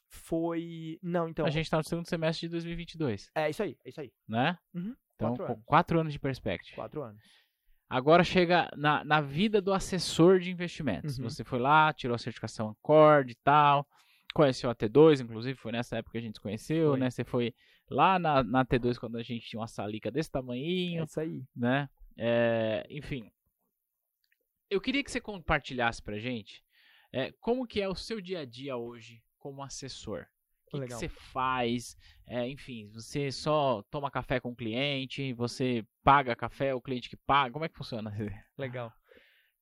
Foi. 0.09 0.99
Não, 1.01 1.27
então. 1.27 1.45
a 1.45 1.49
gente 1.49 1.69
tá 1.69 1.77
no 1.77 1.83
segundo 1.83 2.07
semestre 2.07 2.47
de 2.47 2.51
2022, 2.51 3.29
É 3.35 3.49
isso 3.49 3.63
aí, 3.63 3.77
é 3.83 3.89
isso 3.89 4.01
aí. 4.01 4.11
né? 4.27 4.57
Uhum, 4.73 4.95
Então, 5.17 5.29
quatro 5.29 5.45
com 5.45 5.51
anos. 5.53 5.65
quatro 5.65 5.99
anos 5.99 6.13
de 6.13 6.19
Perspective. 6.19 6.75
Quatro 6.75 7.01
anos. 7.01 7.21
Agora 7.89 8.23
chega 8.23 8.69
na, 8.75 9.03
na 9.03 9.21
vida 9.21 9.61
do 9.61 9.73
assessor 9.73 10.39
de 10.39 10.51
investimentos. 10.51 11.17
Uhum. 11.17 11.23
Você 11.29 11.43
foi 11.43 11.57
lá, 11.59 11.91
tirou 11.93 12.15
a 12.15 12.19
certificação 12.19 12.69
Accord 12.69 13.31
e 13.31 13.35
tal, 13.43 13.87
conheceu 14.33 14.69
a 14.69 14.75
T2, 14.75 15.21
inclusive, 15.21 15.57
foi 15.57 15.71
nessa 15.71 15.97
época 15.97 16.11
que 16.11 16.17
a 16.17 16.21
gente 16.21 16.35
se 16.35 16.41
conheceu, 16.41 16.91
Foi. 16.91 16.99
né? 16.99 17.09
Você 17.09 17.23
foi 17.23 17.53
lá 17.89 18.19
na, 18.19 18.43
na 18.43 18.65
T2 18.65 18.99
quando 18.99 19.17
a 19.17 19.23
gente 19.23 19.47
tinha 19.47 19.59
uma 19.59 19.67
salica 19.67 20.11
desse 20.11 20.29
É 20.29 20.31
tamanhinho, 20.33 21.03
isso 21.05 21.19
aí. 21.19 21.43
né? 21.55 21.89
É, 22.17 22.85
enfim. 22.89 23.31
Eu 24.69 24.81
queria 24.81 25.03
que 25.03 25.09
você 25.09 25.21
compartilhasse 25.21 26.01
pra 26.03 26.19
gente 26.19 26.61
é, 27.13 27.31
como 27.39 27.65
que 27.65 27.81
é 27.81 27.87
o 27.87 27.95
seu 27.95 28.19
dia 28.19 28.41
a 28.41 28.45
dia 28.45 28.75
hoje 28.75 29.23
como 29.39 29.63
assessor. 29.63 30.25
O 30.67 30.79
que, 30.79 30.87
que 30.87 30.93
você 30.93 31.07
faz? 31.07 31.95
É, 32.27 32.47
enfim, 32.47 32.89
você 32.93 33.31
só 33.31 33.81
toma 33.89 34.11
café 34.11 34.39
com 34.39 34.51
o 34.51 34.55
cliente, 34.55 35.33
você 35.33 35.85
paga 36.03 36.35
café, 36.35 36.73
o 36.75 36.81
cliente 36.81 37.09
que 37.09 37.17
paga, 37.17 37.53
como 37.53 37.65
é 37.65 37.69
que 37.69 37.77
funciona? 37.77 38.11
Legal. 38.57 38.91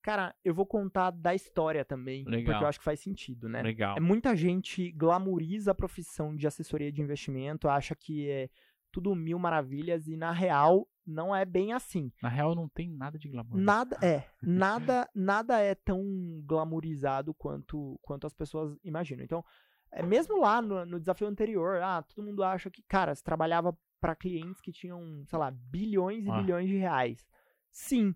Cara, 0.02 0.34
eu 0.44 0.54
vou 0.54 0.66
contar 0.66 1.10
da 1.10 1.34
história 1.34 1.84
também, 1.84 2.22
porque 2.22 2.36
Legal. 2.36 2.62
eu 2.62 2.68
acho 2.68 2.78
que 2.78 2.84
faz 2.84 3.00
sentido, 3.00 3.48
né? 3.48 3.62
Legal. 3.62 3.96
É, 3.96 4.00
muita 4.00 4.36
gente 4.36 4.92
glamoriza 4.92 5.72
a 5.72 5.74
profissão 5.74 6.34
de 6.36 6.46
assessoria 6.46 6.92
de 6.92 7.02
investimento, 7.02 7.68
acha 7.68 7.94
que 7.94 8.30
é 8.30 8.48
tudo 8.92 9.14
mil 9.14 9.38
maravilhas 9.38 10.06
e 10.06 10.16
na 10.16 10.30
real 10.30 10.88
não 11.06 11.34
é 11.34 11.44
bem 11.44 11.72
assim. 11.72 12.12
Na 12.20 12.28
real, 12.28 12.54
não 12.54 12.68
tem 12.68 12.90
nada 12.90 13.18
de 13.18 13.28
glamour. 13.28 13.58
Nada 13.58 13.96
é, 14.02 14.24
nada, 14.42 15.08
nada 15.14 15.60
é 15.60 15.74
tão 15.74 16.02
glamourizado 16.44 17.32
quanto, 17.34 17.98
quanto 18.02 18.26
as 18.26 18.34
pessoas 18.34 18.76
imaginam. 18.82 19.22
Então, 19.24 19.44
é, 19.92 20.02
mesmo 20.02 20.40
lá 20.40 20.60
no, 20.62 20.84
no 20.84 20.98
desafio 21.00 21.26
anterior, 21.26 21.80
ah, 21.82 22.02
todo 22.02 22.24
mundo 22.24 22.42
acha 22.42 22.70
que, 22.70 22.82
cara, 22.82 23.14
você 23.14 23.22
trabalhava 23.22 23.76
para 24.00 24.14
clientes 24.14 24.60
que 24.60 24.72
tinham, 24.72 25.24
sei 25.26 25.38
lá, 25.38 25.50
bilhões 25.50 26.26
e 26.26 26.30
Ah. 26.30 26.40
bilhões 26.40 26.68
de 26.68 26.76
reais. 26.76 27.26
Sim, 27.70 28.14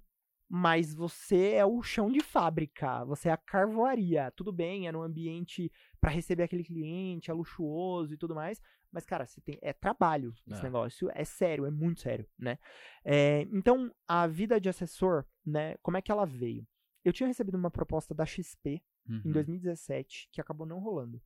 mas 0.49 0.95
você 0.95 1.53
é 1.53 1.65
o 1.65 1.83
chão 1.83 2.11
de 2.11 2.21
fábrica, 2.21 3.05
você 3.05 3.29
é 3.29 3.33
a 3.33 3.37
carvoaria. 3.37 4.31
Tudo 4.33 4.53
bem, 4.53 4.89
é 4.89 4.93
num 4.93 5.03
ambiente 5.03 5.71
para 6.01 6.11
receber 6.11 6.43
aquele 6.45 6.65
cliente, 6.65 7.31
é 7.31 7.35
luxuoso 7.35 8.13
e 8.15 8.17
tudo 8.17 8.35
mais, 8.35 8.61
mas, 8.93 9.07
cara, 9.07 9.25
você 9.27 9.41
tem, 9.41 9.59
é 9.63 9.73
trabalho 9.73 10.35
esse 10.47 10.61
É. 10.61 10.65
negócio, 10.65 11.09
é 11.15 11.25
sério, 11.25 11.65
é 11.67 11.71
muito 11.71 12.01
sério, 12.01 12.27
né? 12.39 12.59
É, 13.05 13.43
então, 13.53 13.95
a 14.09 14.27
vida 14.27 14.61
de 14.61 14.69
assessor, 14.69 15.25
né, 15.47 15.77
como 15.83 15.97
é 15.97 16.03
que 16.03 16.11
ela 16.11 16.27
veio? 16.27 16.67
Eu 17.05 17.13
tinha 17.13 17.27
recebido 17.29 17.57
uma 17.57 17.71
proposta 17.71 18.13
da 18.15 18.27
XP 18.27 18.83
em 19.09 19.29
Uhum. 19.29 19.33
2017 19.33 20.29
que 20.33 20.41
acabou 20.41 20.67
não 20.67 20.81
rolando. 20.81 21.23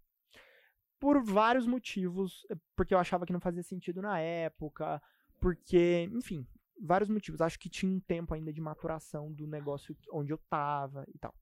Por 1.05 1.22
vários 1.22 1.66
motivos, 1.66 2.46
eh, 2.50 2.57
porque 2.74 2.94
eu 2.94 2.98
achava 2.98 3.26
que 3.26 3.32
não 3.32 3.40
fazia 3.40 3.62
sentido 3.62 4.00
na 4.00 4.18
época, 4.20 5.02
porque, 5.38 6.09
enfim, 6.12 6.46
vários 6.80 7.11
motivos. 7.11 7.42
Acho 7.42 7.59
que 7.59 7.68
tinha 7.68 7.92
um 7.92 8.00
tempo 8.00 8.32
ainda 8.32 8.50
de 8.50 8.61
maturação 8.61 9.30
do 9.30 9.46
negócio 9.46 9.94
onde 10.11 10.32
eu 10.32 10.38
tava 10.48 11.05
e 11.14 11.18
tal. 11.18 11.34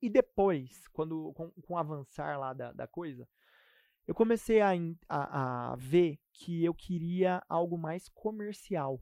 E 0.00 0.08
depois, 0.08 0.86
quando 0.92 1.32
com, 1.34 1.50
com 1.50 1.74
o 1.74 1.76
avançar 1.76 2.38
lá 2.38 2.52
da, 2.52 2.72
da 2.72 2.86
coisa, 2.86 3.28
eu 4.06 4.14
comecei 4.14 4.60
a, 4.60 4.70
a, 5.08 5.72
a 5.72 5.76
ver 5.76 6.18
que 6.32 6.64
eu 6.64 6.74
queria 6.74 7.42
algo 7.48 7.76
mais 7.78 8.08
comercial. 8.08 9.00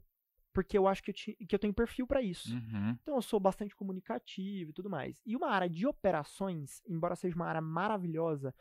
porque 0.53 0.77
eu 0.77 0.85
acho 0.87 1.01
que 1.01 1.11
eu, 1.11 1.15
ti- 1.15 1.37
que 1.47 1.55
eu 1.55 1.59
tenho 1.59 1.73
perfil 1.73 2.05
para 2.05 2.21
isso. 2.21 2.53
Uhum. 2.53 2.97
Então 3.01 3.15
eu 3.15 3.21
sou 3.21 3.39
bastante 3.39 3.73
comunicativo 3.75 4.71
e 4.71 4.73
tudo 4.73 4.89
mais. 4.89 5.21
E 5.25 5.35
uma 5.35 5.47
área 5.49 5.69
de 5.69 5.87
operações, 5.87 6.81
embora 6.87 7.15
seja 7.15 7.35
uma 7.35 7.47
área 7.47 7.61
maravilhosa, 7.61 8.53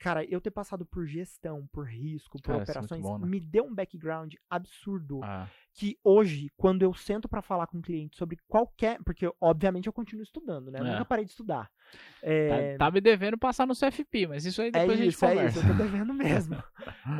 cara, 0.00 0.24
eu 0.24 0.40
ter 0.40 0.50
passado 0.50 0.84
por 0.84 1.06
gestão, 1.06 1.68
por 1.72 1.86
risco, 1.86 2.40
por 2.42 2.52
Cara, 2.52 2.62
isso 2.62 2.70
é 2.70 2.72
operações, 2.74 3.02
bom, 3.02 3.18
né? 3.18 3.26
me 3.28 3.38
deu 3.38 3.64
um 3.64 3.74
background 3.74 4.34
absurdo. 4.48 5.20
Ah, 5.22 5.46
Que 5.72 5.96
hoje, 6.02 6.50
quando 6.56 6.82
eu 6.82 6.92
sento 6.92 7.28
para 7.28 7.40
falar 7.40 7.66
com 7.68 7.78
o 7.78 7.82
cliente 7.82 8.16
sobre 8.16 8.36
qualquer. 8.48 8.98
Porque, 9.04 9.30
obviamente, 9.40 9.86
eu 9.86 9.92
continuo 9.92 10.22
estudando, 10.24 10.68
né? 10.70 10.80
Eu 10.80 10.84
É. 10.86 10.92
nunca 10.92 11.04
parei 11.04 11.24
de 11.24 11.30
estudar. 11.30 11.70
É, 12.22 12.76
tá, 12.76 12.86
tá 12.86 12.90
me 12.90 13.00
devendo 13.00 13.38
passar 13.38 13.66
no 13.66 13.74
CFP, 13.74 14.26
mas 14.26 14.44
isso 14.44 14.60
aí 14.62 14.68
é 14.68 14.70
depois 14.72 14.92
a 15.00 15.02
gente 15.04 15.12
isso, 15.14 15.24
é 15.24 15.28
conversa. 15.28 15.58
isso, 15.60 15.68
eu 15.68 15.76
tô 15.76 15.82
devendo 15.82 16.12
mesmo. 16.54 16.56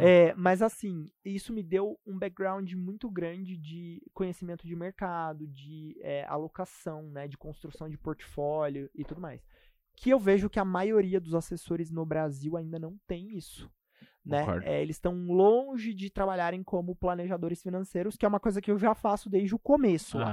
É, 0.01 0.35
mas 0.35 0.63
assim, 0.63 1.11
isso 1.25 1.53
me 1.53 1.63
deu 1.63 1.99
um 2.07 2.19
background 2.19 2.73
muito 2.73 3.11
grande 3.11 3.57
de 3.57 4.03
conhecimento 4.13 4.67
de 4.67 4.75
mercado, 4.77 5.47
de 5.47 5.97
é, 6.01 6.25
alocação, 6.27 7.03
né, 7.11 7.27
de 7.29 7.37
construção 7.37 7.89
de 7.89 7.97
portfólio 7.99 8.91
e 8.95 9.05
tudo 9.05 9.21
mais. 9.21 9.41
Que 10.01 10.09
eu 10.09 10.19
vejo 10.19 10.49
que 10.49 10.59
a 10.59 10.65
maioria 10.65 11.21
dos 11.21 11.35
assessores 11.35 11.91
no 11.91 12.07
Brasil 12.07 12.57
ainda 12.57 12.79
não 12.79 12.99
tem 13.07 13.37
isso. 13.37 13.71
Né? 14.25 14.45
É, 14.67 14.81
eles 14.81 14.97
estão 14.97 15.15
longe 15.27 15.93
de 15.93 16.09
trabalharem 16.09 16.63
como 16.63 16.97
planejadores 16.97 17.63
financeiros, 17.63 18.17
que 18.17 18.25
é 18.25 18.29
uma 18.29 18.41
coisa 18.41 18.63
que 18.63 18.71
eu 18.71 18.79
já 18.79 18.95
faço 18.95 19.29
desde 19.29 19.55
o 19.55 19.59
começo. 19.59 20.19
Ah, 20.19 20.25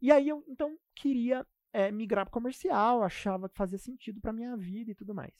E 0.00 0.10
aí 0.10 0.28
eu 0.28 0.42
então 0.48 0.78
queria 0.94 1.46
é, 1.74 1.92
migrar 1.92 2.24
para 2.24 2.32
comercial, 2.32 3.02
achava 3.02 3.50
que 3.50 3.56
fazia 3.56 3.78
sentido 3.78 4.18
para 4.18 4.32
minha 4.32 4.56
vida 4.56 4.90
e 4.90 4.94
tudo 4.94 5.14
mais. 5.14 5.34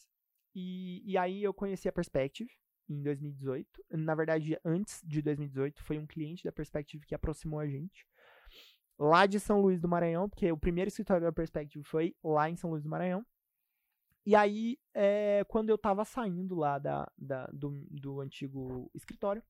E, 0.54 1.02
e 1.10 1.16
aí 1.16 1.42
eu 1.42 1.54
conheci 1.54 1.88
a 1.88 1.92
Perspective 1.92 2.50
em 2.90 3.02
2018. 3.02 3.66
Na 3.90 4.14
verdade, 4.14 4.58
antes 4.62 5.00
de 5.02 5.22
2018, 5.22 5.82
foi 5.82 5.98
um 5.98 6.06
cliente 6.06 6.44
da 6.44 6.52
Perspective 6.52 7.06
que 7.06 7.14
aproximou 7.14 7.58
a 7.58 7.66
gente. 7.66 8.06
Lá 9.02 9.24
de 9.24 9.40
São 9.40 9.62
Luís 9.62 9.80
do 9.80 9.88
Maranhão, 9.88 10.28
porque 10.28 10.52
o 10.52 10.58
primeiro 10.58 10.88
escritório 10.88 11.24
da 11.24 11.32
Perspective 11.32 11.82
foi 11.82 12.14
lá 12.22 12.50
em 12.50 12.56
São 12.56 12.68
Luís 12.70 12.82
do 12.82 12.88
Maranhão. 12.90 13.24
E 14.26 14.36
aí, 14.36 14.76
é, 14.92 15.42
quando 15.48 15.70
eu 15.70 15.78
tava 15.78 16.04
saindo 16.04 16.54
lá 16.54 16.78
da, 16.78 17.10
da- 17.16 17.46
do, 17.46 17.70
do 17.90 18.20
antigo 18.20 18.90
escritório, 18.94 19.42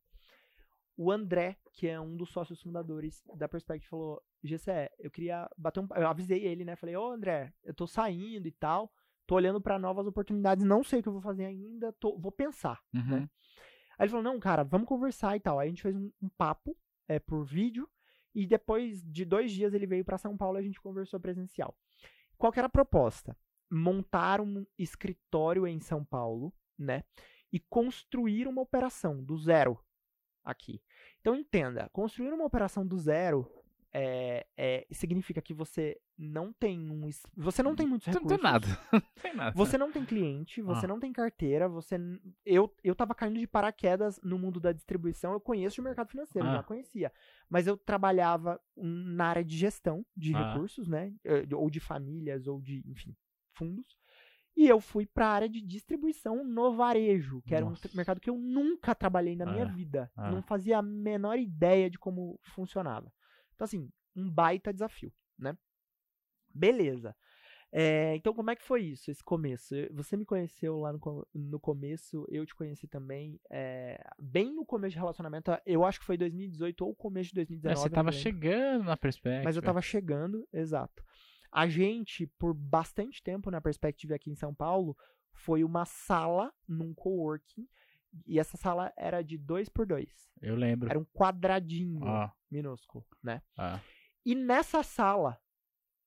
o 0.97 1.11
André, 1.11 1.57
que 1.73 1.89
é 1.89 1.99
um 2.01 2.17
dos 2.17 2.31
sócios 2.31 2.61
fundadores 2.63 3.23
da 3.35 3.49
Perspective, 3.49 3.89
falou: 3.89 4.23
GCE, 4.45 4.89
eu 4.99 5.11
queria 5.11 5.51
bater 5.57 5.81
um. 5.81 5.89
Eu 5.97 6.07
avisei 6.07 6.45
ele, 6.47 6.65
né? 6.65 6.77
Falei: 6.77 6.95
Ô 6.97 7.11
André, 7.11 7.53
eu 7.65 7.75
tô 7.75 7.87
saindo 7.87 8.47
e 8.47 8.53
tal, 8.53 8.93
tô 9.27 9.35
olhando 9.35 9.61
pra 9.61 9.79
novas 9.79 10.07
oportunidades, 10.07 10.65
não 10.65 10.85
sei 10.85 11.01
o 11.01 11.03
que 11.03 11.09
eu 11.09 11.13
vou 11.15 11.23
fazer 11.23 11.47
ainda, 11.47 11.93
tô- 11.95 12.17
vou 12.19 12.31
pensar. 12.31 12.81
uhum. 12.95 13.29
Aí 13.99 14.05
ele 14.05 14.11
falou: 14.11 14.23
não, 14.25 14.39
cara, 14.39 14.63
vamos 14.63 14.87
conversar 14.87 15.37
e 15.37 15.41
tal. 15.41 15.59
Aí 15.59 15.67
a 15.67 15.71
gente 15.71 15.83
fez 15.83 15.97
um, 15.97 16.11
um 16.23 16.29
papo 16.29 16.77
é, 17.09 17.19
por 17.19 17.45
vídeo. 17.45 17.89
E 18.35 18.47
depois 18.47 19.03
de 19.03 19.25
dois 19.25 19.53
dias 19.53 19.75
ele 19.75 19.87
veio 19.87 20.05
pra 20.05 20.19
São 20.19 20.37
Paulo 20.37 20.59
e 20.59 20.61
a 20.61 20.63
gente 20.63 20.81
conversou 20.81 21.19
presencial. 21.19 21.77
Qual 22.39 22.53
era 22.57 22.67
a 22.67 22.71
proposta? 22.71 23.37
Montar 23.71 24.41
um 24.41 24.65
escritório 24.79 25.67
em 25.67 25.81
São 25.81 26.05
Paulo, 26.05 26.53
né? 26.79 27.05
E 27.53 27.59
construir 27.59 28.47
uma 28.47 28.63
operação 28.63 29.23
do 29.23 29.37
zero 29.37 29.79
aqui. 30.45 30.83
Então 31.21 31.35
entenda, 31.35 31.89
construir 31.93 32.33
uma 32.33 32.45
operação 32.45 32.87
do 32.87 32.97
zero 32.99 33.51
é, 33.93 34.47
é, 34.57 34.87
significa 34.93 35.43
que 35.43 35.53
você 35.53 35.99
não 36.17 36.53
tem 36.53 36.91
um, 36.91 37.09
você 37.37 37.63
não 37.63 37.75
tem 37.75 37.87
muitos 37.87 38.07
Você 38.07 38.19
não 38.21 38.29
recursos. 38.29 38.43
tem 38.43 38.53
nada. 38.53 38.67
Não 38.93 39.23
tem 39.23 39.35
nada. 39.35 39.57
Você 39.57 39.79
não 39.79 39.91
tem 39.93 40.05
cliente, 40.05 40.61
você 40.63 40.87
Ah. 40.87 40.89
não 40.89 41.01
tem 41.01 41.13
carteira, 41.13 41.69
você. 41.69 41.97
Eu, 42.45 42.73
eu 42.85 42.95
tava 42.95 43.15
caindo 43.15 43.39
de 43.39 43.47
paraquedas 43.47 44.21
no 44.23 44.39
mundo 44.39 44.61
da 44.61 44.73
distribuição, 44.73 45.33
eu 45.33 45.41
conheço 45.41 45.77
de 45.77 45.83
mercado 45.83 46.09
financeiro, 46.11 46.47
eu 46.47 46.53
Ah. 46.53 46.57
já 46.57 46.63
conhecia. 46.63 47.13
Mas 47.49 47.67
eu 47.67 47.77
trabalhava 47.77 48.61
na 48.77 49.27
área 49.27 49.45
de 49.45 49.57
gestão 49.57 50.05
de 50.17 50.35
Ah. 50.35 50.53
recursos, 50.53 50.87
né? 50.89 51.13
eh, 51.25 51.47
Ou 51.55 51.69
de 51.71 51.81
famílias, 51.81 52.47
ou 52.47 52.61
de, 52.61 52.83
enfim, 52.87 53.15
fundos. 53.55 53.97
E 54.57 54.67
eu 54.69 54.81
fui 54.81 55.07
pra 55.07 55.29
área 55.29 55.49
de 55.49 55.61
distribuição 55.61 56.45
no 56.45 56.73
varejo, 56.75 57.41
que 57.43 57.55
era 57.55 57.65
um 57.65 57.71
Nossa. 57.71 57.89
mercado 57.95 58.21
que 58.21 58.29
eu 58.29 58.37
nunca 58.37 58.95
trabalhei 58.95 59.37
na 59.37 59.47
minha 59.47 59.65
Ah. 59.65 59.69
vida. 59.73 60.11
Ah. 60.17 60.31
Não 60.31 60.43
fazia 60.43 60.79
a 60.79 60.83
menor 60.83 61.39
ideia 61.39 61.89
de 61.89 61.99
como 61.99 62.39
funcionava. 62.43 63.11
Então, 63.61 63.67
assim, 63.67 63.91
um 64.17 64.31
baita 64.31 64.73
desafio, 64.73 65.13
né? 65.39 65.55
Beleza. 66.55 67.15
É, 67.71 68.17
então, 68.17 68.33
como 68.33 68.51
é 68.51 68.57
que 68.57 68.63
foi 68.65 68.83
isso, 68.83 69.11
esse 69.11 69.23
começo? 69.23 69.75
Você 69.93 70.17
me 70.17 70.25
conheceu 70.25 70.79
lá 70.81 70.93
no, 70.95 71.29
no 71.35 71.61
começo, 71.61 72.27
eu 72.31 72.47
te 72.47 72.55
conheci 72.55 72.89
também. 72.89 73.39
é, 73.51 74.03
bem 74.19 74.51
no 74.55 74.65
começo 74.65 74.93
de 74.95 74.99
relacionamento, 74.99 75.51
eu 75.67 75.85
acho 75.85 76.01
que 76.01 76.07
foi 76.07 76.17
2018 76.17 76.85
ou 76.87 76.95
começo 76.97 77.29
de 77.35 77.41
É, 77.41 77.45
2019. 77.45 77.77
você 77.79 77.87
eu 77.87 77.91
não 77.91 77.95
tava 77.95 78.11
lembro. 78.11 78.23
chegando 78.23 78.85
na 78.85 78.97
perspectiva. 78.97 79.45
Mas 79.45 79.57
eu 79.57 79.63
tava 79.63 79.83
chegando, 79.83 80.49
exato. 80.53 81.05
A 81.53 81.69
gente, 81.69 82.27
por 82.39 82.55
bastante 82.55 83.23
tempo 83.23 83.51
na 83.51 83.61
Perspective 83.61 84.15
aqui 84.15 84.31
em 84.31 84.37
São 84.37 84.55
Paulo, 84.55 84.97
foi 85.35 85.63
uma 85.63 85.85
sala 85.85 86.51
num 86.67 86.95
coworking. 86.95 87.69
E 88.27 88.39
essa 88.39 88.57
sala 88.57 88.93
era 88.97 89.23
de 89.23 89.37
dois 89.39 89.69
por 89.69 89.87
dois. 89.87 90.29
Eu 90.41 90.57
lembro. 90.57 90.89
Era 90.91 90.99
um 90.99 91.05
quadradinho 91.05 92.01
Ó, 92.03 92.31
minúsculo, 92.51 93.05
né? 93.23 93.43
ah, 93.57 93.81
E 94.25 94.35
nessa 94.35 94.83
sala 94.83 95.39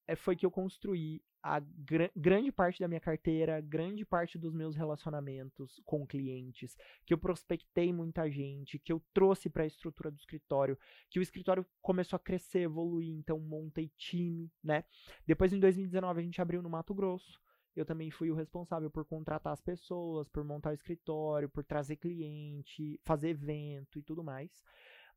é, 0.07 0.15
foi 0.15 0.35
que 0.35 0.45
eu 0.45 0.51
construí 0.51 1.21
a 1.41 1.59
gra- 1.59 2.11
grande 2.15 2.51
parte 2.53 2.79
da 2.79 2.87
minha 2.87 3.01
carteira, 3.01 3.59
grande 3.59 4.05
parte 4.05 4.37
dos 4.37 4.53
meus 4.53 4.75
relacionamentos 4.77 5.81
com 5.85 6.07
clientes, 6.07 6.77
que 7.05 7.13
eu 7.13 7.17
prospectei 7.17 7.91
muita 7.91 8.29
gente, 8.31 8.79
que 8.79 8.93
eu 8.93 9.01
trouxe 9.13 9.49
para 9.49 9.63
a 9.63 9.67
estrutura 9.67 10.09
do 10.09 10.17
escritório, 10.17 10.77
que 11.09 11.19
o 11.19 11.21
escritório 11.21 11.65
começou 11.81 12.15
a 12.15 12.19
crescer, 12.19 12.59
evoluir, 12.59 13.09
então 13.13 13.37
montei 13.39 13.89
time, 13.97 14.49
né? 14.63 14.85
Depois 15.27 15.51
em 15.51 15.59
2019 15.59 16.21
a 16.21 16.23
gente 16.23 16.41
abriu 16.41 16.61
no 16.61 16.69
Mato 16.69 16.93
Grosso. 16.93 17.41
Eu 17.75 17.85
também 17.85 18.11
fui 18.11 18.29
o 18.29 18.35
responsável 18.35 18.89
por 18.89 19.03
contratar 19.05 19.51
as 19.53 19.61
pessoas, 19.61 20.27
por 20.29 20.43
montar 20.43 20.69
o 20.71 20.73
escritório, 20.75 21.49
por 21.49 21.63
trazer 21.63 21.95
cliente, 21.95 22.99
fazer 23.03 23.29
evento 23.29 23.97
e 23.99 24.03
tudo 24.03 24.23
mais. 24.23 24.51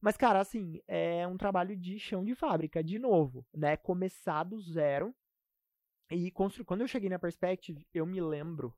Mas, 0.00 0.16
cara, 0.16 0.40
assim, 0.40 0.80
é 0.86 1.26
um 1.26 1.36
trabalho 1.36 1.76
de 1.76 1.98
chão 1.98 2.24
de 2.24 2.34
fábrica, 2.34 2.82
de 2.82 2.98
novo, 2.98 3.46
né? 3.54 3.76
Começar 3.76 4.44
do 4.44 4.60
zero. 4.60 5.14
E 6.10 6.30
construir. 6.30 6.64
Quando 6.66 6.82
eu 6.82 6.88
cheguei 6.88 7.08
na 7.10 7.18
Perspective, 7.18 7.84
eu 7.92 8.06
me 8.06 8.20
lembro 8.20 8.72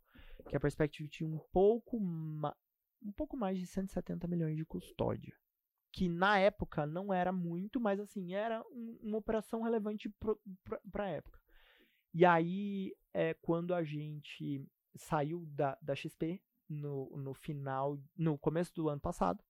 que 0.49 0.57
a 0.57 0.61
Perspective 0.61 1.09
tinha 1.09 1.29
um 1.29 1.39
pouco, 1.53 2.01
ma... 2.01 2.57
um 3.03 3.13
pouco 3.13 3.37
mais 3.37 3.59
de 3.59 3.67
170 3.67 4.27
milhões 4.27 4.57
de 4.57 4.65
custódia. 4.65 5.35
Que 5.93 6.09
na 6.09 6.39
época 6.39 6.87
não 6.87 7.13
era 7.13 7.31
muito, 7.31 7.79
mas 7.81 8.01
assim, 8.01 8.33
era 8.35 8.63
um- 8.71 8.99
uma 9.03 9.19
operação 9.19 9.61
relevante 9.63 10.09
pra, 10.09 10.35
pra 10.91 11.09
época. 11.09 11.39
E 12.15 12.25
aí, 12.25 12.93
é, 13.13 13.35
quando 13.35 13.75
a 13.75 13.83
gente 13.83 14.65
saiu 14.97 15.45
da, 15.47 15.79
da 15.81 15.95
XP 15.95 16.41
no, 16.69 17.17
no 17.17 17.35
final, 17.35 17.99
no 18.17 18.37
começo 18.39 18.75
do 18.75 18.89
ano 18.89 19.01
passado, 19.01 19.43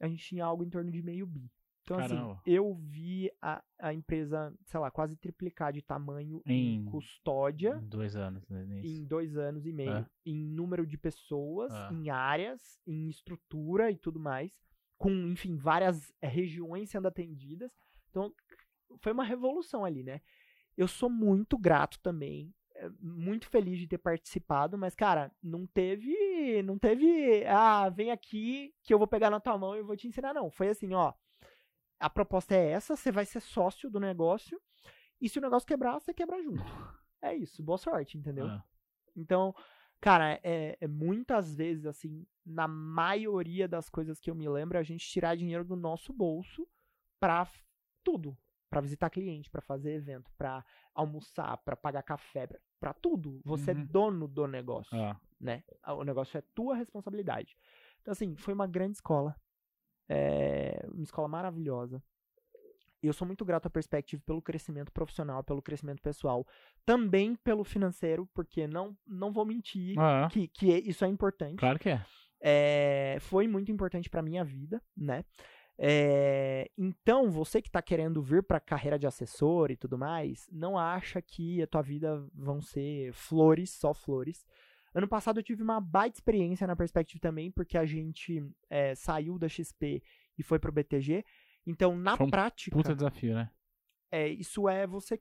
a 0.00 0.06
gente 0.08 0.24
tinha 0.24 0.44
algo 0.44 0.64
em 0.64 0.70
torno 0.70 0.90
de 0.90 1.02
meio 1.02 1.26
bi. 1.26 1.50
Então, 1.82 1.98
Caramba. 1.98 2.32
assim, 2.32 2.40
eu 2.46 2.74
vi 2.74 3.30
a, 3.40 3.62
a 3.78 3.94
empresa, 3.94 4.52
sei 4.64 4.80
lá, 4.80 4.90
quase 4.90 5.16
triplicar 5.16 5.72
de 5.72 5.80
tamanho 5.80 6.42
em, 6.44 6.78
Em 6.78 6.84
custódia 6.84 7.76
dois 7.80 8.16
anos 8.16 8.44
né, 8.48 8.80
em 8.82 9.04
dois 9.04 9.36
anos 9.36 9.64
e 9.66 9.72
meio. 9.72 9.92
É. 9.98 10.06
Em 10.24 10.36
número 10.36 10.84
de 10.84 10.98
pessoas, 10.98 11.72
É. 11.72 11.94
em 11.94 12.10
áreas, 12.10 12.80
em 12.84 13.08
estrutura 13.08 13.88
e 13.88 13.96
tudo 13.96 14.18
mais. 14.18 14.52
Com, 14.98 15.10
enfim, 15.28 15.56
várias 15.56 16.12
eh, 16.20 16.26
regiões 16.26 16.90
sendo 16.90 17.06
atendidas. 17.06 17.70
Então, 18.10 18.34
foi 18.98 19.12
uma 19.12 19.24
revolução 19.24 19.84
ali, 19.84 20.02
né? 20.02 20.20
Eu 20.76 20.88
sou 20.88 21.08
muito 21.10 21.56
grato 21.58 21.98
também. 22.00 22.52
eh, 22.76 22.90
Muito 23.00 23.48
feliz 23.48 23.78
de 23.78 23.86
ter 23.88 23.98
participado, 23.98 24.76
mas, 24.78 24.94
cara, 24.94 25.32
não 25.42 25.66
teve. 25.66 26.62
Não 26.62 26.78
teve. 26.78 27.44
Ah, 27.46 27.88
vem 27.88 28.10
aqui 28.10 28.74
que 28.82 28.92
eu 28.94 28.98
vou 28.98 29.06
pegar 29.08 29.30
na 29.30 29.40
tua 29.40 29.56
mão 29.58 29.74
e 29.74 29.78
eu 29.78 29.86
vou 29.86 29.96
te 29.96 30.06
ensinar, 30.08 30.34
não. 30.34 30.50
Foi 30.50 30.68
assim, 30.68 30.92
ó. 30.94 31.12
A 31.98 32.10
proposta 32.10 32.54
é 32.54 32.70
essa, 32.72 32.94
você 32.96 33.10
vai 33.10 33.24
ser 33.24 33.40
sócio 33.40 33.88
do 33.90 33.98
negócio. 34.00 34.60
E 35.20 35.28
se 35.28 35.38
o 35.38 35.42
negócio 35.42 35.66
quebrar, 35.66 35.98
você 35.98 36.12
quebra 36.14 36.42
junto. 36.42 36.62
É 37.22 37.34
isso, 37.34 37.62
boa 37.62 37.78
sorte, 37.78 38.16
entendeu? 38.18 38.46
Ah, 38.46 38.62
Então, 39.16 39.54
cara, 40.00 40.38
é, 40.44 40.76
é 40.80 40.86
muitas 40.86 41.54
vezes, 41.54 41.86
assim, 41.86 42.26
na 42.44 42.68
maioria 42.68 43.66
das 43.66 43.88
coisas 43.88 44.20
que 44.20 44.30
eu 44.30 44.34
me 44.34 44.48
lembro, 44.48 44.78
a 44.78 44.82
gente 44.82 45.08
tirar 45.08 45.34
dinheiro 45.36 45.64
do 45.64 45.74
nosso 45.74 46.12
bolso 46.12 46.68
pra 47.18 47.40
f- 47.46 47.64
tudo. 48.04 48.36
Pra 48.68 48.80
visitar 48.80 49.08
cliente, 49.10 49.48
pra 49.50 49.60
fazer 49.62 49.92
evento, 49.94 50.30
pra 50.36 50.64
almoçar, 50.94 51.56
pra 51.58 51.76
pagar 51.76 52.02
café, 52.02 52.48
pra 52.80 52.92
tudo. 52.92 53.40
Você 53.44 53.72
Uhum. 53.72 53.80
é 53.80 53.84
dono 53.84 54.26
do 54.28 54.46
negócio, 54.46 54.96
ah. 55.00 55.18
né? 55.40 55.62
O 55.88 56.02
negócio 56.02 56.36
é 56.36 56.42
tua 56.54 56.74
responsabilidade. 56.74 57.56
Então, 58.00 58.12
assim, 58.12 58.34
foi 58.36 58.52
uma 58.54 58.66
grande 58.66 58.94
escola. 58.96 59.36
É, 60.08 60.84
uma 60.92 61.02
escola 61.02 61.28
maravilhosa. 61.28 62.02
E 63.02 63.06
eu 63.06 63.12
sou 63.12 63.26
muito 63.26 63.44
grato 63.44 63.66
à 63.66 63.70
Perspective 63.70 64.20
pelo 64.22 64.42
crescimento 64.42 64.90
profissional, 64.90 65.44
pelo 65.44 65.62
crescimento 65.62 66.02
pessoal. 66.02 66.46
Também 66.84 67.36
pelo 67.36 67.62
financeiro, 67.62 68.26
porque 68.34 68.66
não, 68.66 68.96
não 69.06 69.32
vou 69.32 69.44
mentir 69.44 69.96
Ah, 69.98 70.28
que, 70.30 70.48
que 70.48 70.72
é- 70.72 70.80
isso 70.80 71.04
é 71.04 71.08
importante. 71.08 71.58
claro 71.58 71.78
que 71.78 71.90
é. 71.90 72.04
É, 72.40 73.18
foi 73.20 73.46
muito 73.48 73.70
importante 73.72 74.10
pra 74.10 74.22
minha 74.22 74.44
vida, 74.44 74.82
né? 74.96 75.24
É, 75.78 76.70
então, 76.76 77.30
você 77.30 77.60
que 77.60 77.68
está 77.68 77.82
querendo 77.82 78.22
vir 78.22 78.42
para 78.42 78.56
a 78.56 78.60
carreira 78.60 78.98
de 78.98 79.06
assessor 79.06 79.70
e 79.70 79.76
tudo 79.76 79.98
mais, 79.98 80.48
não 80.50 80.78
acha 80.78 81.20
que 81.20 81.60
a 81.62 81.66
tua 81.66 81.82
vida 81.82 82.26
vão 82.34 82.60
ser 82.62 83.12
flores, 83.12 83.70
só 83.70 83.92
flores. 83.92 84.46
Ano 84.94 85.06
passado 85.06 85.38
eu 85.38 85.42
tive 85.44 85.62
uma 85.62 85.80
baita 85.80 86.16
experiência 86.16 86.66
na 86.66 86.74
Perspective 86.74 87.20
também, 87.20 87.50
porque 87.50 87.76
a 87.76 87.84
gente 87.84 88.42
é, 88.70 88.94
saiu 88.94 89.38
da 89.38 89.48
XP 89.48 90.02
e 90.38 90.42
foi 90.42 90.58
pro 90.58 90.72
BTG. 90.72 91.22
Então, 91.66 91.94
na 91.96 92.14
um 92.14 92.30
prática, 92.30 92.74
Puta 92.74 92.94
desafio, 92.94 93.34
né? 93.34 93.50
é, 94.10 94.28
isso 94.28 94.68
é 94.68 94.86
você 94.86 95.20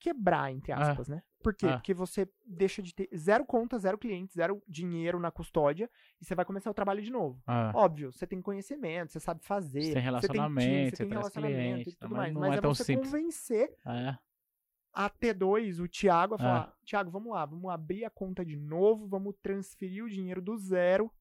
quebrar, 0.00 0.52
entre 0.52 0.72
Ah. 0.72 0.78
aspas, 0.90 1.08
né? 1.08 1.22
Por 1.46 1.54
quê? 1.54 1.66
Ah. 1.68 1.74
Porque 1.74 1.94
você 1.94 2.28
deixa 2.44 2.82
de 2.82 2.92
ter 2.92 3.08
zero 3.16 3.46
conta, 3.46 3.78
zero 3.78 3.96
cliente, 3.96 4.34
zero 4.34 4.60
dinheiro 4.66 5.20
na 5.20 5.30
custódia 5.30 5.88
e 6.20 6.24
você 6.24 6.34
vai 6.34 6.44
começar 6.44 6.68
o 6.68 6.74
trabalho 6.74 7.00
de 7.00 7.08
novo. 7.12 7.40
Ah, 7.46 7.70
Óbvio, 7.72 8.10
você 8.10 8.26
tem 8.26 8.42
conhecimento, 8.42 9.12
você 9.12 9.20
sabe 9.20 9.44
fazer. 9.44 9.80
Você 9.82 9.92
tem 9.92 10.02
relacionamento, 10.02 10.90
você 10.90 10.96
você 10.96 11.04
tem 11.04 11.08
relacionamento 11.08 11.60
cliente, 11.84 11.90
e 11.90 11.96
tudo 11.96 12.16
mais. 12.16 12.34
não 12.34 12.40
Mas 12.40 12.54
é 12.54 12.56
é, 12.56 12.60
tão 12.60 12.74
você 12.74 12.82
simples. 12.82 13.12
convencer 13.12 13.72
é. 13.86 14.18
a 14.92 15.08
T2, 15.08 15.80
o 15.84 15.86
Thiago, 15.86 16.34
a 16.34 16.38
falar: 16.38 16.62
Ah. 16.64 16.74
Thiago, 16.84 17.12
vamos 17.12 17.32
lá, 17.32 17.46
vamos 17.46 17.70
abrir 17.70 18.04
a 18.04 18.10
conta 18.10 18.44
de 18.44 18.56
novo, 18.56 19.06
vamos 19.06 19.36
transferir 19.40 20.02
o 20.02 20.10
dinheiro 20.10 20.42
do 20.42 20.56
zero 20.58 21.12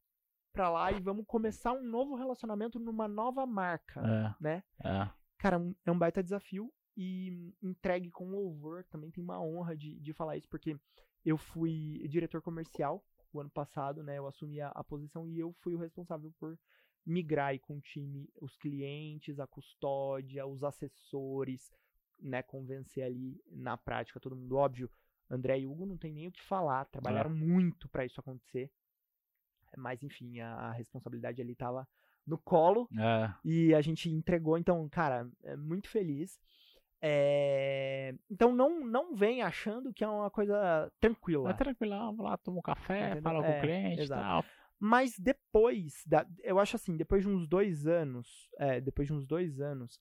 pra 0.51 0.69
lá 0.69 0.91
e 0.91 0.99
vamos 0.99 1.23
começar 1.27 1.71
um 1.71 1.83
novo 1.83 2.15
relacionamento 2.15 2.79
numa 2.79 3.07
nova 3.07 3.45
marca, 3.45 3.99
É. 4.01 4.43
né? 4.43 4.63
É. 4.83 5.07
Cara, 5.37 5.61
é 5.85 5.91
um 5.91 5.99
baita 5.99 6.23
desafio 6.23 6.73
e 6.95 7.53
entregue 7.61 8.09
com 8.11 8.29
louvor. 8.29 8.83
Também 8.85 9.11
tem 9.11 9.23
uma 9.23 9.41
honra 9.41 9.75
de, 9.75 9.99
de 9.99 10.13
falar 10.13 10.37
isso, 10.37 10.47
porque 10.49 10.77
eu 11.25 11.37
fui 11.37 12.05
diretor 12.07 12.41
comercial 12.41 13.03
o 13.33 13.41
ano 13.41 13.49
passado, 13.49 14.01
né? 14.03 14.17
Eu 14.17 14.27
assumi 14.27 14.61
a, 14.61 14.69
a 14.69 14.83
posição 14.83 15.27
e 15.27 15.39
eu 15.39 15.51
fui 15.59 15.75
o 15.75 15.79
responsável 15.79 16.31
por 16.39 16.57
migrar 17.05 17.47
aí 17.47 17.59
com 17.59 17.77
o 17.77 17.81
time, 17.81 18.29
os 18.41 18.55
clientes, 18.57 19.39
a 19.39 19.45
custódia, 19.45 20.45
os 20.45 20.63
assessores, 20.63 21.71
né? 22.19 22.41
Convencer 22.41 23.03
ali 23.03 23.39
na 23.51 23.77
prática 23.77 24.19
todo 24.19 24.35
mundo. 24.35 24.55
Óbvio, 24.55 24.89
André 25.29 25.59
e 25.59 25.67
Hugo 25.67 25.85
não 25.85 25.97
tem 25.97 26.13
nem 26.13 26.27
o 26.27 26.31
que 26.31 26.41
falar, 26.41 26.85
trabalharam 26.85 27.29
muito 27.29 27.89
para 27.89 28.05
isso 28.05 28.19
acontecer. 28.19 28.71
Mas 29.77 30.01
enfim, 30.03 30.39
a, 30.39 30.53
a 30.53 30.71
responsabilidade 30.71 31.41
ali 31.41 31.55
tava 31.55 31.87
no 32.25 32.37
colo 32.37 32.87
É. 32.97 33.33
e 33.43 33.73
a 33.75 33.81
gente 33.81 34.09
entregou, 34.09 34.57
então, 34.57 34.87
cara, 34.89 35.29
é 35.43 35.55
muito 35.55 35.89
feliz. 35.89 36.39
É, 37.07 38.15
Então 38.31 38.55
não, 38.55 38.83
não 38.83 39.15
vem 39.15 39.43
achando 39.43 39.93
que 39.93 40.03
é 40.03 40.07
uma 40.07 40.31
coisa 40.31 40.91
tranquila. 40.99 41.49
Vai 41.49 41.57
tranquilão, 41.57 42.15
vou 42.15 42.25
lá, 42.25 42.35
toma 42.37 42.57
um 42.57 42.61
café, 42.63 43.05
Entendeu? 43.05 43.21
fala 43.21 43.43
com 43.43 43.51
É, 43.51 43.57
o 43.57 43.61
cliente 43.61 44.01
e 44.01 44.07
tal. 44.07 44.45
Mas 44.79 45.17
depois, 45.19 46.03
da, 46.07 46.25
eu 46.43 46.57
acho 46.59 46.75
assim, 46.75 46.97
depois 46.97 47.21
de 47.23 47.29
uns 47.29 47.47
dois 47.47 47.85
anos, 47.85 48.49
é, 48.57 48.81
depois 48.81 49.07
de 49.07 49.13
uns 49.13 49.25
dois 49.27 49.61
anos, 49.61 49.99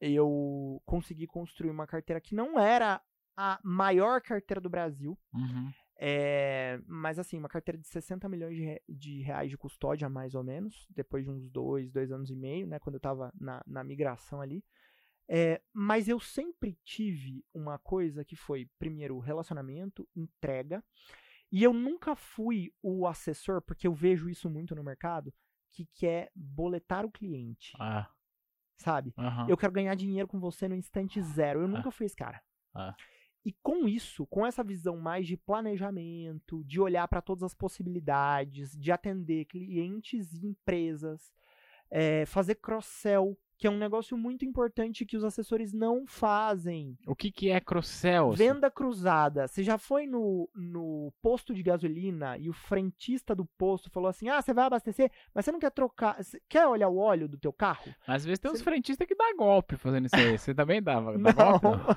eu 0.00 0.82
consegui 0.84 1.26
construir 1.26 1.70
uma 1.70 1.86
carteira 1.86 2.20
que 2.20 2.34
não 2.34 2.58
era 2.58 3.00
a 3.36 3.60
maior 3.62 4.20
carteira 4.20 4.60
do 4.60 4.68
Brasil, 4.68 5.16
Uhum. 5.32 5.72
É, 6.00 6.80
mas 6.86 7.18
assim, 7.18 7.36
uma 7.38 7.48
carteira 7.48 7.76
de 7.76 7.88
60 7.88 8.28
milhões 8.28 8.54
de, 8.54 8.80
de 8.88 9.20
reais 9.22 9.50
de 9.50 9.58
custódia, 9.58 10.08
mais 10.08 10.32
ou 10.36 10.44
menos, 10.44 10.86
depois 10.90 11.24
de 11.24 11.30
uns 11.30 11.50
dois, 11.50 11.90
dois 11.90 12.12
anos 12.12 12.30
e 12.30 12.36
meio, 12.36 12.68
né? 12.68 12.78
Quando 12.78 12.94
eu 12.94 13.00
tava 13.00 13.32
na, 13.40 13.60
na 13.66 13.82
migração 13.82 14.40
ali. 14.40 14.64
É, 15.28 15.60
mas 15.72 16.08
eu 16.08 16.18
sempre 16.18 16.78
tive 16.84 17.44
uma 17.52 17.78
coisa 17.78 18.24
que 18.24 18.34
foi, 18.34 18.66
primeiro, 18.78 19.18
relacionamento, 19.18 20.08
entrega. 20.16 20.82
E 21.52 21.62
eu 21.62 21.72
nunca 21.72 22.14
fui 22.16 22.72
o 22.82 23.06
assessor, 23.06 23.60
porque 23.62 23.86
eu 23.86 23.92
vejo 23.94 24.28
isso 24.28 24.48
muito 24.48 24.74
no 24.74 24.82
mercado, 24.82 25.32
que 25.72 25.86
quer 25.94 26.30
boletar 26.34 27.04
o 27.04 27.10
cliente, 27.10 27.72
Ah. 27.78 28.10
sabe? 28.76 29.12
aham. 29.18 29.46
Eu 29.48 29.56
quero 29.56 29.72
ganhar 29.72 29.94
dinheiro 29.94 30.26
com 30.28 30.40
você 30.40 30.66
no 30.68 30.74
instante 30.74 31.20
zero. 31.22 31.60
Eu 31.60 31.68
nunca 31.68 31.90
fui 31.90 32.06
esse 32.06 32.16
cara. 32.16 32.42
Ah. 32.74 32.94
E 33.44 33.52
com 33.62 33.86
isso, 33.88 34.26
com 34.26 34.46
essa 34.46 34.62
visão 34.64 34.96
mais 34.98 35.26
de 35.26 35.36
planejamento, 35.36 36.62
de 36.64 36.80
olhar 36.80 37.06
para 37.08 37.22
todas 37.22 37.42
as 37.44 37.54
possibilidades, 37.54 38.76
de 38.76 38.90
atender 38.92 39.44
clientes 39.46 40.32
e 40.34 40.46
empresas, 40.46 41.32
é, 41.90 42.26
fazer 42.26 42.56
cross-sell, 42.56 43.38
que 43.58 43.66
é 43.66 43.70
um 43.70 43.76
negócio 43.76 44.16
muito 44.16 44.44
importante 44.44 45.04
que 45.04 45.16
os 45.16 45.24
assessores 45.24 45.72
não 45.72 46.06
fazem. 46.06 46.96
O 47.06 47.14
que 47.16 47.32
que 47.32 47.50
é 47.50 47.58
cross-sell? 47.60 48.28
assim? 48.30 48.36
Venda 48.44 48.70
cruzada. 48.70 49.48
Você 49.48 49.64
já 49.64 49.76
foi 49.76 50.06
no, 50.06 50.48
no 50.54 51.12
posto 51.20 51.52
de 51.52 51.60
gasolina 51.62 52.38
e 52.38 52.48
o 52.48 52.52
frentista 52.52 53.34
do 53.34 53.44
posto 53.44 53.90
falou 53.90 54.08
assim: 54.08 54.28
ah, 54.28 54.40
você 54.40 54.54
vai 54.54 54.64
abastecer, 54.66 55.10
mas 55.34 55.44
você 55.44 55.50
não 55.50 55.58
quer 55.58 55.72
trocar. 55.72 56.22
Você 56.22 56.40
quer 56.48 56.66
olhar 56.68 56.88
o 56.88 56.98
óleo 56.98 57.28
do 57.28 57.36
teu 57.36 57.52
carro? 57.52 57.92
Às 58.06 58.24
vezes 58.24 58.38
tem 58.38 58.48
uns 58.50 58.58
Você- 58.58 58.64
frentistas 58.64 59.06
que 59.08 59.14
dá 59.16 59.34
golpe 59.36 59.76
fazendo 59.76 60.06
isso 60.06 60.14
aí. 60.16 60.38
Você 60.38 60.54
também 60.54 60.80
dava? 60.80 61.18
Dá 61.18 61.32
Não. 61.34 61.58
golpe, 61.58 61.66
não? 61.66 61.88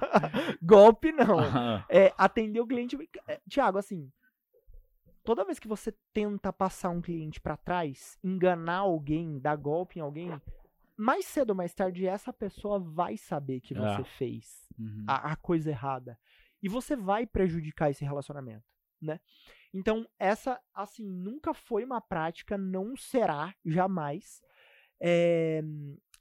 Golpe 0.63 1.11
não. 1.11 1.83
É, 1.87 2.11
atender 2.17 2.59
o 2.59 2.65
cliente. 2.67 2.97
É, 3.27 3.39
Tiago, 3.47 3.77
assim, 3.77 4.09
toda 5.23 5.45
vez 5.45 5.59
que 5.59 5.67
você 5.67 5.93
tenta 6.11 6.51
passar 6.51 6.89
um 6.89 7.01
cliente 7.01 7.39
pra 7.39 7.55
trás, 7.55 8.17
enganar 8.23 8.77
alguém, 8.79 9.39
dar 9.39 9.55
golpe 9.55 9.99
em 9.99 10.01
alguém, 10.01 10.31
mais 11.01 11.25
cedo 11.25 11.49
ou 11.51 11.55
mais 11.55 11.73
tarde 11.73 12.05
essa 12.07 12.31
pessoa 12.31 12.79
vai 12.79 13.17
saber 13.17 13.59
que 13.61 13.73
você 13.73 14.01
Ah. 14.01 14.05
fez 14.17 14.67
Uhum. 14.77 15.05
a, 15.07 15.31
a 15.31 15.35
coisa 15.35 15.69
errada. 15.69 16.17
E 16.63 16.69
você 16.69 16.95
vai 16.95 17.25
prejudicar 17.25 17.89
esse 17.89 18.05
relacionamento, 18.05 18.63
né? 19.01 19.19
Então, 19.73 20.05
essa, 20.19 20.59
assim, 20.73 21.03
nunca 21.07 21.53
foi 21.53 21.83
uma 21.83 21.99
prática, 22.01 22.57
não 22.57 22.95
será, 22.95 23.53
jamais. 23.65 24.41
É, 25.01 25.61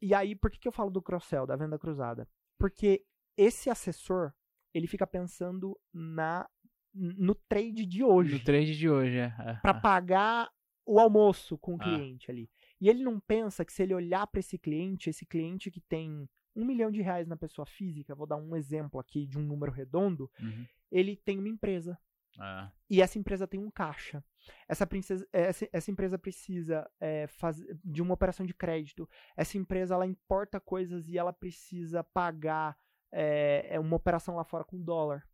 E 0.02 0.14
aí, 0.14 0.34
por 0.34 0.50
que, 0.50 0.58
que 0.58 0.66
eu 0.66 0.72
falo 0.72 0.90
do 0.90 1.02
cross-sell, 1.02 1.46
da 1.46 1.56
venda 1.56 1.78
cruzada? 1.78 2.26
Porque 2.58 3.04
esse 3.36 3.68
assessor, 3.68 4.32
ele 4.72 4.86
fica 4.86 5.06
pensando 5.06 5.78
na 5.92 6.48
no 6.92 7.34
trade 7.36 7.86
de 7.86 8.02
hoje 8.02 8.34
No 8.38 8.44
trade 8.44 8.76
de 8.76 8.88
hoje, 8.90 9.16
é. 9.18 9.32
é. 9.38 9.54
para 9.62 9.74
pagar 9.74 10.50
o 10.86 10.98
almoço 10.98 11.56
com 11.58 11.74
o 11.74 11.78
Ah. 11.80 11.84
cliente 11.84 12.30
ali. 12.30 12.50
E 12.80 12.88
ele 12.88 13.02
não 13.02 13.20
pensa 13.20 13.64
que 13.64 13.72
se 13.72 13.82
ele 13.82 13.94
olhar 13.94 14.26
para 14.26 14.40
esse 14.40 14.58
cliente, 14.58 15.10
esse 15.10 15.26
cliente 15.26 15.70
que 15.70 15.80
tem 15.80 16.28
um 16.56 16.64
milhão 16.64 16.90
de 16.90 17.00
reais 17.02 17.28
na 17.28 17.36
pessoa 17.36 17.66
física, 17.66 18.14
vou 18.14 18.26
dar 18.26 18.36
um 18.36 18.56
exemplo 18.56 18.98
aqui 18.98 19.26
de 19.26 19.38
um 19.38 19.42
número 19.42 19.70
redondo, 19.70 20.30
Uhum. 20.40 20.66
ele 20.90 21.16
tem 21.16 21.38
uma 21.38 21.48
empresa. 21.48 21.98
Ah. 22.38 22.70
E 22.88 23.02
essa 23.02 23.18
empresa 23.18 23.46
tem 23.46 23.60
um 23.60 23.70
caixa. 23.70 24.24
Essa, 24.68 24.86
princesa- 24.86 25.26
essa, 25.32 25.68
essa 25.72 25.90
empresa 25.90 26.18
precisa 26.18 26.88
é, 27.00 27.26
faz- 27.26 27.62
de 27.84 28.00
uma 28.00 28.14
operação 28.14 28.46
de 28.46 28.54
crédito. 28.54 29.08
Essa 29.36 29.58
empresa 29.58 29.94
ela 29.94 30.06
importa 30.06 30.58
coisas 30.60 31.08
e 31.08 31.18
ela 31.18 31.32
precisa 31.32 32.02
pagar 32.02 32.76
é, 33.12 33.66
é 33.74 33.80
uma 33.80 33.96
operação 33.96 34.36
lá 34.36 34.44
fora 34.44 34.64
com 34.64 34.80
dólar. 34.80 35.26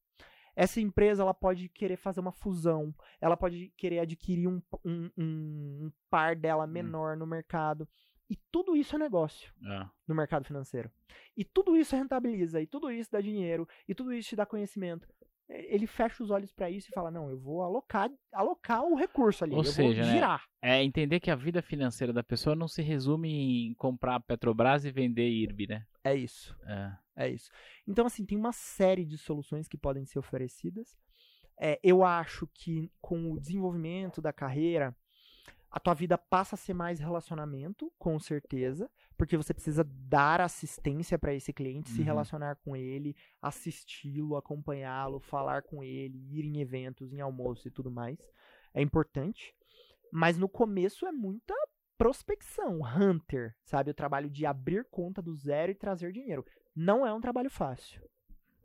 Essa 0.57 0.81
empresa 0.81 1.23
ela 1.23 1.35
pode 1.35 1.69
querer 1.69 1.97
fazer 1.99 2.19
uma 2.21 2.33
fusão. 2.33 2.93
Ela 3.21 3.37
pode 3.37 3.73
querer 3.77 3.99
adquirir 4.01 4.49
um, 4.49 4.61
um, 4.85 5.11
um- 5.19 5.93
par 6.11 6.35
dela 6.35 6.67
menor 6.67 7.17
no 7.17 7.27
mercado. 7.27 7.87
E 8.29 8.35
tudo 8.51 8.75
isso 8.75 8.97
é 8.97 8.99
negócio 8.99 9.53
Ah. 9.67 9.89
no 10.09 10.15
mercado 10.15 10.45
financeiro. 10.45 10.91
E 11.37 11.45
tudo 11.45 11.77
isso 11.77 11.95
rentabiliza, 11.95 12.61
e 12.61 12.67
tudo 12.67 12.91
isso 12.91 13.13
dá 13.13 13.21
dinheiro, 13.21 13.69
e 13.87 13.95
tudo 13.95 14.13
isso 14.13 14.31
te 14.31 14.37
dá 14.37 14.45
conhecimento. 14.47 15.07
É, 15.49 15.73
Ele 15.73 15.87
fecha 15.87 16.25
os 16.25 16.31
olhos 16.33 16.51
pra 16.53 16.69
isso 16.69 16.89
e 16.91 16.93
fala: 16.93 17.09
Não, 17.09 17.31
eu 17.31 17.39
vou 17.39 17.63
alocar, 17.63 18.11
alocar 18.33 18.83
o 18.83 18.97
recurso 18.97 19.45
ali. 19.45 19.53
Ou 19.55 19.61
eu 19.61 19.65
seja, 19.65 20.03
vou 20.03 20.07
né, 20.07 20.13
girar. 20.13 20.43
É 20.61 20.83
entender 20.83 21.21
que 21.21 21.31
a 21.31 21.37
vida 21.37 21.63
financeira 21.63 22.13
da 22.13 22.25
pessoa 22.25 22.57
não 22.57 22.67
se 22.67 22.83
resume 22.83 23.69
em 23.69 23.75
comprar 23.75 24.19
Petrobras 24.19 24.85
e 24.85 24.91
vender 24.91 25.29
IRB, 25.29 25.69
né? 25.69 25.87
É 26.03 26.13
isso. 26.17 26.57
É. 26.67 26.93
É 27.17 27.29
isso. 27.29 27.51
Então, 27.87 28.07
assim, 28.07 28.25
tem 28.27 28.37
uma 28.37 28.53
série 28.53 29.05
de 29.05 29.17
soluções 29.17 29.67
que 29.67 29.77
podem 29.79 30.05
ser 30.05 30.19
oferecidas. 30.19 30.97
É, 31.59 31.81
eu 31.83 32.05
acho 32.05 32.47
que 32.53 32.93
com 33.01 33.33
o 33.33 33.41
desenvolvimento 33.41 34.21
da 34.21 34.33
carreira, 34.33 34.95
a 35.71 35.81
tua 35.81 35.95
vida 35.95 36.19
passa 36.19 36.55
a 36.55 36.59
ser 36.59 36.75
mais 36.75 37.01
relacionamento, 37.01 37.91
com 37.99 38.19
certeza, 38.19 38.91
porque 39.17 39.37
você 39.37 39.55
precisa 39.55 39.83
dar 39.85 40.41
assistência 40.43 41.19
para 41.19 41.35
esse 41.35 41.53
cliente, 41.53 41.89
se 41.89 42.01
Uhum. 42.01 42.05
relacionar 42.05 42.57
com 42.57 42.77
ele, 42.77 43.17
assisti-lo, 43.41 44.37
acompanhá-lo, 44.37 45.19
falar 45.19 45.62
com 45.62 45.83
ele, 45.83 46.19
ir 46.31 46.45
em 46.45 46.61
eventos, 46.61 47.12
em 47.12 47.21
almoço 47.21 47.67
e 47.67 47.71
tudo 47.71 47.91
mais. 47.91 48.19
É 48.75 48.83
importante. 48.83 49.55
Mas 50.12 50.37
no 50.39 50.49
começo 50.49 51.07
é 51.07 51.12
muita 51.12 51.55
prospecção, 51.99 52.81
hunter, 52.83 53.55
sabe? 53.64 53.91
O 53.91 53.95
trabalho 53.95 54.29
de 54.31 54.45
abrir 54.45 54.85
conta 54.91 55.23
do 55.23 55.35
zero 55.35 55.73
e 55.73 55.75
trazer 55.75 56.12
dinheiro. 56.12 56.45
Não 56.77 57.07
é 57.07 57.12
um 57.12 57.20
trabalho 57.20 57.51
fácil. 57.51 58.01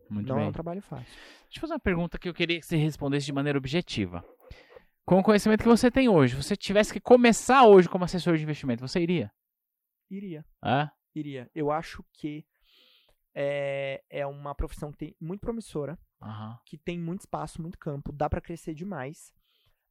Muito 0.09 0.27
não 0.27 0.35
bem. 0.35 0.45
é 0.45 0.49
um 0.49 0.51
trabalho 0.51 0.81
fácil. 0.81 1.05
Deixa 1.45 1.57
eu 1.57 1.61
fazer 1.61 1.73
uma 1.73 1.79
pergunta 1.79 2.19
que 2.19 2.27
eu 2.27 2.33
queria 2.33 2.59
que 2.59 2.65
você 2.65 2.75
respondesse 2.75 3.25
de 3.25 3.31
maneira 3.33 3.57
objetiva. 3.57 4.23
Com 5.05 5.19
o 5.19 5.23
conhecimento 5.23 5.61
que 5.63 5.69
você 5.69 5.89
tem 5.89 6.09
hoje, 6.09 6.35
se 6.35 6.43
você 6.43 6.55
tivesse 6.57 6.91
que 6.93 6.99
começar 6.99 7.63
hoje 7.65 7.87
como 7.89 8.03
assessor 8.03 8.35
de 8.35 8.43
investimento, 8.43 8.85
você 8.85 8.99
iria? 8.99 9.31
Iria, 10.09 10.45
É? 10.63 10.89
iria. 11.15 11.49
Eu 11.55 11.71
acho 11.71 12.03
que 12.13 12.45
é, 13.33 14.03
é 14.09 14.27
uma 14.27 14.53
profissão 14.53 14.91
que 14.91 14.97
tem 14.97 15.15
muito 15.19 15.39
promissora, 15.41 15.97
Aham. 16.21 16.59
que 16.65 16.77
tem 16.77 16.99
muito 16.99 17.21
espaço, 17.21 17.61
muito 17.61 17.79
campo, 17.79 18.11
dá 18.11 18.29
pra 18.29 18.41
crescer 18.41 18.73
demais. 18.73 19.33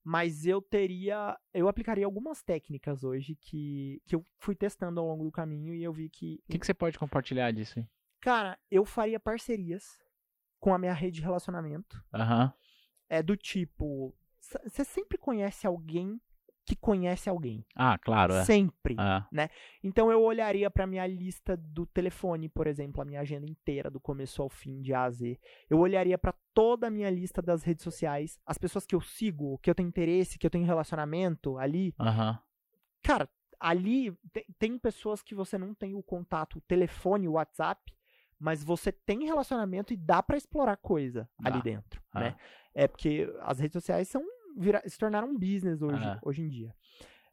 Mas 0.05 0.47
eu 0.47 0.62
teria. 0.62 1.39
Eu 1.53 1.68
aplicaria 1.68 2.07
algumas 2.07 2.43
técnicas 2.43 3.05
hoje 3.05 3.37
que, 3.37 4.01
que 4.07 4.14
eu 4.14 4.25
fui 4.39 4.55
testando 4.55 4.99
ao 5.01 5.07
longo 5.07 5.25
do 5.25 5.31
caminho 5.33 5.75
e 5.75 5.83
eu 5.83 5.93
vi 5.93 6.09
que. 6.09 6.41
O 6.49 6.53
que, 6.53 6.59
que 6.59 6.66
você 6.66 6.73
pode 6.73 6.99
compartilhar 6.99 7.51
disso 7.53 7.79
aí? 7.79 7.87
Cara, 8.21 8.59
eu 8.71 8.85
faria 8.85 9.18
parcerias 9.18 9.99
com 10.59 10.75
a 10.75 10.79
minha 10.79 10.93
rede 10.93 11.16
de 11.16 11.23
relacionamento. 11.23 12.03
Aham. 12.12 12.53
É 13.09 13.23
do 13.23 13.37
tipo. 13.37 14.14
Você 14.64 14.85
sempre 14.85 15.18
conhece 15.18 15.66
alguém 15.66 16.21
que 16.66 16.77
conhece 16.77 17.29
alguém. 17.29 17.64
Ah, 17.75 17.99
claro, 17.99 18.33
é. 18.35 18.45
Sempre. 18.45 18.95
Ah, 18.99 19.27
Então 19.83 20.11
eu 20.12 20.23
olharia 20.23 20.71
pra 20.71 20.87
minha 20.87 21.07
lista 21.07 21.57
do 21.57 21.85
telefone, 21.87 22.49
por 22.49 22.66
exemplo, 22.66 23.01
a 23.03 23.05
minha 23.05 23.21
agenda 23.21 23.47
inteira 23.47 23.91
do 23.91 23.99
começo 23.99 24.41
ao 24.43 24.49
fim 24.49 24.81
de 24.81 24.93
A 24.95 25.05
a 25.05 25.11
Z. 25.11 25.39
Eu 25.68 25.79
olharia 25.79 26.16
pra 26.16 26.33
toda 26.55 26.87
a 26.87 26.91
minha 26.91 27.11
lista 27.11 27.43
das 27.43 27.62
redes 27.64 27.83
sociais, 27.83 28.39
as 28.47 28.57
pessoas 28.59 28.87
que 28.87 28.95
eu 28.95 29.01
sigo, 29.01 29.59
que 29.59 29.68
eu 29.71 29.75
tenho 29.75 29.89
interesse, 29.89 30.39
que 30.39 30.47
eu 30.47 30.51
tenho 30.51 30.64
relacionamento 30.66 31.59
ali. 31.59 31.93
Aham. 31.99 32.39
Cara, 33.03 33.29
ali 33.59 34.12
te- 34.33 34.47
tem, 34.59 34.79
pessoas 34.79 35.23
que 35.23 35.35
você 35.35 35.59
não 35.59 35.75
tem 35.75 35.95
o 35.95 36.03
contato, 36.03 36.59
o 36.59 36.61
telefone, 36.62 37.27
o 37.27 37.33
WhatsApp, 37.33 37.93
mas 38.41 38.64
você 38.64 38.91
tem 38.91 39.24
relacionamento 39.26 39.93
e 39.93 39.97
dá 39.97 40.22
pra 40.22 40.36
explorar 40.36 40.76
coisa 40.78 41.28
ali 41.45 41.59
Dá. 41.59 41.62
dentro, 41.62 42.03
Ah. 42.12 42.20
né? 42.20 42.36
É 42.74 42.88
porque 42.88 43.32
as 43.43 43.59
redes 43.61 43.74
sociais 43.74 44.09
são 44.09 44.24
vira- 44.57 44.82
se 44.88 44.99
tornaram 44.99 45.28
um 45.28 45.38
business 45.38 45.80
hoje, 45.82 46.03
Ah. 46.05 46.18
hoje 46.24 46.43
em 46.43 46.49
dia. 46.49 46.74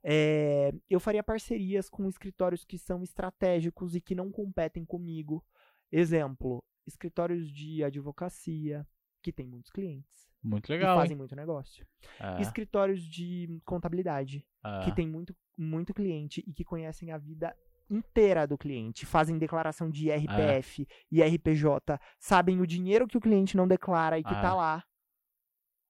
É, 0.03 0.71
eu 0.89 0.99
faria 0.99 1.23
parcerias 1.23 1.89
com 1.89 2.07
escritórios 2.07 2.63
que 2.63 2.77
são 2.77 3.01
estratégicos 3.01 3.95
e 3.95 4.01
que 4.01 4.13
não 4.13 4.31
competem 4.31 4.85
comigo. 4.85 5.43
Exemplo, 5.91 6.63
escritórios 6.85 7.49
de 7.51 7.83
advocacia, 7.83 8.85
que 9.21 9.31
tem 9.33 9.47
muitos 9.47 9.71
clientes 9.71 10.29
Muito 10.43 10.69
e 10.71 10.75
legal, 10.75 10.97
fazem 10.97 11.13
hein? 11.13 11.17
muito 11.17 11.35
negócio. 11.35 11.85
É, 12.19 12.39
Escritórios 12.41 13.01
de 13.01 13.59
contabilidade, 13.65 14.45
é. 14.63 14.85
que 14.85 14.95
tem 14.95 15.07
muito, 15.07 15.35
muito 15.57 15.93
cliente 15.93 16.43
e 16.47 16.53
que 16.53 16.63
conhecem 16.63 17.11
a 17.11 17.17
vida 17.17 17.53
inteira 17.89 18.45
do 18.47 18.57
cliente, 18.57 19.05
fazem 19.05 19.37
declaração 19.37 19.89
de 19.89 20.09
RPF 20.11 20.87
e 21.11 21.21
RPJ, 21.23 21.99
sabem 22.19 22.59
o 22.61 22.67
dinheiro 22.67 23.07
que 23.07 23.17
o 23.17 23.21
cliente 23.21 23.55
não 23.57 23.67
declara 23.67 24.19
e 24.19 24.23
que 24.23 24.33
Ah. 24.33 24.41
tá 24.41 24.53
lá. 24.53 24.83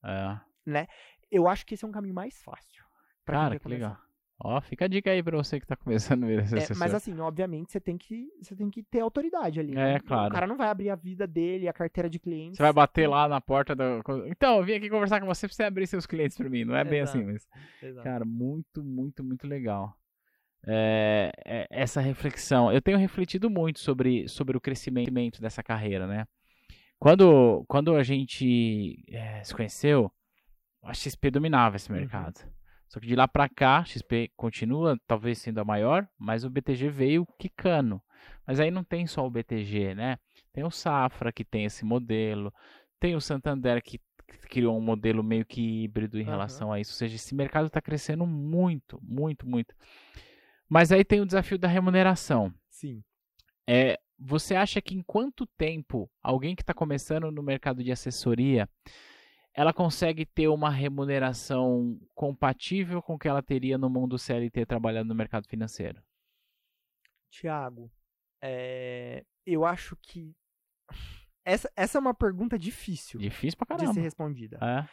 É. 0.03 0.87
Eu 1.31 1.47
acho 1.47 1.65
que 1.65 1.73
esse 1.73 1.83
é 1.83 1.87
um 1.87 1.91
caminho 1.91 2.13
mais 2.15 2.41
fácil. 2.41 2.83
Cara, 3.25 3.55
que 3.57 3.63
começar. 3.63 3.87
legal. 3.89 3.97
Ó, 4.39 4.61
fica 4.61 4.85
a 4.85 4.87
dica 4.87 5.09
aí 5.09 5.23
pra 5.23 5.35
você 5.35 5.59
que 5.59 5.65
tá 5.65 5.75
começando 5.75 6.23
a 6.23 6.27
ver 6.27 6.43
esse 6.43 6.53
É, 6.53 6.57
assessor. 6.59 6.77
mas 6.77 6.93
assim, 6.93 7.19
obviamente, 7.19 7.71
você 7.71 7.79
tem 7.79 7.97
que 7.97 8.29
você 8.39 8.55
tem 8.55 8.69
que 8.69 8.83
ter 8.83 8.99
autoridade 8.99 9.59
ali. 9.59 9.71
É, 9.71 9.93
né? 9.93 9.99
claro. 9.99 10.29
O 10.29 10.31
cara 10.31 10.45
não 10.45 10.55
vai 10.55 10.69
abrir 10.69 10.91
a 10.91 10.95
vida 10.95 11.25
dele, 11.25 11.67
a 11.67 11.73
carteira 11.73 12.07
de 12.07 12.19
clientes. 12.19 12.55
Você 12.57 12.61
vai 12.63 12.71
bater 12.71 13.07
lá 13.09 13.27
na 13.27 13.41
porta 13.41 13.75
da. 13.75 13.99
Então, 14.27 14.57
eu 14.59 14.63
vim 14.63 14.73
aqui 14.73 14.89
conversar 14.91 15.19
com 15.19 15.25
você 15.25 15.47
pra 15.47 15.55
você 15.55 15.63
abrir 15.63 15.87
seus 15.87 16.05
clientes 16.05 16.37
pra 16.37 16.47
mim. 16.47 16.63
Não 16.63 16.75
é 16.75 16.83
bem 16.83 16.99
Exato. 16.99 17.17
assim, 17.17 17.25
mas. 17.25 17.47
Exato. 17.81 18.03
Cara, 18.03 18.25
muito, 18.25 18.83
muito, 18.83 19.23
muito 19.23 19.47
legal. 19.47 19.97
É, 20.65 21.31
é, 21.45 21.67
essa 21.69 22.01
reflexão. 22.01 22.71
Eu 22.71 22.81
tenho 22.81 22.97
refletido 22.97 23.49
muito 23.49 23.79
sobre, 23.79 24.27
sobre 24.27 24.57
o 24.57 24.61
crescimento 24.61 25.41
dessa 25.41 25.61
carreira, 25.63 26.07
né? 26.07 26.25
Quando, 26.99 27.63
quando 27.67 27.95
a 27.95 28.03
gente 28.03 29.03
é, 29.09 29.43
se 29.43 29.53
conheceu, 29.53 30.11
a 30.81 30.93
XP 30.93 31.29
dominava 31.29 31.75
esse 31.75 31.91
Uhum. 31.91 31.97
mercado. 31.99 32.39
Só 32.89 32.99
que 32.99 33.05
de 33.07 33.15
lá 33.15 33.27
pra 33.27 33.49
cá, 33.49 33.79
a 33.79 33.85
XP 33.85 34.31
continua 34.35 34.97
talvez 35.05 35.37
sendo 35.39 35.59
a 35.59 35.65
maior, 35.65 36.07
mas 36.17 36.43
o 36.43 36.49
BTG 36.49 36.89
veio 36.89 37.27
quicando. 37.37 38.01
Mas 38.45 38.59
aí 38.59 38.71
não 38.71 38.83
tem 38.83 39.05
só 39.05 39.25
o 39.25 39.29
BTG, 39.29 39.93
né? 39.93 40.17
Tem 40.53 40.63
o 40.63 40.71
Safra 40.71 41.31
que 41.31 41.43
tem 41.43 41.65
esse 41.65 41.83
modelo, 41.85 42.51
tem 42.99 43.13
o 43.15 43.21
Santander 43.21 43.83
que 43.83 43.99
criou 44.49 44.77
um 44.77 44.81
modelo 44.81 45.21
meio 45.21 45.45
que 45.45 45.83
híbrido 45.83 46.17
em 46.17 46.23
Aham. 46.23 46.31
relação 46.31 46.71
a 46.71 46.79
isso. 46.79 46.93
Ou 46.93 46.97
seja, 46.97 47.15
esse 47.15 47.35
mercado 47.35 47.67
está 47.67 47.81
crescendo 47.81 48.25
muito, 48.25 48.97
muito, 49.03 49.45
muito. 49.45 49.75
Mas 50.69 50.91
aí 50.91 51.03
tem 51.03 51.21
o 51.21 51.25
desafio 51.25 51.57
da 51.57 51.67
remuneração. 51.67 52.53
Sim. 52.69 53.03
É, 53.67 53.99
você 54.17 54.55
acha 54.55 54.81
que 54.81 54.95
em 54.95 55.01
quanto 55.03 55.45
tempo 55.45 56.09
alguém 56.21 56.55
que 56.55 56.61
está 56.61 56.73
começando 56.73 57.31
no 57.31 57.43
mercado 57.43 57.83
de 57.83 57.91
assessoria, 57.91 58.69
ela 59.53 59.73
consegue 59.73 60.25
ter 60.25 60.47
uma 60.47 60.69
remuneração 60.69 61.99
compatível 62.13 63.01
com 63.01 63.15
o 63.15 63.19
que 63.19 63.27
ela 63.27 63.41
teria 63.41 63.77
no 63.77 63.89
mundo 63.89 64.17
CLT 64.17 64.65
trabalhando 64.65 65.09
no 65.09 65.15
mercado 65.15 65.47
financeiro? 65.47 66.01
Tiago, 67.29 67.91
é, 68.41 69.25
eu 69.45 69.65
acho 69.65 69.95
que 69.97 70.35
essa, 71.45 71.71
essa 71.75 71.97
é 71.97 72.01
uma 72.01 72.13
pergunta 72.13 72.57
difícil 72.57 73.19
Difícil 73.19 73.57
pra 73.57 73.75
de 73.75 73.81
ser 73.81 73.85
caramba. 73.87 74.01
respondida. 74.01 74.57
É, 74.61 74.87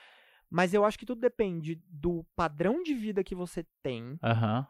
Mas 0.50 0.72
eu 0.72 0.84
acho 0.84 0.98
que 0.98 1.06
tudo 1.06 1.20
depende 1.20 1.80
do 1.88 2.24
padrão 2.36 2.82
de 2.82 2.94
vida 2.94 3.24
que 3.24 3.34
você 3.34 3.66
tem 3.82 4.18
aham, 4.22 4.66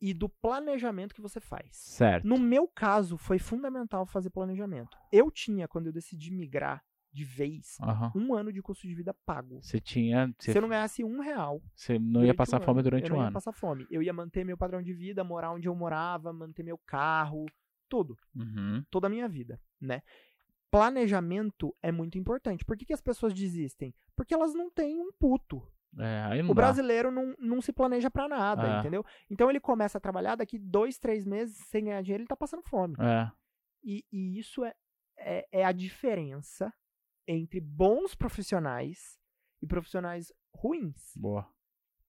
e 0.00 0.14
do 0.14 0.28
planejamento 0.28 1.14
que 1.14 1.20
você 1.20 1.40
faz. 1.40 1.68
certo. 1.76 2.26
No 2.26 2.38
meu 2.38 2.66
caso, 2.66 3.16
foi 3.16 3.38
fundamental 3.38 4.06
fazer 4.06 4.30
planejamento. 4.30 4.96
Eu 5.12 5.30
tinha, 5.30 5.68
quando 5.68 5.86
eu 5.86 5.92
decidi 5.92 6.30
migrar 6.32 6.82
de 7.12 7.24
vez, 7.24 7.76
Aham. 7.82 8.12
um 8.14 8.34
ano 8.34 8.52
de 8.52 8.62
custo 8.62 8.86
de 8.86 8.94
vida 8.94 9.12
pago. 9.26 9.60
Você 9.62 9.80
tinha. 9.80 10.32
Você, 10.38 10.52
Se 10.52 10.58
eu 10.58 10.62
não 10.62 10.68
ganhasse 10.68 11.02
um 11.02 11.20
real, 11.20 11.60
você 11.74 11.98
não 11.98 12.24
ia 12.24 12.32
passar 12.32 12.58
um 12.60 12.64
fome 12.64 12.78
ano, 12.78 12.84
durante 12.84 13.04
eu 13.08 13.14
um 13.14 13.16
não 13.16 13.22
ia 13.22 13.26
ano. 13.28 13.34
passar 13.34 13.52
fome. 13.52 13.84
Eu 13.90 14.00
ia 14.02 14.12
manter 14.12 14.44
meu 14.44 14.56
padrão 14.56 14.80
de 14.80 14.92
vida, 14.92 15.24
morar 15.24 15.50
onde 15.52 15.66
eu 15.68 15.74
morava, 15.74 16.32
manter 16.32 16.62
meu 16.62 16.78
carro, 16.78 17.46
tudo, 17.88 18.16
Uhum. 18.34 18.84
toda 18.90 19.08
a 19.08 19.10
minha 19.10 19.28
vida, 19.28 19.60
né? 19.80 20.02
Planejamento 20.70 21.74
é 21.82 21.90
muito 21.90 22.16
importante. 22.16 22.64
Por 22.64 22.76
que, 22.76 22.84
que 22.86 22.92
as 22.92 23.00
pessoas 23.00 23.34
desistem? 23.34 23.92
Porque 24.14 24.32
elas 24.32 24.54
não 24.54 24.70
têm 24.70 25.00
um 25.00 25.10
puto. 25.12 25.60
É, 25.98 26.42
O 26.48 26.54
brasileiro 26.54 27.10
não, 27.10 27.34
não 27.38 27.60
se 27.60 27.72
planeja 27.72 28.10
pra 28.10 28.28
nada, 28.28 28.76
É. 28.76 28.80
entendeu? 28.80 29.04
Então 29.28 29.50
ele 29.50 29.58
começa 29.60 29.98
a 29.98 30.00
trabalhar, 30.00 30.36
daqui 30.36 30.58
dois, 30.58 30.98
três 30.98 31.24
meses, 31.26 31.56
sem 31.68 31.84
ganhar 31.84 32.00
dinheiro, 32.02 32.22
ele 32.22 32.28
tá 32.28 32.36
passando 32.36 32.62
fome. 32.62 32.94
É, 33.00 33.30
E, 33.82 34.04
e 34.12 34.38
isso 34.38 34.64
é, 34.64 34.74
é, 35.18 35.48
é 35.50 35.64
a 35.64 35.72
diferença 35.72 36.72
entre 37.26 37.60
bons 37.60 38.14
profissionais 38.14 39.18
e 39.62 39.66
profissionais 39.66 40.32
ruins. 40.54 41.12
boa. 41.16 41.48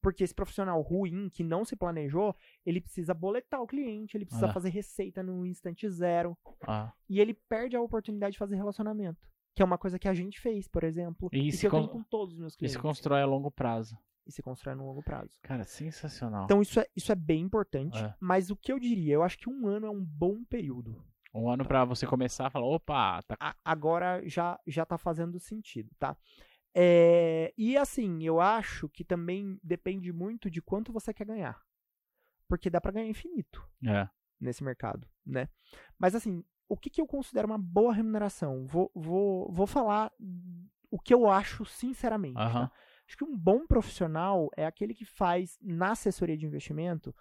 Porque 0.04 0.24
esse 0.24 0.34
profissional 0.34 0.82
ruim, 0.82 1.30
que 1.30 1.44
não 1.44 1.64
se 1.64 1.76
planejou, 1.76 2.36
ele 2.66 2.82
precisa 2.82 3.14
boletar 3.14 3.62
o 3.62 3.68
cliente, 3.68 4.18
ele 4.18 4.26
precisa 4.26 4.48
Ah. 4.48 4.54
fazer 4.54 4.70
receita 4.70 5.22
no 5.22 5.46
instante 5.46 5.88
zero. 5.90 6.36
Ah, 6.68 6.92
E 7.08 7.20
ele 7.20 7.36
perde 7.48 7.76
a 7.76 7.82
oportunidade 7.82 8.32
de 8.34 8.40
fazer 8.40 8.56
relacionamento. 8.56 9.20
Que 9.56 9.62
é 9.62 9.66
uma 9.66 9.78
coisa 9.78 10.00
que 10.00 10.08
a 10.08 10.14
gente 10.14 10.40
fez, 10.40 10.68
por 10.68 10.84
exemplo. 10.84 11.30
E 11.34 11.48
E, 11.50 11.52
se 11.52 11.66
eu 11.66 11.72
con- 11.72 11.78
tenho 11.80 11.90
com 11.90 12.04
todos 12.04 12.34
os 12.34 12.40
meus 12.40 12.54
e 12.54 12.58
clientes. 12.58 12.74
se 12.78 12.80
constrói 12.82 13.22
a 13.22 13.26
longo 13.26 13.52
prazo. 13.52 13.98
E 14.26 14.32
se 14.32 14.42
constrói 14.42 14.76
no 14.76 14.86
longo 14.86 15.02
prazo. 15.04 15.38
Cara, 15.42 15.64
sensacional. 15.66 16.46
Então 16.46 16.62
isso 16.62 16.80
é, 16.80 16.86
isso 16.96 17.12
é 17.12 17.16
bem 17.16 17.42
importante. 17.44 17.98
É. 17.98 18.14
Mas 18.20 18.50
o 18.50 18.56
que 18.56 18.72
eu 18.72 18.80
diria, 18.80 19.16
eu 19.16 19.24
acho 19.24 19.38
que 19.38 19.50
um 19.50 19.68
ano 19.68 19.88
é 19.88 19.90
um 19.90 20.04
bom 20.06 20.44
período. 20.46 21.04
Um 21.34 21.50
ano 21.50 21.66
pra 21.66 21.84
você 21.86 22.06
começar 22.06 22.48
a 22.48 22.50
falar, 22.50 22.66
opa, 22.68 23.22
tá. 23.24 23.36
A- 23.40 23.56
agora 23.66 24.22
já, 24.28 24.60
já 24.68 24.86
tá 24.86 24.98
fazendo 24.98 25.40
sentido, 25.40 25.90
tá? 25.98 26.16
É, 26.74 27.54
e 27.58 27.76
assim, 27.78 28.24
eu 28.24 28.40
acho 28.40 28.88
que 28.90 29.04
também 29.04 29.60
depende 29.64 30.12
muito 30.14 30.50
de 30.50 30.62
quanto 30.62 30.94
você 30.94 31.14
quer 31.14 31.26
ganhar. 31.26 31.62
Porque 32.48 32.70
dá 32.70 32.80
pra 32.80 32.92
ganhar 32.92 33.08
infinito 33.10 33.66
É. 33.86 34.08
nesse 34.40 34.64
mercado, 34.64 35.08
né? 35.26 35.50
Mas 35.98 36.16
assim, 36.16 36.44
o 36.74 36.78
que, 36.78 36.90
que 36.90 37.02
eu 37.02 37.08
considero 37.08 37.48
uma 37.48 37.58
boa 37.58 37.94
remuneração? 37.94 38.66
Vou, 38.66 38.90
vou, 38.96 39.52
vou 39.52 39.68
falar 39.68 40.12
o 40.90 41.00
que 41.00 41.14
eu 41.14 41.30
acho 41.30 41.66
sinceramente. 41.66 42.36
tá? 42.36 42.72
Acho 43.08 43.18
que 43.18 43.26
um 43.26 43.36
bom 43.38 43.66
profissional 43.68 44.50
é 44.56 44.66
aquele 44.66 44.94
que 44.94 45.04
faz 45.06 45.58
na 45.62 45.92
assessoria 45.92 46.38
de 46.38 46.46
investimento 46.46 47.14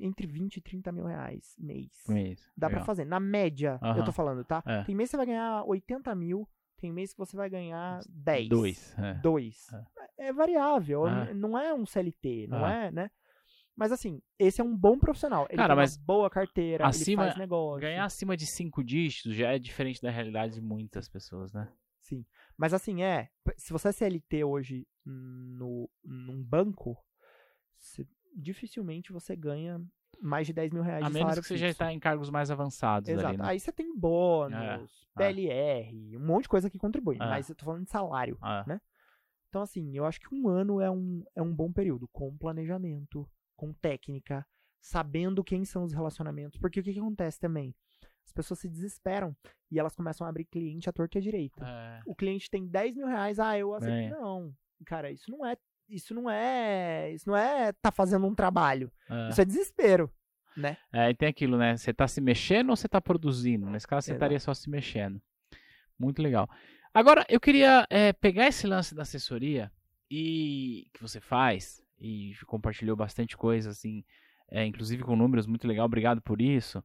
entre 0.00 0.26
20 0.26 0.56
e 0.56 0.60
30 0.60 0.92
mil 0.92 1.06
reais 1.06 1.54
mês. 1.58 1.90
Mês. 2.08 2.40
Dá 2.56 2.66
pra 2.68 2.78
Legal. 2.78 2.86
fazer. 2.86 3.04
Na 3.04 3.20
média, 3.20 3.78
eu 3.96 4.04
tô 4.04 4.12
falando, 4.12 4.44
tá? 4.44 4.62
É. 4.66 4.82
Tem 4.84 4.94
mês 4.94 5.08
que 5.08 5.12
você 5.12 5.16
vai 5.16 5.26
ganhar 5.26 5.62
80 5.64 6.14
mil, 6.14 6.48
tem 6.76 6.92
mês 6.92 7.12
que 7.12 7.18
você 7.18 7.36
vai 7.36 7.48
ganhar 7.48 8.00
10. 8.08 8.48
Dois. 8.48 8.94
É. 8.98 9.14
2. 9.14 9.66
É, 10.18 10.32
variável, 10.32 11.06
Ah. 11.06 11.26
n- 11.26 11.34
não 11.34 11.56
é 11.58 11.72
um 11.72 11.86
CLT, 11.86 12.48
não 12.48 12.64
Ah. 12.64 12.72
é, 12.72 12.90
né? 12.90 13.10
Mas 13.78 13.92
assim, 13.92 14.20
esse 14.40 14.60
é 14.60 14.64
um 14.64 14.76
bom 14.76 14.98
profissional. 14.98 15.46
Ele 15.48 15.56
Cara, 15.56 15.68
tem 15.68 15.76
mas 15.76 15.96
uma 15.96 16.04
boa 16.04 16.28
carteira, 16.28 16.84
acima- 16.84 17.22
ele 17.22 17.30
faz 17.30 17.38
negócio. 17.38 17.80
Ganhar 17.80 18.04
acima 18.04 18.36
de 18.36 18.44
cinco 18.44 18.82
dígitos 18.82 19.36
já 19.36 19.52
é 19.52 19.58
diferente 19.58 20.02
da 20.02 20.10
realidade 20.10 20.54
de 20.54 20.60
muitas 20.60 21.08
pessoas, 21.08 21.52
né? 21.52 21.72
Sim. 22.00 22.26
Mas 22.56 22.74
assim, 22.74 23.02
é. 23.04 23.28
Se 23.56 23.72
você 23.72 23.88
é 23.88 23.92
CLT 23.92 24.42
hoje 24.42 24.84
no, 25.06 25.88
num 26.02 26.42
banco, 26.42 26.96
você- 27.76 28.04
dificilmente 28.34 29.12
você 29.12 29.36
ganha 29.36 29.80
mais 30.20 30.48
de 30.48 30.52
10 30.52 30.72
mil 30.72 30.82
reais 30.82 31.04
A 31.06 31.10
menos 31.10 31.38
que 31.38 31.46
você 31.46 31.56
já 31.56 31.66
fixo. 31.66 31.72
está 31.82 31.92
em 31.92 32.00
cargos 32.00 32.30
mais 32.30 32.50
avançados 32.50 33.08
Exato. 33.08 33.28
ali, 33.28 33.36
né? 33.36 33.44
Aí 33.46 33.60
você 33.60 33.70
tem 33.70 33.96
bônus, 33.96 35.08
É, 35.16 35.16
PLR, 35.16 36.16
um 36.16 36.26
monte 36.26 36.42
de 36.44 36.48
coisa 36.48 36.68
que 36.68 36.78
contribui. 36.78 37.14
É. 37.16 37.18
Mas 37.20 37.48
eu 37.48 37.54
tô 37.54 37.64
falando 37.64 37.84
de 37.84 37.90
salário. 37.90 38.36
Ah, 38.42 38.64
Então, 39.48 39.62
assim, 39.62 39.96
eu 39.96 40.04
acho 40.04 40.18
que 40.20 40.34
um 40.34 40.48
ano 40.48 40.80
é 40.80 40.90
um, 40.90 41.24
é 41.36 41.40
um 41.40 41.54
bom 41.54 41.72
período, 41.72 42.08
com 42.08 42.36
planejamento, 42.36 43.28
com 43.58 43.72
técnica, 43.72 44.46
sabendo 44.80 45.42
quem 45.42 45.64
são 45.64 45.82
os 45.82 45.92
relacionamentos. 45.92 46.58
Porque 46.58 46.78
o 46.80 46.82
que, 46.82 46.92
que 46.94 47.00
acontece 47.00 47.38
também? 47.40 47.74
As 48.24 48.32
pessoas 48.32 48.60
se 48.60 48.68
desesperam 48.68 49.36
e 49.70 49.78
elas 49.78 49.96
começam 49.96 50.26
a 50.26 50.30
abrir 50.30 50.44
cliente 50.44 50.88
à 50.88 50.92
torta 50.92 51.18
e 51.18 51.20
à 51.20 51.22
direita. 51.22 51.66
é, 51.66 52.00
O 52.06 52.14
cliente 52.14 52.48
tem 52.48 52.66
10 52.66 52.94
mil 52.96 53.06
reais, 53.06 53.38
ah, 53.38 53.58
eu 53.58 53.74
aceito. 53.74 53.92
Bem. 53.92 54.10
Não. 54.10 54.54
cara, 54.86 55.10
isso 55.10 55.30
não 55.30 55.44
é, 55.44 55.56
isso 55.88 56.14
não 56.14 56.30
é, 56.30 57.12
isso 57.12 57.28
não 57.28 57.36
é 57.36 57.72
tá 57.72 57.90
fazendo 57.90 58.26
um 58.26 58.34
trabalho. 58.34 58.92
É. 59.10 59.30
Isso 59.30 59.40
é 59.40 59.44
desespero, 59.44 60.10
né? 60.56 60.76
É, 60.92 61.10
e 61.10 61.14
tem 61.14 61.28
aquilo, 61.28 61.58
né? 61.58 61.76
Você 61.76 61.92
tá 61.92 62.06
se 62.06 62.20
mexendo 62.20 62.70
ou 62.70 62.76
você 62.76 62.88
tá 62.88 63.00
produzindo? 63.00 63.68
Nesse 63.68 63.88
caso, 63.88 64.06
você 64.06 64.12
estaria 64.12 64.38
só 64.38 64.54
se 64.54 64.70
mexendo. 64.70 65.20
Muito 65.98 66.22
legal. 66.22 66.48
Agora, 66.94 67.26
eu 67.28 67.40
queria 67.40 67.86
é, 67.90 68.12
pegar 68.12 68.46
esse 68.46 68.66
lance 68.66 68.94
da 68.94 69.02
assessoria 69.02 69.72
e 70.10 70.88
que 70.94 71.02
você 71.02 71.20
faz 71.20 71.82
e 72.00 72.34
compartilhou 72.46 72.96
bastante 72.96 73.36
coisa, 73.36 73.70
assim, 73.70 74.04
é, 74.50 74.64
inclusive 74.64 75.02
com 75.02 75.16
números, 75.16 75.46
muito 75.46 75.66
legal. 75.66 75.86
Obrigado 75.86 76.20
por 76.22 76.40
isso. 76.40 76.82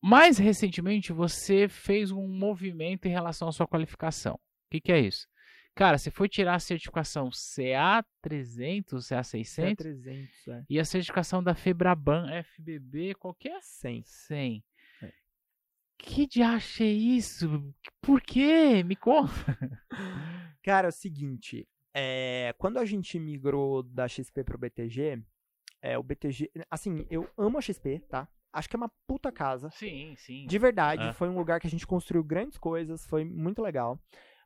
Mais 0.00 0.38
recentemente, 0.38 1.12
você 1.12 1.68
fez 1.68 2.10
um 2.10 2.26
movimento 2.28 3.06
em 3.06 3.10
relação 3.10 3.48
à 3.48 3.52
sua 3.52 3.66
qualificação. 3.66 4.34
O 4.34 4.70
que, 4.70 4.80
que 4.80 4.92
é 4.92 5.00
isso? 5.00 5.26
Cara, 5.74 5.98
você 5.98 6.10
foi 6.10 6.26
tirar 6.26 6.54
a 6.54 6.58
certificação 6.58 7.28
CA300, 7.28 8.84
CA600 8.94 9.76
300, 9.76 10.48
é. 10.48 10.64
e 10.70 10.80
a 10.80 10.84
certificação 10.86 11.42
da 11.42 11.54
Febraban 11.54 12.26
FBB, 12.44 13.14
qual 13.14 13.34
que 13.34 13.48
é? 13.48 13.60
100. 13.60 14.02
100. 14.04 14.64
É. 15.02 15.12
Que 15.98 16.26
de 16.26 16.42
acha 16.42 16.82
é 16.82 16.86
isso? 16.86 17.62
Por 18.00 18.22
quê? 18.22 18.82
Me 18.82 18.96
conta. 18.96 19.34
Cara, 20.62 20.88
é 20.88 20.90
o 20.90 20.92
seguinte, 20.92 21.68
é, 21.98 22.54
quando 22.58 22.78
a 22.78 22.84
gente 22.84 23.18
migrou 23.18 23.82
da 23.82 24.06
XP 24.06 24.44
pro 24.44 24.58
BTG, 24.58 25.22
é, 25.80 25.96
o 25.96 26.02
BTG, 26.02 26.50
assim, 26.70 27.06
eu 27.10 27.26
amo 27.38 27.56
a 27.56 27.60
XP, 27.62 28.00
tá? 28.08 28.28
Acho 28.52 28.68
que 28.68 28.76
é 28.76 28.78
uma 28.78 28.90
puta 29.06 29.32
casa. 29.32 29.70
Sim, 29.70 30.14
sim. 30.16 30.46
De 30.46 30.58
verdade, 30.58 31.02
É. 31.04 31.12
foi 31.14 31.28
um 31.28 31.36
lugar 31.38 31.58
que 31.60 31.66
a 31.66 31.70
gente 31.70 31.86
construiu 31.86 32.22
grandes 32.22 32.58
coisas, 32.58 33.06
foi 33.06 33.24
muito 33.24 33.62
legal. 33.62 33.98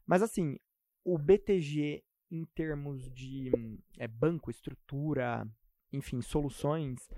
Mas 0.06 0.22
assim, 0.22 0.56
o 1.04 1.18
BTG 1.18 2.04
em 2.30 2.44
termos 2.54 3.10
de 3.10 3.50
é, 3.98 4.06
banco, 4.06 4.50
estrutura, 4.50 5.44
enfim, 5.92 6.20
soluções, 6.22 7.08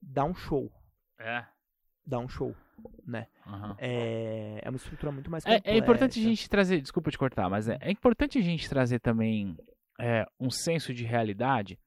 dá 0.00 0.24
um 0.24 0.34
show. 0.34 0.72
É. 1.18 1.44
Dá 2.06 2.18
um 2.18 2.28
show, 2.28 2.54
né? 3.06 3.26
aham. 3.46 3.76
É, 3.78 4.60
é 4.62 4.68
uma 4.70 4.76
estrutura 4.76 5.12
muito 5.12 5.30
mais 5.30 5.44
É, 5.46 5.56
complexa. 5.56 5.76
é 5.76 5.78
importante 5.78 6.18
a 6.18 6.22
gente 6.22 6.48
trazer, 6.48 6.80
desculpa 6.80 7.10
te 7.10 7.18
cortar, 7.18 7.48
mas 7.50 7.68
é, 7.68 7.76
é 7.80 7.90
importante 7.90 8.38
a 8.38 8.42
gente 8.42 8.68
trazer 8.68 8.98
também 9.00 9.56
é, 10.00 10.26
um 10.40 10.50
senso 10.50 10.92
de 10.94 11.04
realidade. 11.04 11.78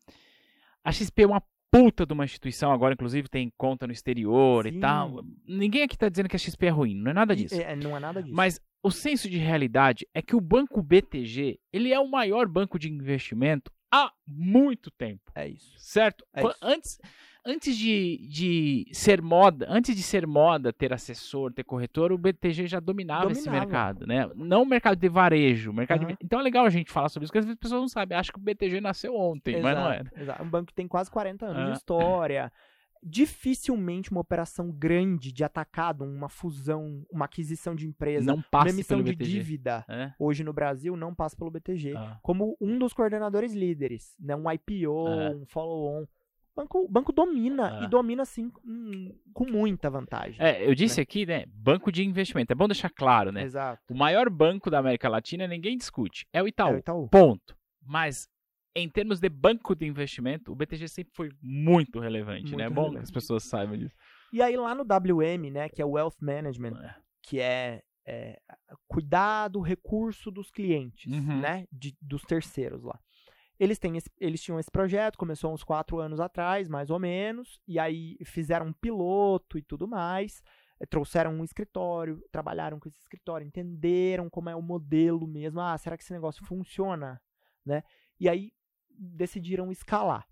A 0.84 0.92
XP 0.92 1.24
é 1.24 1.28
uma 1.28 1.44
puta 1.72 2.06
de 2.06 2.14
uma 2.14 2.24
instituição, 2.24 2.72
agora 2.72 2.94
inclusive 2.94 3.28
tem 3.28 3.52
conta 3.58 3.86
no 3.86 3.92
exterior 3.94 4.64
Sim. 4.66 4.78
e 4.78 4.80
tal. 4.80 5.22
Ninguém 5.46 5.84
aqui 5.84 5.98
tá 5.98 6.08
dizendo 6.08 6.30
que 6.30 6.36
a 6.36 6.40
XP 6.40 6.66
é 6.68 6.70
ruim, 6.70 6.96
não 6.96 7.12
é 7.12 7.14
nada 7.14 7.36
disso. 7.36 7.56
é, 7.62 7.76
não 7.76 7.98
é 7.98 8.00
nada 8.00 8.22
disso. 8.24 8.34
Mas 8.36 8.60
o 8.82 8.92
senso 8.92 9.30
de 9.30 9.38
realidade 9.38 10.08
é 10.14 10.22
que 10.22 10.36
o 10.36 10.42
banco 10.42 10.82
BTG, 10.82 11.60
ele 11.74 11.92
é 11.92 12.00
o 12.00 12.10
maior 12.10 12.48
banco 12.48 12.80
de 12.80 12.90
investimento 12.90 13.72
há 13.92 14.12
muito 14.28 14.90
tempo, 14.92 15.24
É 15.34 15.48
isso. 15.48 15.74
certo? 15.78 16.26
É 16.34 16.42
isso. 16.42 16.58
Antes, 16.62 16.98
antes 17.46 17.78
de, 17.78 18.28
de 18.28 18.88
ser 18.92 19.22
moda, 19.22 19.68
antes 19.70 19.96
de 19.96 20.02
ser 20.02 20.26
moda 20.26 20.74
ter 20.74 20.92
assessor, 20.92 21.54
ter 21.54 21.64
corretor, 21.64 22.12
o 22.12 22.18
BTG 22.18 22.68
já 22.68 22.80
dominava, 22.80 23.32
esse 23.32 23.46
Dominava. 23.46 23.66
mercado, 23.66 24.08
né? 24.08 24.30
Não 24.36 24.64
o 24.64 24.66
mercado 24.66 24.98
de 24.98 25.08
varejo, 25.10 25.72
mercado 25.72 26.00
de- 26.00 26.06
Aham. 26.08 26.18
Então 26.24 26.40
é 26.40 26.44
legal 26.44 26.66
a 26.66 26.70
gente 26.70 26.92
falar 26.92 27.10
sobre 27.10 27.26
isso, 27.26 27.32
porque 27.32 27.40
às 27.40 27.46
vezes 27.46 27.56
as 27.58 27.60
pessoas 27.60 27.82
não 27.82 27.88
sabem, 27.88 28.18
acham 28.18 28.34
que 28.34 28.40
o 28.40 28.44
BTG 28.44 28.82
nasceu 28.82 29.16
ontem, 29.16 29.62
mas 29.62 29.76
não 29.76 29.92
era. 29.92 30.02
Exato, 30.02 30.20
exato. 30.22 30.44
Um 30.44 30.50
banco 30.50 30.68
que 30.68 30.74
tem 30.74 30.88
quase 30.88 31.12
40 31.12 31.46
anos 31.46 31.62
Ah. 31.62 31.72
de 31.72 31.78
história. 31.78 32.52
Dificilmente 33.08 34.10
uma 34.12 34.22
operação 34.22 34.72
grande 34.72 35.32
de 35.32 35.44
atacado, 35.44 36.04
uma 36.04 36.28
fusão, 36.28 37.06
uma 37.12 37.26
aquisição 37.26 37.76
de 37.76 37.88
empresa, 37.88 38.26
Não 38.26 38.36
uma 38.38 38.46
passa 38.50 38.70
emissão 38.70 38.98
pelo 38.98 39.04
de 39.10 39.16
BTG. 39.16 39.32
dívida 39.32 39.86
É? 39.88 40.12
hoje 40.18 40.44
no 40.44 40.52
Brasil 40.52 40.98
não 40.98 41.14
passa 41.14 41.36
pelo 41.38 41.52
BTG. 41.52 41.94
Ah. 41.96 42.18
Como 42.24 42.58
um 42.60 42.80
dos 42.80 42.94
coordenadores 42.94 43.54
líderes, 43.54 44.16
né? 44.20 44.36
Um 44.36 44.52
IPO, 44.52 45.08
É. 45.08 45.30
um 45.36 45.46
follow-on. 45.46 46.06
O 46.56 46.62
banco, 46.62 46.88
banco 46.88 47.12
domina 47.12 47.82
É. 47.82 47.84
e 47.84 47.88
domina 47.90 48.24
assim 48.24 48.50
com 49.34 49.46
muita 49.46 49.90
vantagem. 49.90 50.38
É, 50.40 50.66
eu 50.66 50.74
disse 50.74 51.02
aqui, 51.02 51.26
né? 51.26 51.44
Banco 51.48 51.92
de 51.92 52.04
investimento. 52.06 52.54
É 52.54 52.56
bom 52.56 52.68
deixar 52.68 52.90
claro, 52.90 53.30
né? 53.32 53.44
Exato. 53.44 53.82
O 53.94 53.98
maior 53.98 54.30
banco 54.30 54.70
da 54.70 54.80
América 54.80 55.10
Latina, 55.10 55.46
ninguém 55.48 55.78
discute. 55.78 56.26
É 56.32 56.42
o 56.42 56.46
É 56.46 56.50
Itaú. 56.50 56.74
o 56.76 56.78
Itaú. 56.78 57.10
Ponto. 57.10 57.58
Mas, 57.86 58.30
em 58.74 58.88
termos 58.90 59.20
de 59.20 59.28
banco 59.28 59.76
de 59.76 59.86
investimento, 59.86 60.52
o 60.52 60.56
BTG 60.56 60.88
sempre 60.88 61.14
foi 61.14 61.30
muito 61.42 62.00
relevante, 62.00 62.44
Muito 62.44 62.58
né? 62.58 62.64
É 62.66 62.70
bom 62.70 62.74
que 62.84 62.88
relevante. 62.88 63.04
as 63.04 63.12
pessoas 63.12 63.44
saibam 63.44 63.78
disso. 63.78 63.94
E 64.32 64.42
aí 64.42 64.56
lá 64.56 64.74
no 64.74 64.84
WM, 64.86 65.52
né, 65.52 65.68
que 65.68 65.82
é 65.82 65.86
o 65.86 65.92
Wealth 65.92 66.16
Management, 66.22 66.76
É. 66.82 66.96
que 67.22 67.40
é, 67.40 67.82
é, 68.08 68.38
cuidar 68.88 69.50
do 69.50 69.60
recurso 69.60 70.32
dos 70.32 70.50
clientes, 70.52 71.12
Uhum. 71.12 71.42
né, 71.42 71.66
de- 71.72 71.96
dos 72.02 72.22
terceiros 72.24 72.82
lá. 72.84 72.98
Eles, 73.60 73.80
têm 73.80 73.96
esse- 73.98 74.12
eles 74.20 74.42
tinham 74.42 74.60
esse 74.60 74.70
projeto, 74.70 75.18
começou 75.18 75.54
uns 75.54 75.64
quatro 75.64 76.00
anos 76.00 76.20
atrás, 76.20 76.68
mais 76.68 76.90
ou 76.90 77.00
menos, 77.00 77.62
e 77.68 77.80
aí 77.80 78.18
fizeram 78.26 78.68
um 78.68 78.74
piloto 78.74 79.58
e 79.58 79.62
tudo 79.62 79.88
mais, 79.88 80.44
eh, 80.80 80.86
trouxeram 80.86 81.34
um 81.34 81.44
escritório, 81.44 82.22
trabalharam 82.32 82.80
com 82.80 82.88
esse 82.90 83.00
escritório, 83.00 83.48
entenderam 83.48 84.30
como 84.30 84.50
é 84.50 84.56
o 84.56 84.62
modelo 84.62 85.26
mesmo, 85.28 85.62
ah, 85.62 85.78
será 85.78 85.96
que 85.98 86.04
esse 86.04 86.14
negócio 86.14 86.46
funciona, 86.46 87.22
né? 87.66 87.84
E 88.20 88.28
aí 88.30 88.52
decidiram 88.90 89.72
escalar. 89.72 90.28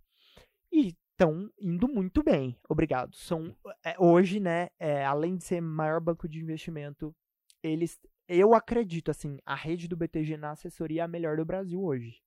E 0.71 0.95
estão 1.11 1.49
indo 1.59 1.87
muito 1.87 2.23
bem, 2.23 2.57
obrigado. 2.67 3.15
São 3.15 3.55
é, 3.85 3.95
hoje, 3.99 4.39
né, 4.39 4.69
é, 4.79 5.05
além 5.05 5.35
de 5.37 5.43
ser 5.43 5.61
maior 5.61 6.01
banco 6.01 6.27
de 6.27 6.39
investimento, 6.39 7.15
eles, 7.61 7.99
eu 8.27 8.53
acredito, 8.55 9.11
assim, 9.11 9.37
a 9.45 9.55
rede 9.55 9.87
do 9.87 9.95
BTG 9.95 10.37
na 10.37 10.51
assessoria 10.51 11.01
é 11.01 11.05
a 11.05 11.07
melhor 11.07 11.37
do 11.37 11.45
Brasil 11.45 11.81
hoje. 11.83 12.22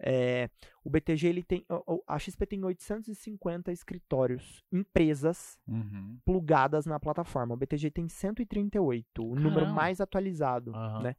É, 0.00 0.48
o 0.84 0.90
BTG, 0.90 1.26
ele 1.26 1.42
tem, 1.42 1.66
a 2.06 2.18
XP 2.18 2.46
tem 2.46 2.64
850 2.64 3.72
escritórios, 3.72 4.64
empresas 4.70 5.58
Uhum. 5.66 6.18
plugadas 6.24 6.86
na 6.86 7.00
plataforma. 7.00 7.54
O 7.54 7.56
BTG 7.56 7.90
tem 7.90 8.08
138, 8.08 9.22
o 9.24 9.34
número 9.34 9.60
Caramba. 9.62 9.74
mais 9.74 10.00
atualizado, 10.00 10.72
Aham. 10.74 11.02
né? 11.02 11.16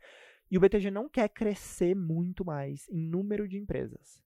E 0.49 0.57
o 0.57 0.61
BTG 0.61 0.89
não 0.89 1.07
quer 1.09 1.27
crescer 1.29 1.95
muito 1.95 2.43
mais 2.45 2.87
em 2.89 2.99
número 3.01 3.47
de 3.47 3.57
empresas. 3.57 4.23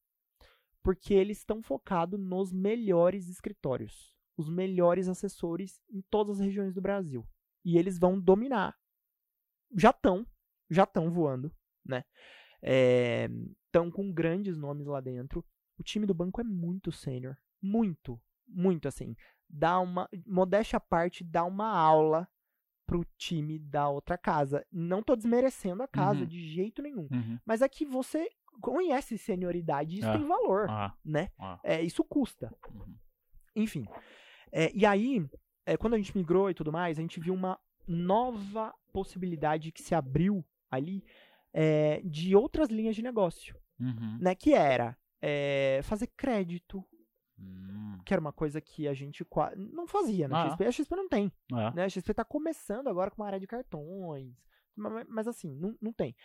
Porque 0.81 1.13
eles 1.13 1.39
estão 1.39 1.61
focados 1.61 2.19
nos 2.19 2.51
melhores 2.53 3.27
escritórios, 3.29 4.13
os 4.37 4.49
melhores 4.49 5.07
assessores 5.07 5.81
em 5.89 6.01
todas 6.09 6.39
as 6.39 6.45
regiões 6.45 6.73
do 6.73 6.81
Brasil. 6.81 7.27
E 7.65 7.77
eles 7.77 7.97
vão 7.97 8.19
dominar. 8.19 8.75
Já 9.75 9.89
estão, 9.89 10.25
já 10.69 10.83
estão 10.83 11.09
voando, 11.09 11.51
né? 11.85 12.03
Estão 13.73 13.89
com 13.89 14.11
grandes 14.13 14.55
nomes 14.55 14.85
lá 14.85 15.01
dentro. 15.01 15.43
O 15.79 15.83
time 15.83 16.05
do 16.05 16.13
banco 16.13 16.39
é 16.39 16.43
muito 16.43 16.91
sênior, 16.91 17.35
muito, 17.59 18.21
muito 18.47 18.87
assim. 18.87 19.15
Dá 19.49 19.79
uma, 19.79 20.07
modéstia 20.27 20.77
à 20.77 20.79
parte, 20.79 21.23
dá 21.23 21.43
uma 21.43 21.67
aula 21.75 22.29
pro 22.85 23.03
time 23.17 23.57
da 23.57 23.89
outra 23.89 24.15
casa. 24.15 24.63
Não 24.71 25.01
tô 25.01 25.15
desmerecendo 25.15 25.81
a 25.81 25.87
casa 25.87 26.19
Uhum. 26.19 26.25
de 26.27 26.47
jeito 26.53 26.83
nenhum. 26.83 27.07
Uhum. 27.11 27.39
Mas 27.43 27.63
é 27.63 27.67
que 27.67 27.83
você 27.83 28.29
conhece 28.61 29.17
senioridade, 29.17 29.97
isso 29.97 30.07
Ah. 30.07 30.17
tem 30.19 30.27
valor, 30.27 30.69
Ah, 30.69 30.95
né? 31.03 31.31
ah. 31.39 31.59
É, 31.63 31.81
isso 31.81 32.03
custa. 32.03 32.53
Uhum. 32.71 32.95
Enfim. 33.55 33.87
É, 34.51 34.71
e 34.75 34.85
aí, 34.85 35.27
é, 35.65 35.75
quando 35.77 35.95
a 35.95 35.97
gente 35.97 36.15
migrou 36.15 36.47
e 36.47 36.53
tudo 36.53 36.71
mais, 36.71 36.99
a 36.99 37.01
gente 37.01 37.19
viu 37.19 37.33
uma 37.33 37.59
nova 37.87 38.71
possibilidade 38.91 39.71
que 39.71 39.81
se 39.81 39.95
abriu 39.95 40.45
ali 40.69 41.03
é, 41.51 42.01
de 42.05 42.35
outras 42.35 42.69
linhas 42.69 42.95
de 42.95 43.01
negócio, 43.03 43.55
Uhum. 43.79 44.17
né? 44.21 44.35
Que 44.35 44.53
era 44.53 44.97
é, 45.21 45.79
fazer 45.83 46.07
crédito, 46.07 46.83
Hum. 47.39 47.97
que 48.05 48.13
era 48.13 48.19
uma 48.21 48.33
coisa 48.33 48.59
que 48.61 48.87
a 48.87 48.93
gente 48.93 49.25
não 49.57 49.87
fazia 49.87 50.27
na 50.27 50.43
Ah. 50.43 50.49
XP. 50.49 50.65
A 50.65 50.71
XP 50.71 50.95
não 50.95 51.07
tem. 51.09 51.31
Ah. 51.51 51.71
né? 51.73 51.85
A 51.85 51.89
XP 51.89 52.13
tá 52.13 52.23
começando 52.25 52.87
agora 52.87 53.09
com 53.09 53.21
uma 53.21 53.27
área 53.27 53.39
de 53.39 53.47
cartões, 53.47 54.33
ma- 54.75 55.05
mas, 55.09 55.27
assim, 55.27 55.55
não, 55.55 55.75
não 55.81 55.91
tem. 55.93 56.15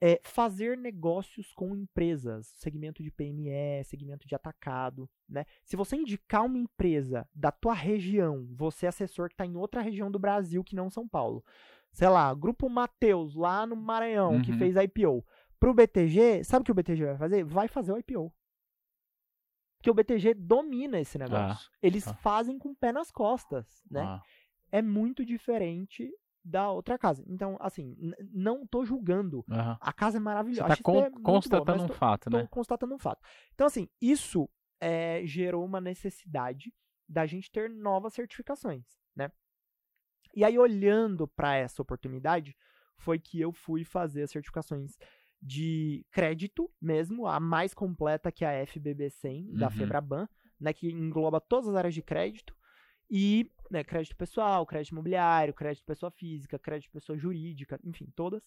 É, 0.00 0.20
fazer 0.24 0.76
negócios 0.76 1.52
com 1.52 1.76
empresas, 1.76 2.48
segmento 2.56 3.02
de 3.04 3.10
PME, 3.12 3.84
segmento 3.84 4.26
de 4.26 4.34
atacado, 4.34 5.08
né? 5.28 5.44
Se 5.64 5.76
você 5.76 5.94
indicar 5.94 6.44
uma 6.44 6.58
empresa 6.58 7.26
da 7.32 7.52
tua 7.52 7.72
região, 7.74 8.48
você 8.56 8.86
é 8.86 8.88
assessor 8.88 9.28
que 9.28 9.34
está 9.34 9.46
em 9.46 9.56
outra 9.56 9.80
região 9.80 10.10
do 10.10 10.18
Brasil 10.18 10.64
que 10.64 10.74
não 10.74 10.90
São 10.90 11.06
Paulo, 11.08 11.44
sei 11.92 12.08
lá, 12.08 12.34
Grupo 12.34 12.68
Mateus, 12.68 13.36
lá 13.36 13.64
no 13.64 13.76
Maranhão, 13.76 14.42
que 14.42 14.50
Uhum. 14.50 14.58
fez 14.58 14.74
IPO, 14.76 15.24
pro 15.62 15.72
BTG, 15.72 16.42
sabe 16.42 16.62
o 16.62 16.64
que 16.64 16.72
o 16.72 16.74
BTG 16.74 17.04
vai 17.04 17.16
fazer? 17.16 17.44
Vai 17.44 17.68
fazer 17.68 17.92
o 17.92 17.98
IPO. 17.98 18.34
Porque 19.78 19.88
o 19.88 19.94
BTG 19.94 20.34
domina 20.34 20.98
esse 20.98 21.16
negócio. 21.16 21.70
Eles 21.80 22.08
ah. 22.08 22.14
fazem 22.14 22.58
com 22.58 22.70
o 22.70 22.74
pé 22.74 22.90
nas 22.90 23.12
costas, 23.12 23.84
né? 23.88 24.02
Ah. 24.02 24.20
é 24.72 24.82
muito 24.82 25.24
diferente 25.24 26.12
da 26.44 26.68
outra 26.68 26.98
casa. 26.98 27.22
Então, 27.28 27.56
assim, 27.60 27.96
não 28.32 28.66
tô 28.66 28.84
julgando. 28.84 29.44
Aham. 29.48 29.78
A 29.80 29.92
casa 29.92 30.16
é 30.16 30.20
Você 30.20 30.24
maravilhosa. 30.24 30.66
tá 30.66 30.72
a 30.72 30.76
XP 30.76 30.82
con- 30.82 31.04
é 31.04 31.10
boa, 31.10 31.22
constatando 31.22 31.78
mas 31.78 31.82
um 31.82 31.86
tô, 31.86 31.94
fato, 31.94 32.30
tô 32.30 32.38
né? 32.38 32.48
constatando 32.50 32.94
um 32.96 32.98
fato. 32.98 33.22
Então, 33.54 33.66
assim, 33.68 33.88
isso 34.00 34.50
é, 34.80 35.24
gerou 35.24 35.64
uma 35.64 35.80
necessidade 35.80 36.74
da 37.08 37.24
gente 37.24 37.48
ter 37.52 37.70
novas 37.70 38.14
certificações, 38.14 38.84
né? 39.14 39.30
E 40.34 40.44
aí, 40.44 40.58
olhando 40.58 41.28
para 41.28 41.54
essa 41.54 41.80
oportunidade, 41.82 42.56
foi 42.96 43.20
que 43.20 43.40
eu 43.40 43.52
fui 43.52 43.84
fazer 43.84 44.22
as 44.22 44.30
certificações 44.32 44.96
de 45.42 46.06
crédito 46.12 46.70
mesmo, 46.80 47.26
a 47.26 47.40
mais 47.40 47.74
completa 47.74 48.30
que 48.30 48.44
a 48.44 48.64
FBB100 48.64 49.58
da 49.58 49.66
Uhum. 49.66 49.72
Febraban, 49.72 50.28
né, 50.60 50.72
que 50.72 50.88
engloba 50.88 51.40
todas 51.40 51.68
as 51.68 51.74
áreas 51.74 51.94
de 51.94 52.02
crédito 52.02 52.56
e 53.10 53.50
né, 53.68 53.82
crédito 53.82 54.16
pessoal, 54.16 54.64
crédito 54.64 54.92
imobiliário, 54.92 55.52
crédito 55.52 55.84
pessoa 55.84 56.10
física, 56.10 56.58
crédito 56.58 56.92
pessoa 56.92 57.18
jurídica, 57.18 57.78
enfim, 57.82 58.06
todas. 58.14 58.42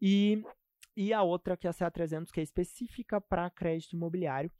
E, 0.00 0.42
e 0.96 1.12
a 1.12 1.22
outra 1.22 1.56
que 1.56 1.66
é 1.66 1.70
a 1.70 1.72
CA300, 1.72 2.30
que 2.30 2.40
é 2.40 2.42
específica 2.42 3.20
para 3.20 3.48
crédito 3.48 3.94
imobiliário, 3.94 4.50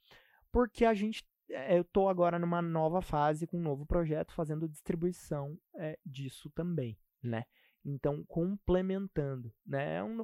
porque 0.53 0.85
a 0.85 0.95
gente 0.95 1.27
é, 1.51 1.79
eu 1.79 1.85
tô 1.85 2.09
agora 2.09 2.39
numa 2.39 2.63
nova 2.63 3.03
fase 3.03 3.47
com 3.47 3.59
um 3.59 3.63
novo 3.63 3.85
projeto 3.85 4.33
fazendo 4.33 4.69
distribuição 4.69 5.59
é, 5.77 5.99
disso 6.05 6.49
também, 6.51 6.97
né? 7.23 7.45
Então, 7.85 8.25
complementando, 8.25 9.53
né? 9.67 9.97
É 9.97 10.03
um, 10.03 10.23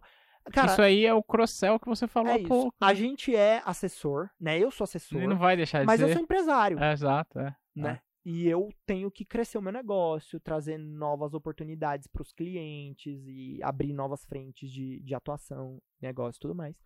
cara, 0.53 0.73
Isso 0.73 0.83
aí 0.83 1.05
é 1.05 1.15
o 1.15 1.23
cross-sell 1.23 1.79
que 1.79 1.87
você 1.89 2.07
falou 2.07 2.33
é 2.33 2.43
há 2.43 2.47
pouco. 2.49 2.75
A 2.81 2.95
gente 2.95 3.35
é 3.35 3.63
assessor, 3.65 4.31
né? 4.39 4.59
Eu 4.59 4.71
sou 4.71 4.85
assessor, 4.85 5.19
Ele 5.19 5.29
não 5.29 5.39
vai 5.39 5.57
deixar 5.57 5.81
de 5.81 5.87
mas 5.87 6.01
eu 6.01 6.09
ser. 6.09 6.15
sou 6.15 6.23
empresário, 6.23 6.79
É, 6.79 6.93
exato, 6.93 7.39
é. 7.39 7.57
né? 7.75 8.01
E 8.25 8.47
eu 8.47 8.69
tenho 8.85 9.11
que 9.11 9.25
crescer 9.25 9.57
o 9.57 9.63
meu 9.63 9.73
negócio, 9.73 10.39
trazer 10.39 10.79
novas 10.79 11.33
oportunidades 11.33 12.07
para 12.07 12.21
os 12.21 12.33
clientes 12.33 13.27
e 13.27 13.59
abrir 13.63 13.95
novas 13.95 14.25
frentes 14.27 14.71
de, 14.71 15.01
de 15.01 15.15
atuação, 15.15 15.81
negócio 16.01 16.39
e 16.39 16.41
tudo 16.41 16.55
mais. 16.55 16.77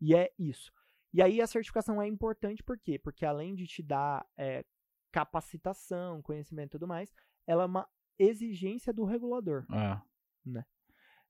E 0.00 0.14
é 0.14 0.30
isso. 0.38 0.70
E 1.14 1.22
aí 1.22 1.40
a 1.40 1.46
certificação 1.46 2.00
é 2.00 2.06
importante 2.06 2.62
por 2.62 2.78
quê? 2.78 2.98
Porque 2.98 3.24
além 3.24 3.54
de 3.54 3.66
te 3.66 3.82
dar 3.82 4.26
é, 4.36 4.64
capacitação, 5.10 6.20
conhecimento 6.20 6.68
e 6.68 6.72
tudo 6.72 6.86
mais, 6.86 7.12
ela 7.46 7.62
é 7.62 7.66
uma 7.66 7.88
exigência 8.18 8.92
do 8.92 9.04
regulador. 9.04 9.64
É. 9.72 10.62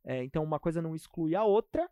É, 0.04 0.22
então 0.24 0.42
uma 0.42 0.58
coisa 0.58 0.82
não 0.82 0.94
exclui 0.94 1.34
a 1.34 1.44
outra. 1.44 1.88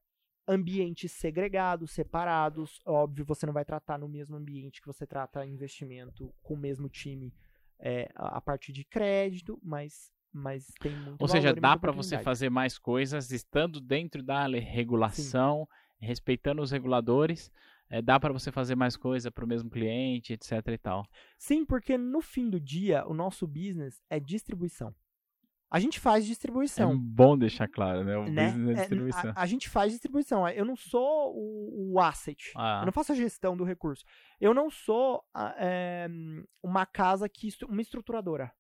Ambientes 0.49 1.13
segregados, 1.13 1.93
separados. 1.93 2.81
Óbvio, 2.85 3.25
você 3.25 3.47
não 3.47 3.53
vai 3.53 3.65
tratar 3.65 3.99
no 3.99 4.09
mesmo 4.09 4.37
ambiente 4.37 4.81
que 4.81 4.87
você 4.87 5.07
trata 5.07 5.47
investimento 5.47 6.35
com 6.43 6.55
o 6.55 6.59
mesmo 6.59 6.89
time 6.89 7.33
é, 7.81 8.11
a, 8.15 8.41
parte 8.41 8.73
de 8.73 8.85
crédito, 8.85 9.59
mas, 9.63 10.13
mas 10.33 10.67
tem 10.81 10.93
muito 10.93 11.21
Ou 11.21 11.29
seja, 11.29 11.55
dá 11.55 11.77
para 11.77 11.93
você 11.93 12.19
fazer 12.19 12.51
mais 12.51 12.79
coisas 12.79 13.31
estando 13.31 13.81
dentro 13.81 14.23
da 14.23 14.47
regulação, 14.47 15.69
respeitando 15.99 16.63
os 16.63 16.71
reguladores. 16.71 17.51
é, 17.89 18.01
dá 18.01 18.21
para 18.21 18.33
você 18.33 18.53
fazer 18.53 18.77
mais 18.77 18.97
coisa 18.97 19.31
para 19.31 19.45
o 19.45 19.49
mesmo 19.49 19.69
cliente, 19.69 20.33
etc 20.33 20.53
e 20.69 20.79
tal. 20.79 21.05
Sim, 21.37 21.65
porque 21.65 21.99
no 21.99 22.21
fim 22.21 22.49
do 22.49 22.61
dia, 22.61 23.07
o 23.07 23.15
nosso 23.15 23.47
business 23.47 24.03
é 24.09 24.21
distribuição. 24.21 24.95
A 25.71 25.79
gente 25.79 26.01
faz 26.01 26.27
distribuição. 26.27 26.91
É 26.91 26.97
bom 26.97 27.39
deixar 27.39 27.69
claro, 27.69 28.03
né? 28.03 28.17
O 28.17 28.25
né? 28.29 28.47
business 28.47 28.69
é 28.69 28.73
É, 28.73 28.81
distribuição. 28.81 29.33
a, 29.37 29.43
a 29.43 29.47
gente 29.47 29.69
faz 29.69 29.93
distribuição. 29.93 30.49
Eu 30.49 30.65
não 30.65 30.75
sou 30.75 31.33
o, 31.33 31.93
o 31.95 32.01
asset. 32.01 32.53
Ah. 32.57 32.81
Eu 32.83 32.87
não 32.87 32.93
faço 32.93 33.13
a 33.13 33.15
gestão 33.15 33.57
do 33.57 33.63
recurso. 33.63 34.05
Eu 34.41 34.53
não 34.53 34.69
sou 34.69 35.23
ah, 35.33 35.55
é, 35.59 36.09
uma 36.63 36.85
casa 36.87 37.29
que. 37.29 37.49
Uma 37.69 37.81
estruturadora 37.83 38.53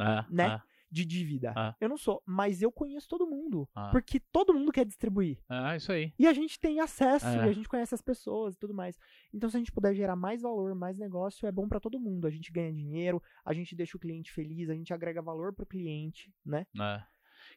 É, 0.00 0.24
né? 0.28 0.46
é, 0.60 0.73
de 0.94 1.04
dívida. 1.04 1.52
Ah. 1.56 1.74
Eu 1.80 1.88
não 1.88 1.96
sou. 1.96 2.22
Mas 2.24 2.62
eu 2.62 2.70
conheço 2.70 3.08
todo 3.08 3.26
mundo. 3.26 3.68
Ah. 3.74 3.88
Porque 3.90 4.20
todo 4.32 4.54
mundo 4.54 4.70
quer 4.72 4.84
distribuir. 4.86 5.38
é, 5.50 5.76
isso 5.76 5.90
aí. 5.92 6.12
E 6.18 6.26
a 6.26 6.32
gente 6.32 6.58
tem 6.58 6.78
acesso, 6.80 7.26
É. 7.26 7.36
e 7.36 7.40
a 7.48 7.52
gente 7.52 7.68
conhece 7.68 7.94
as 7.94 8.00
pessoas 8.00 8.54
e 8.54 8.58
tudo 8.58 8.72
mais. 8.72 8.96
Então, 9.32 9.50
se 9.50 9.56
a 9.56 9.58
gente 9.58 9.72
puder 9.72 9.92
gerar 9.94 10.14
mais 10.16 10.42
valor, 10.42 10.74
mais 10.74 10.98
negócio, 10.98 11.46
é 11.48 11.52
bom 11.52 11.68
pra 11.68 11.80
todo 11.80 11.98
mundo. 12.00 12.26
A 12.26 12.30
gente 12.30 12.52
ganha 12.52 12.72
dinheiro, 12.72 13.20
a 13.44 13.52
gente 13.52 13.74
deixa 13.74 13.96
o 13.96 14.00
cliente 14.00 14.30
feliz, 14.32 14.70
a 14.70 14.74
gente 14.74 14.94
agrega 14.94 15.20
valor 15.20 15.52
pro 15.52 15.66
cliente, 15.66 16.32
né? 16.46 16.64
É. 16.80 17.02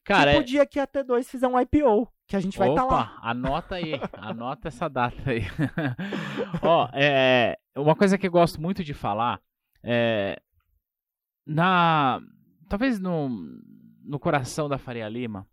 Cara, 0.04 0.32
tipo 0.32 0.42
é- 0.42 0.44
o 0.44 0.46
dia 0.46 0.66
que 0.66 0.80
a 0.80 0.88
T2 0.88 1.30
fizer 1.30 1.48
um 1.48 1.60
IPO, 1.60 2.12
que 2.28 2.36
a 2.36 2.40
gente 2.40 2.58
vai 2.58 2.70
estar 2.70 2.86
Opa, 2.86 2.96
lá. 2.96 3.20
anota 3.22 3.76
aí, 3.76 3.94
anota 4.14 4.68
essa 4.70 4.90
data 4.90 5.18
aí. 5.30 5.42
Ó, 6.62 6.90
é, 6.94 7.58
uma 7.76 7.96
coisa 7.96 8.18
que 8.18 8.28
eu 8.28 8.32
gosto 8.32 8.60
muito 8.62 8.84
de 8.84 8.94
falar 8.94 9.40
é 9.84 10.42
na 11.46 12.20
talvez 12.70 13.00
no, 13.00 13.30
no 14.04 14.20
coração 14.20 14.68
da 14.70 14.78
Faria 14.78 15.08
Lima 15.10 15.48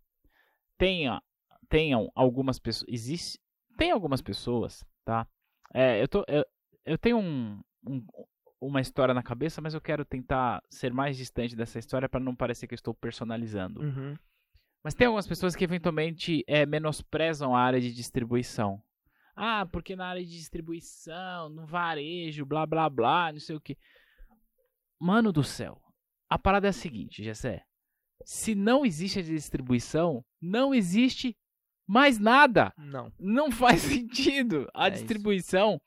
tenha 0.77 1.21
tenham 1.69 2.11
algumas 2.15 2.59
pessoas 2.59 2.85
existe 2.91 3.39
tem 3.77 3.91
algumas 3.91 4.21
pessoas, 4.21 4.85
tá? 5.03 5.27
É, 5.73 6.01
eu 6.01 6.07
tô 6.07 6.23
eu, 6.27 6.45
eu 6.85 6.97
tenho 6.97 7.17
um, 7.17 7.61
um- 7.85 8.05
uma 8.61 8.79
história 8.81 9.13
na 9.13 9.21
cabeça, 9.21 9.61
mas 9.61 9.73
eu 9.73 9.81
quero 9.81 10.03
tentar 10.05 10.61
ser 10.69 10.93
mais 10.93 11.17
distante 11.17 11.55
dessa 11.55 11.77
história 11.77 12.07
para 12.09 12.19
não 12.19 12.35
parecer 12.35 12.67
que 12.67 12.73
eu 12.73 12.77
estou 12.77 12.93
personalizando. 12.93 13.81
Uhum. 13.81 14.15
Mas 14.83 14.93
tem 14.93 15.07
algumas 15.07 15.27
pessoas 15.27 15.55
que 15.55 15.63
eventualmente 15.63 16.43
é, 16.47 16.65
menosprezam 16.65 17.55
a 17.55 17.59
área 17.59 17.81
de 17.81 17.91
distribuição. 17.93 18.81
Ah, 19.35 19.65
porque 19.65 19.95
na 19.95 20.07
área 20.07 20.23
de 20.23 20.31
distribuição, 20.31 21.49
no 21.49 21.65
varejo, 21.65 22.45
blá 22.45 22.65
blá 22.65 22.89
blá, 22.89 23.31
não 23.33 23.39
sei 23.39 23.55
o 23.55 23.61
que. 23.61 23.77
Mano 24.99 25.31
do 25.33 25.43
céu, 25.43 25.81
a 26.29 26.37
parada 26.39 26.67
é 26.67 26.69
a 26.69 26.73
seguinte, 26.73 27.23
Gessé. 27.23 27.63
Se 28.23 28.55
não 28.55 28.85
existe 28.85 29.19
a 29.19 29.21
distribuição, 29.23 30.23
não 30.41 30.73
existe 30.73 31.35
mais 31.87 32.17
nada. 32.17 32.73
Não. 32.77 33.11
Não 33.19 33.51
faz 33.51 33.81
sentido. 33.83 34.67
A 34.73 34.85
É 34.85 34.89
isso. 34.89 34.97
distribuição 34.99 35.79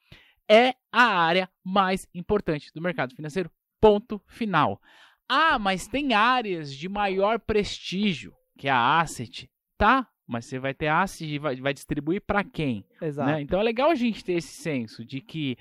é 0.49 0.75
a 0.93 1.03
área 1.05 1.49
mais 1.65 2.07
importante 2.15 2.71
do 2.75 2.81
mercado 2.81 3.15
financeiro. 3.15 3.51
Ponto 3.81 4.21
final. 4.27 4.81
Ah, 5.29 5.59
mas 5.59 5.87
tem 5.87 6.15
áreas 6.15 6.73
de 6.73 6.89
maior 6.89 7.39
prestígio, 7.39 8.33
que 8.57 8.69
é 8.69 8.71
a 8.71 9.01
asset. 9.01 9.51
Tá, 9.77 10.09
mas 10.27 10.47
você 10.47 10.59
vai 10.59 10.75
ter 10.75 10.89
asset 10.89 11.25
e 11.35 11.39
vai, 11.39 11.57
vai 11.57 11.75
distribuir 11.75 12.21
para 12.23 12.43
quem? 12.45 12.85
Exato. 13.01 13.31
né? 13.31 13.41
Então 13.41 13.61
é 13.61 13.63
legal 13.63 13.91
a 13.91 13.95
gente 13.95 14.25
ter 14.25 14.35
esse 14.35 14.55
senso 14.63 15.05
de 15.05 15.21
que 15.21 15.57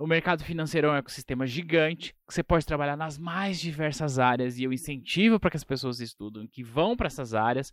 o 0.00 0.06
mercado 0.06 0.42
financeiro 0.42 0.86
é 0.86 0.90
um 0.92 0.96
ecossistema 0.96 1.46
gigante, 1.46 2.14
que 2.26 2.32
você 2.32 2.42
pode 2.42 2.64
trabalhar 2.64 2.96
nas 2.96 3.18
mais 3.18 3.60
diversas 3.60 4.18
áreas 4.18 4.58
e 4.58 4.64
eu 4.64 4.72
incentivo 4.72 5.38
para 5.38 5.50
que 5.50 5.58
as 5.58 5.64
pessoas 5.64 6.00
estudem, 6.00 6.46
que 6.46 6.62
vão 6.64 6.96
para 6.96 7.06
essas 7.06 7.34
áreas, 7.34 7.70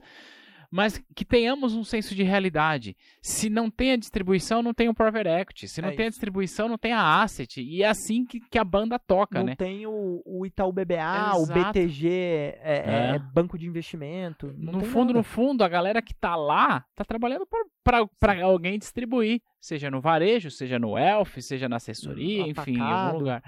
mas 0.70 1.02
que 1.16 1.24
tenhamos 1.24 1.74
um 1.76 1.84
senso 1.84 2.14
de 2.14 2.24
realidade. 2.24 2.96
Se 3.22 3.50
não 3.50 3.70
tem 3.70 3.94
a 3.94 3.96
distribuição, 3.96 4.62
não 4.62 4.74
tem 4.74 4.90
o 4.90 4.94
private 4.94 5.30
equity. 5.30 5.68
Se 5.68 5.82
não 5.82 5.90
É 5.90 5.92
tem 5.94 6.06
a 6.06 6.10
isso. 6.10 6.16
distribuição, 6.18 6.68
não 6.68 6.78
tem 6.78 6.92
a 6.92 7.22
asset. 7.22 7.62
E 7.62 7.84
é 7.84 7.88
assim 7.88 8.26
que, 8.26 8.40
que 8.40 8.60
a 8.60 8.64
banda 8.64 9.00
toca, 9.00 9.40
não 9.40 9.46
né? 9.48 9.56
tem 9.56 9.86
o, 9.88 10.22
o 10.26 10.46
Itaú 10.46 10.72
BBA, 10.74 11.36
o 11.38 11.44
Exato. 11.44 11.54
BTG, 11.72 12.10
é, 12.10 12.60
é, 12.64 13.16
É. 13.16 13.20
banco 13.20 13.58
de 13.58 13.66
investimento. 13.66 14.54
não 14.58 14.74
No 14.74 14.82
fundo, 14.82 15.08
nada. 15.08 15.20
no 15.20 15.24
fundo, 15.24 15.64
a 15.64 15.70
galera 15.70 16.02
que 16.02 16.14
tá 16.14 16.36
lá 16.36 16.84
tá 16.96 17.06
trabalhando 17.06 17.48
para 17.84 18.44
alguém 18.44 18.78
distribuir, 18.78 19.42
seja 19.62 19.90
no 19.90 20.02
varejo, 20.02 20.52
seja 20.52 20.78
no 20.78 20.98
Elf, 20.98 21.38
seja 21.40 21.70
na 21.70 21.78
assessoria, 21.78 22.44
No 22.44 22.50
enfim, 22.50 22.76
em 22.76 22.82
algum 22.82 23.20
lugar. 23.20 23.42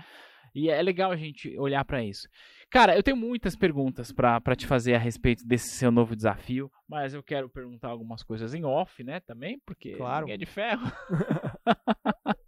E 0.56 0.70
é 0.70 0.82
legal 0.82 1.12
a 1.12 1.16
gente 1.16 1.56
olhar 1.60 1.84
para 1.86 2.04
isso. 2.04 2.28
Cara, 2.72 2.96
eu 2.96 3.02
tenho 3.02 3.18
muitas 3.18 3.56
perguntas 3.56 4.12
para 4.12 4.56
te 4.56 4.68
fazer 4.68 4.94
a 4.94 5.00
respeito 5.00 5.44
desse 5.46 5.70
seu 5.70 5.90
novo 5.92 6.16
desafio, 6.16 6.72
mas 6.88 7.16
eu 7.16 7.24
quero 7.24 7.50
perguntar 7.50 7.88
algumas 7.88 8.22
coisas 8.22 8.54
em 8.54 8.64
off, 8.64 9.04
né, 9.04 9.20
também, 9.22 9.60
porque 9.66 9.94
Claro. 9.94 10.30
é 10.30 10.38
de 10.38 10.46
ferro. 10.46 10.84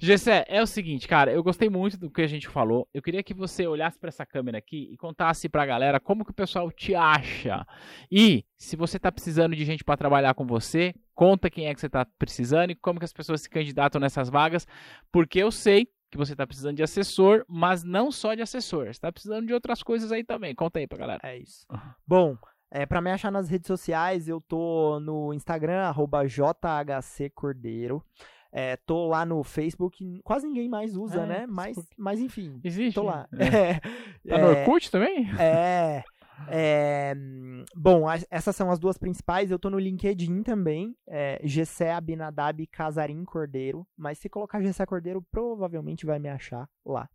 Gessé, 0.00 0.44
é 0.48 0.60
o 0.62 0.66
seguinte, 0.66 1.06
cara, 1.06 1.30
eu 1.32 1.42
gostei 1.42 1.68
muito 1.68 1.96
do 1.98 2.10
que 2.10 2.22
a 2.22 2.26
gente 2.26 2.48
falou. 2.48 2.88
Eu 2.92 3.02
queria 3.02 3.22
que 3.22 3.34
você 3.34 3.66
olhasse 3.66 3.98
para 3.98 4.08
essa 4.08 4.26
câmera 4.26 4.58
aqui 4.58 4.88
e 4.90 4.96
contasse 4.96 5.48
pra 5.48 5.66
galera 5.66 6.00
como 6.00 6.24
que 6.24 6.30
o 6.32 6.34
pessoal 6.34 6.70
te 6.72 6.94
acha. 6.94 7.64
E 8.10 8.44
se 8.56 8.74
você 8.74 8.98
tá 8.98 9.12
precisando 9.12 9.54
de 9.54 9.64
gente 9.64 9.84
para 9.84 9.96
trabalhar 9.96 10.34
com 10.34 10.46
você, 10.46 10.94
conta 11.14 11.50
quem 11.50 11.66
é 11.66 11.74
que 11.74 11.80
você 11.80 11.88
tá 11.88 12.04
precisando 12.18 12.70
e 12.70 12.74
como 12.74 12.98
que 12.98 13.04
as 13.04 13.12
pessoas 13.12 13.42
se 13.42 13.50
candidatam 13.50 14.00
nessas 14.00 14.28
vagas, 14.28 14.66
porque 15.12 15.38
eu 15.38 15.52
sei 15.52 15.86
que 16.12 16.18
você 16.18 16.36
tá 16.36 16.46
precisando 16.46 16.76
de 16.76 16.82
assessor, 16.82 17.42
mas 17.48 17.82
não 17.82 18.12
só 18.12 18.34
de 18.34 18.42
assessor, 18.42 18.86
você 18.92 19.00
tá 19.00 19.10
precisando 19.10 19.46
de 19.46 19.54
outras 19.54 19.82
coisas 19.82 20.12
aí 20.12 20.22
também. 20.22 20.54
Conta 20.54 20.78
aí 20.78 20.86
pra 20.86 20.98
galera. 20.98 21.20
É 21.24 21.38
isso. 21.38 21.66
Bom, 22.06 22.36
é, 22.70 22.84
para 22.84 23.00
me 23.00 23.10
achar 23.10 23.32
nas 23.32 23.48
redes 23.48 23.66
sociais, 23.66 24.28
eu 24.28 24.38
tô 24.38 25.00
no 25.00 25.32
Instagram, 25.32 25.80
arroba 25.80 26.22
jhccordeiro. 26.28 28.04
É, 28.54 28.76
tô 28.76 29.06
lá 29.08 29.24
no 29.24 29.42
Facebook, 29.42 30.20
quase 30.22 30.46
ninguém 30.46 30.68
mais 30.68 30.94
usa, 30.94 31.22
É, 31.22 31.26
né? 31.26 31.46
Mas, 31.48 31.74
mas 31.96 32.20
enfim, 32.20 32.60
Existe? 32.62 32.94
tô 32.94 33.04
lá. 33.04 33.26
É. 33.38 33.46
É, 33.70 33.80
Tá 34.28 34.38
no 34.38 34.48
Orkut 34.50 34.90
também? 34.90 35.26
é, 35.40 36.02
é, 36.48 37.14
bom, 37.74 38.08
as- 38.08 38.26
essas 38.30 38.54
são 38.56 38.70
as 38.70 38.78
duas 38.78 38.96
principais. 38.98 39.50
Eu 39.50 39.58
tô 39.58 39.70
no 39.70 39.78
LinkedIn 39.78 40.42
também, 40.42 40.94
é, 41.08 41.40
Gessé 41.44 41.92
Abinadab 41.92 42.66
Casarim 42.68 43.24
Cordeiro. 43.24 43.86
Mas 43.96 44.18
se 44.18 44.28
colocar 44.28 44.62
Gessé 44.62 44.84
Cordeiro, 44.86 45.22
provavelmente 45.30 46.06
vai 46.06 46.18
me 46.18 46.28
achar 46.28 46.68
lá. 46.84 47.08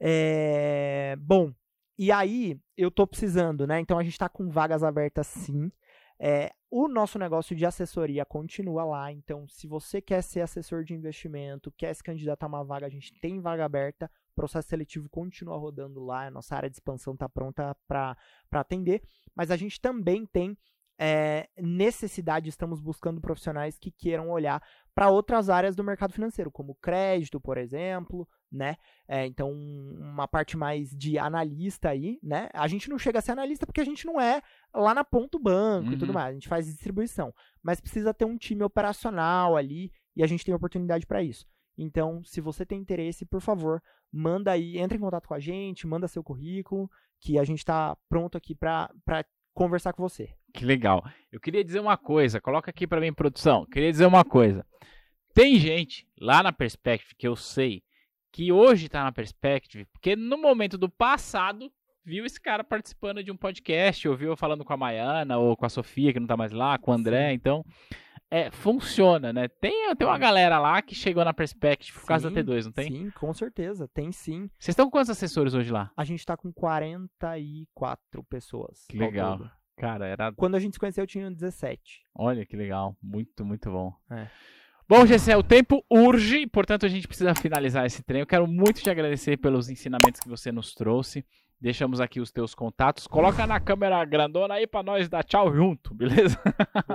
É, 0.00 1.16
bom, 1.20 1.52
e 1.98 2.12
aí 2.12 2.58
eu 2.76 2.90
tô 2.90 3.06
precisando, 3.06 3.66
né? 3.66 3.80
Então 3.80 3.98
a 3.98 4.02
gente 4.04 4.18
tá 4.18 4.28
com 4.28 4.48
vagas 4.48 4.82
abertas 4.82 5.26
sim. 5.26 5.70
É, 6.20 6.50
o 6.70 6.86
nosso 6.86 7.18
negócio 7.18 7.56
de 7.56 7.64
assessoria 7.64 8.24
continua 8.24 8.84
lá, 8.84 9.10
então 9.10 9.48
se 9.48 9.66
você 9.66 10.00
quer 10.00 10.22
ser 10.22 10.40
assessor 10.40 10.84
de 10.84 10.94
investimento, 10.94 11.72
quer 11.72 11.94
se 11.94 12.02
candidatar 12.02 12.46
a 12.46 12.48
uma 12.48 12.64
vaga, 12.64 12.86
a 12.86 12.90
gente 12.90 13.12
tem 13.20 13.40
vaga 13.40 13.64
aberta, 13.64 14.10
o 14.32 14.34
processo 14.34 14.68
seletivo 14.68 15.08
continua 15.08 15.56
rodando 15.56 16.00
lá, 16.00 16.26
a 16.26 16.30
nossa 16.30 16.54
área 16.54 16.68
de 16.68 16.76
expansão 16.76 17.14
está 17.14 17.28
pronta 17.28 17.74
para 17.86 18.16
atender, 18.52 19.02
mas 19.34 19.50
a 19.50 19.56
gente 19.56 19.80
também 19.80 20.26
tem 20.26 20.56
é, 20.98 21.48
necessidade 21.56 22.48
estamos 22.48 22.80
buscando 22.80 23.20
profissionais 23.20 23.78
que 23.78 23.90
queiram 23.90 24.30
olhar 24.30 24.60
para 24.94 25.08
outras 25.08 25.48
áreas 25.48 25.76
do 25.76 25.84
mercado 25.84 26.12
financeiro, 26.12 26.50
como 26.50 26.74
crédito, 26.74 27.40
por 27.40 27.56
exemplo, 27.56 28.28
né? 28.50 28.76
É, 29.06 29.26
então, 29.26 29.52
uma 29.52 30.26
parte 30.26 30.56
mais 30.56 30.90
de 30.90 31.18
analista 31.18 31.90
aí, 31.90 32.18
né? 32.22 32.48
A 32.52 32.66
gente 32.66 32.88
não 32.88 32.98
chega 32.98 33.18
a 33.18 33.22
ser 33.22 33.32
analista 33.32 33.66
porque 33.66 33.80
a 33.80 33.84
gente 33.84 34.06
não 34.06 34.20
é 34.20 34.42
lá 34.74 34.94
na 34.94 35.04
ponta 35.04 35.38
do 35.38 35.42
banco 35.42 35.88
uhum. 35.88 35.92
e 35.92 35.98
tudo 35.98 36.08
uhum. 36.08 36.14
mais, 36.14 36.30
a 36.30 36.34
gente 36.34 36.48
faz 36.48 36.66
distribuição, 36.66 37.32
mas 37.62 37.80
precisa 37.80 38.14
ter 38.14 38.24
um 38.24 38.36
time 38.36 38.62
operacional 38.62 39.56
ali 39.56 39.92
e 40.16 40.22
a 40.22 40.26
gente 40.26 40.44
tem 40.44 40.54
oportunidade 40.54 41.06
para 41.06 41.22
isso. 41.22 41.46
Então, 41.76 42.22
se 42.24 42.40
você 42.40 42.66
tem 42.66 42.80
interesse, 42.80 43.24
por 43.24 43.40
favor, 43.40 43.80
manda 44.12 44.50
aí, 44.50 44.78
entra 44.78 44.96
em 44.96 45.00
contato 45.00 45.28
com 45.28 45.34
a 45.34 45.38
gente, 45.38 45.86
manda 45.86 46.08
seu 46.08 46.24
currículo, 46.24 46.90
que 47.20 47.38
a 47.38 47.44
gente 47.44 47.58
está 47.58 47.96
pronto 48.08 48.36
aqui 48.36 48.54
para 48.54 48.90
conversar 49.54 49.92
com 49.92 50.02
você. 50.02 50.34
Que 50.52 50.64
legal. 50.64 51.04
Eu 51.30 51.40
queria 51.40 51.64
dizer 51.64 51.80
uma 51.80 51.96
coisa, 51.96 52.40
coloca 52.40 52.70
aqui 52.70 52.86
para 52.86 53.00
mim, 53.00 53.12
produção. 53.12 53.64
Queria 53.66 53.90
dizer 53.90 54.06
uma 54.06 54.24
coisa. 54.24 54.66
Tem 55.34 55.56
gente 55.58 56.08
lá 56.20 56.42
na 56.42 56.52
Perspective 56.52 57.14
que 57.16 57.28
eu 57.28 57.36
sei 57.36 57.82
que 58.32 58.52
hoje 58.52 58.86
está 58.86 59.04
na 59.04 59.12
Perspective, 59.12 59.86
porque 59.86 60.14
no 60.14 60.38
momento 60.38 60.76
do 60.76 60.88
passado 60.88 61.70
viu 62.04 62.24
esse 62.24 62.40
cara 62.40 62.64
participando 62.64 63.22
de 63.22 63.30
um 63.30 63.36
podcast, 63.36 64.08
ouviu 64.08 64.36
falando 64.36 64.64
com 64.64 64.72
a 64.72 64.76
Maiana 64.76 65.36
ou 65.38 65.56
com 65.56 65.66
a 65.66 65.68
Sofia, 65.68 66.12
que 66.12 66.18
não 66.18 66.24
está 66.24 66.36
mais 66.36 66.52
lá, 66.52 66.78
com 66.78 66.90
o 66.90 66.94
André, 66.94 67.28
Sim. 67.28 67.34
então 67.34 67.64
é, 68.30 68.50
funciona, 68.50 69.32
né? 69.32 69.48
Tem, 69.48 69.94
tem 69.94 70.06
uma 70.06 70.18
galera 70.18 70.58
lá 70.58 70.82
que 70.82 70.94
chegou 70.94 71.24
na 71.24 71.32
Perspective 71.32 71.92
por 71.92 72.02
sim, 72.02 72.06
causa 72.06 72.30
da 72.30 72.42
T2, 72.42 72.64
não 72.66 72.72
tem? 72.72 72.90
Sim, 72.90 73.10
com 73.10 73.32
certeza, 73.32 73.88
tem 73.88 74.12
sim. 74.12 74.50
Vocês 74.58 74.72
estão 74.72 74.86
com 74.86 74.92
quantos 74.92 75.10
assessores 75.10 75.54
hoje 75.54 75.70
lá? 75.70 75.90
A 75.96 76.04
gente 76.04 76.20
está 76.20 76.36
com 76.36 76.52
44 76.52 78.22
pessoas. 78.24 78.84
Que 78.88 78.98
legal. 78.98 79.50
Cara, 79.76 80.06
era. 80.06 80.32
Quando 80.32 80.56
a 80.56 80.58
gente 80.58 80.74
se 80.74 80.78
conheceu, 80.78 81.04
eu 81.04 81.08
tinha 81.08 81.30
17. 81.30 82.02
Olha 82.14 82.44
que 82.44 82.56
legal. 82.56 82.96
Muito, 83.02 83.44
muito 83.44 83.70
bom. 83.70 83.94
É. 84.10 84.26
Bom, 84.90 85.04
Gessé, 85.04 85.36
o 85.36 85.42
tempo 85.42 85.84
urge, 85.90 86.46
portanto 86.46 86.86
a 86.86 86.88
gente 86.88 87.06
precisa 87.06 87.34
finalizar 87.34 87.84
esse 87.84 88.02
treino. 88.02 88.22
Eu 88.22 88.26
quero 88.26 88.46
muito 88.46 88.80
te 88.80 88.88
agradecer 88.88 89.36
pelos 89.36 89.68
ensinamentos 89.68 90.18
que 90.18 90.30
você 90.30 90.50
nos 90.50 90.72
trouxe. 90.72 91.26
Deixamos 91.60 92.00
aqui 92.00 92.20
os 92.20 92.32
teus 92.32 92.54
contatos. 92.54 93.06
Coloca 93.06 93.46
na 93.46 93.60
câmera 93.60 94.02
grandona 94.06 94.54
aí 94.54 94.66
para 94.66 94.82
nós 94.82 95.06
dar 95.06 95.22
tchau 95.22 95.54
junto, 95.54 95.92
beleza? 95.94 96.40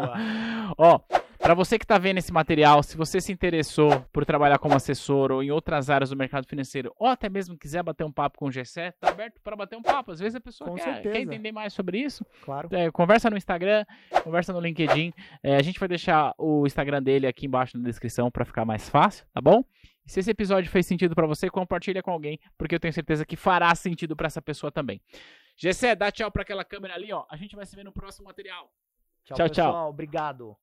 Ó, 0.76 1.02
para 1.44 1.54
você 1.54 1.78
que 1.78 1.84
está 1.84 1.98
vendo 1.98 2.20
esse 2.20 2.32
material, 2.32 2.82
se 2.82 2.96
você 2.96 3.20
se 3.20 3.30
interessou 3.30 4.00
por 4.14 4.26
trabalhar 4.26 4.58
como 4.60 4.76
assessor 4.76 5.30
ou 5.30 5.44
em 5.44 5.52
outras 5.52 5.90
áreas 5.90 6.10
do 6.10 6.16
mercado 6.16 6.48
financeiro, 6.48 6.96
ou 6.98 7.06
até 7.06 7.28
mesmo 7.28 7.58
quiser 7.58 7.84
bater 7.84 8.06
um 8.06 8.12
papo 8.12 8.38
com 8.38 8.46
o 8.46 8.52
Gessé, 8.52 8.92
tá 8.94 9.10
aberto 9.10 9.42
para 9.42 9.54
bater 9.54 9.76
um 9.76 9.82
papo. 9.82 10.14
Às 10.14 10.22
vezes 10.22 10.36
a 10.36 10.40
pessoa 10.40 10.74
quer, 10.74 11.02
quer, 11.02 11.20
entender 11.20 11.52
mais 11.52 11.74
sobre 11.74 12.00
isso. 12.00 12.26
Claro. 12.44 12.70
É, 12.72 12.90
conversa 12.92 13.30
no 13.30 13.36
Instagram, 13.36 13.84
conversa 14.24 14.54
no 14.54 14.62
LinkedIn. 14.62 15.12
É, 15.44 15.58
a 15.58 15.62
gente 15.62 15.78
vai 15.78 15.90
deixar 15.90 16.34
o 16.38 16.66
Instagram 16.66 17.04
dele 17.04 17.28
aqui 17.28 17.46
embaixo 17.46 17.78
na 17.78 17.84
descrição 17.84 18.32
para 18.32 18.46
ficar 18.46 18.64
mais 18.64 18.88
fácil, 18.88 19.26
tá 19.34 19.42
bom? 19.42 19.66
E 20.06 20.12
se 20.12 20.22
esse 20.22 20.32
episódio 20.32 20.72
fez 20.72 20.86
sentido 20.86 21.14
para 21.14 21.28
você, 21.28 21.50
compartilha 21.50 22.02
com 22.02 22.12
alguém, 22.12 22.40
porque 22.58 22.74
eu 22.74 22.80
tenho 22.80 22.94
certeza 22.94 23.26
que 23.26 23.36
fará 23.36 23.76
sentido 23.76 24.16
para 24.16 24.28
essa 24.28 24.42
pessoa 24.42 24.72
também. 24.72 25.02
Gessé, 25.58 25.94
dá 25.94 26.10
tchau 26.10 26.32
para 26.32 26.44
aquela 26.44 26.64
câmera 26.64 26.94
ali, 26.94 27.12
ó. 27.12 27.26
A 27.30 27.36
gente 27.36 27.54
vai 27.54 27.66
se 27.66 27.76
ver 27.76 27.84
no 27.84 27.92
próximo 27.92 28.28
material. 28.28 28.72
Tchau, 29.26 29.36
tchau. 29.36 29.50
Pessoal. 29.50 29.72
Tchau. 29.74 29.90
Obrigado. 29.90 30.58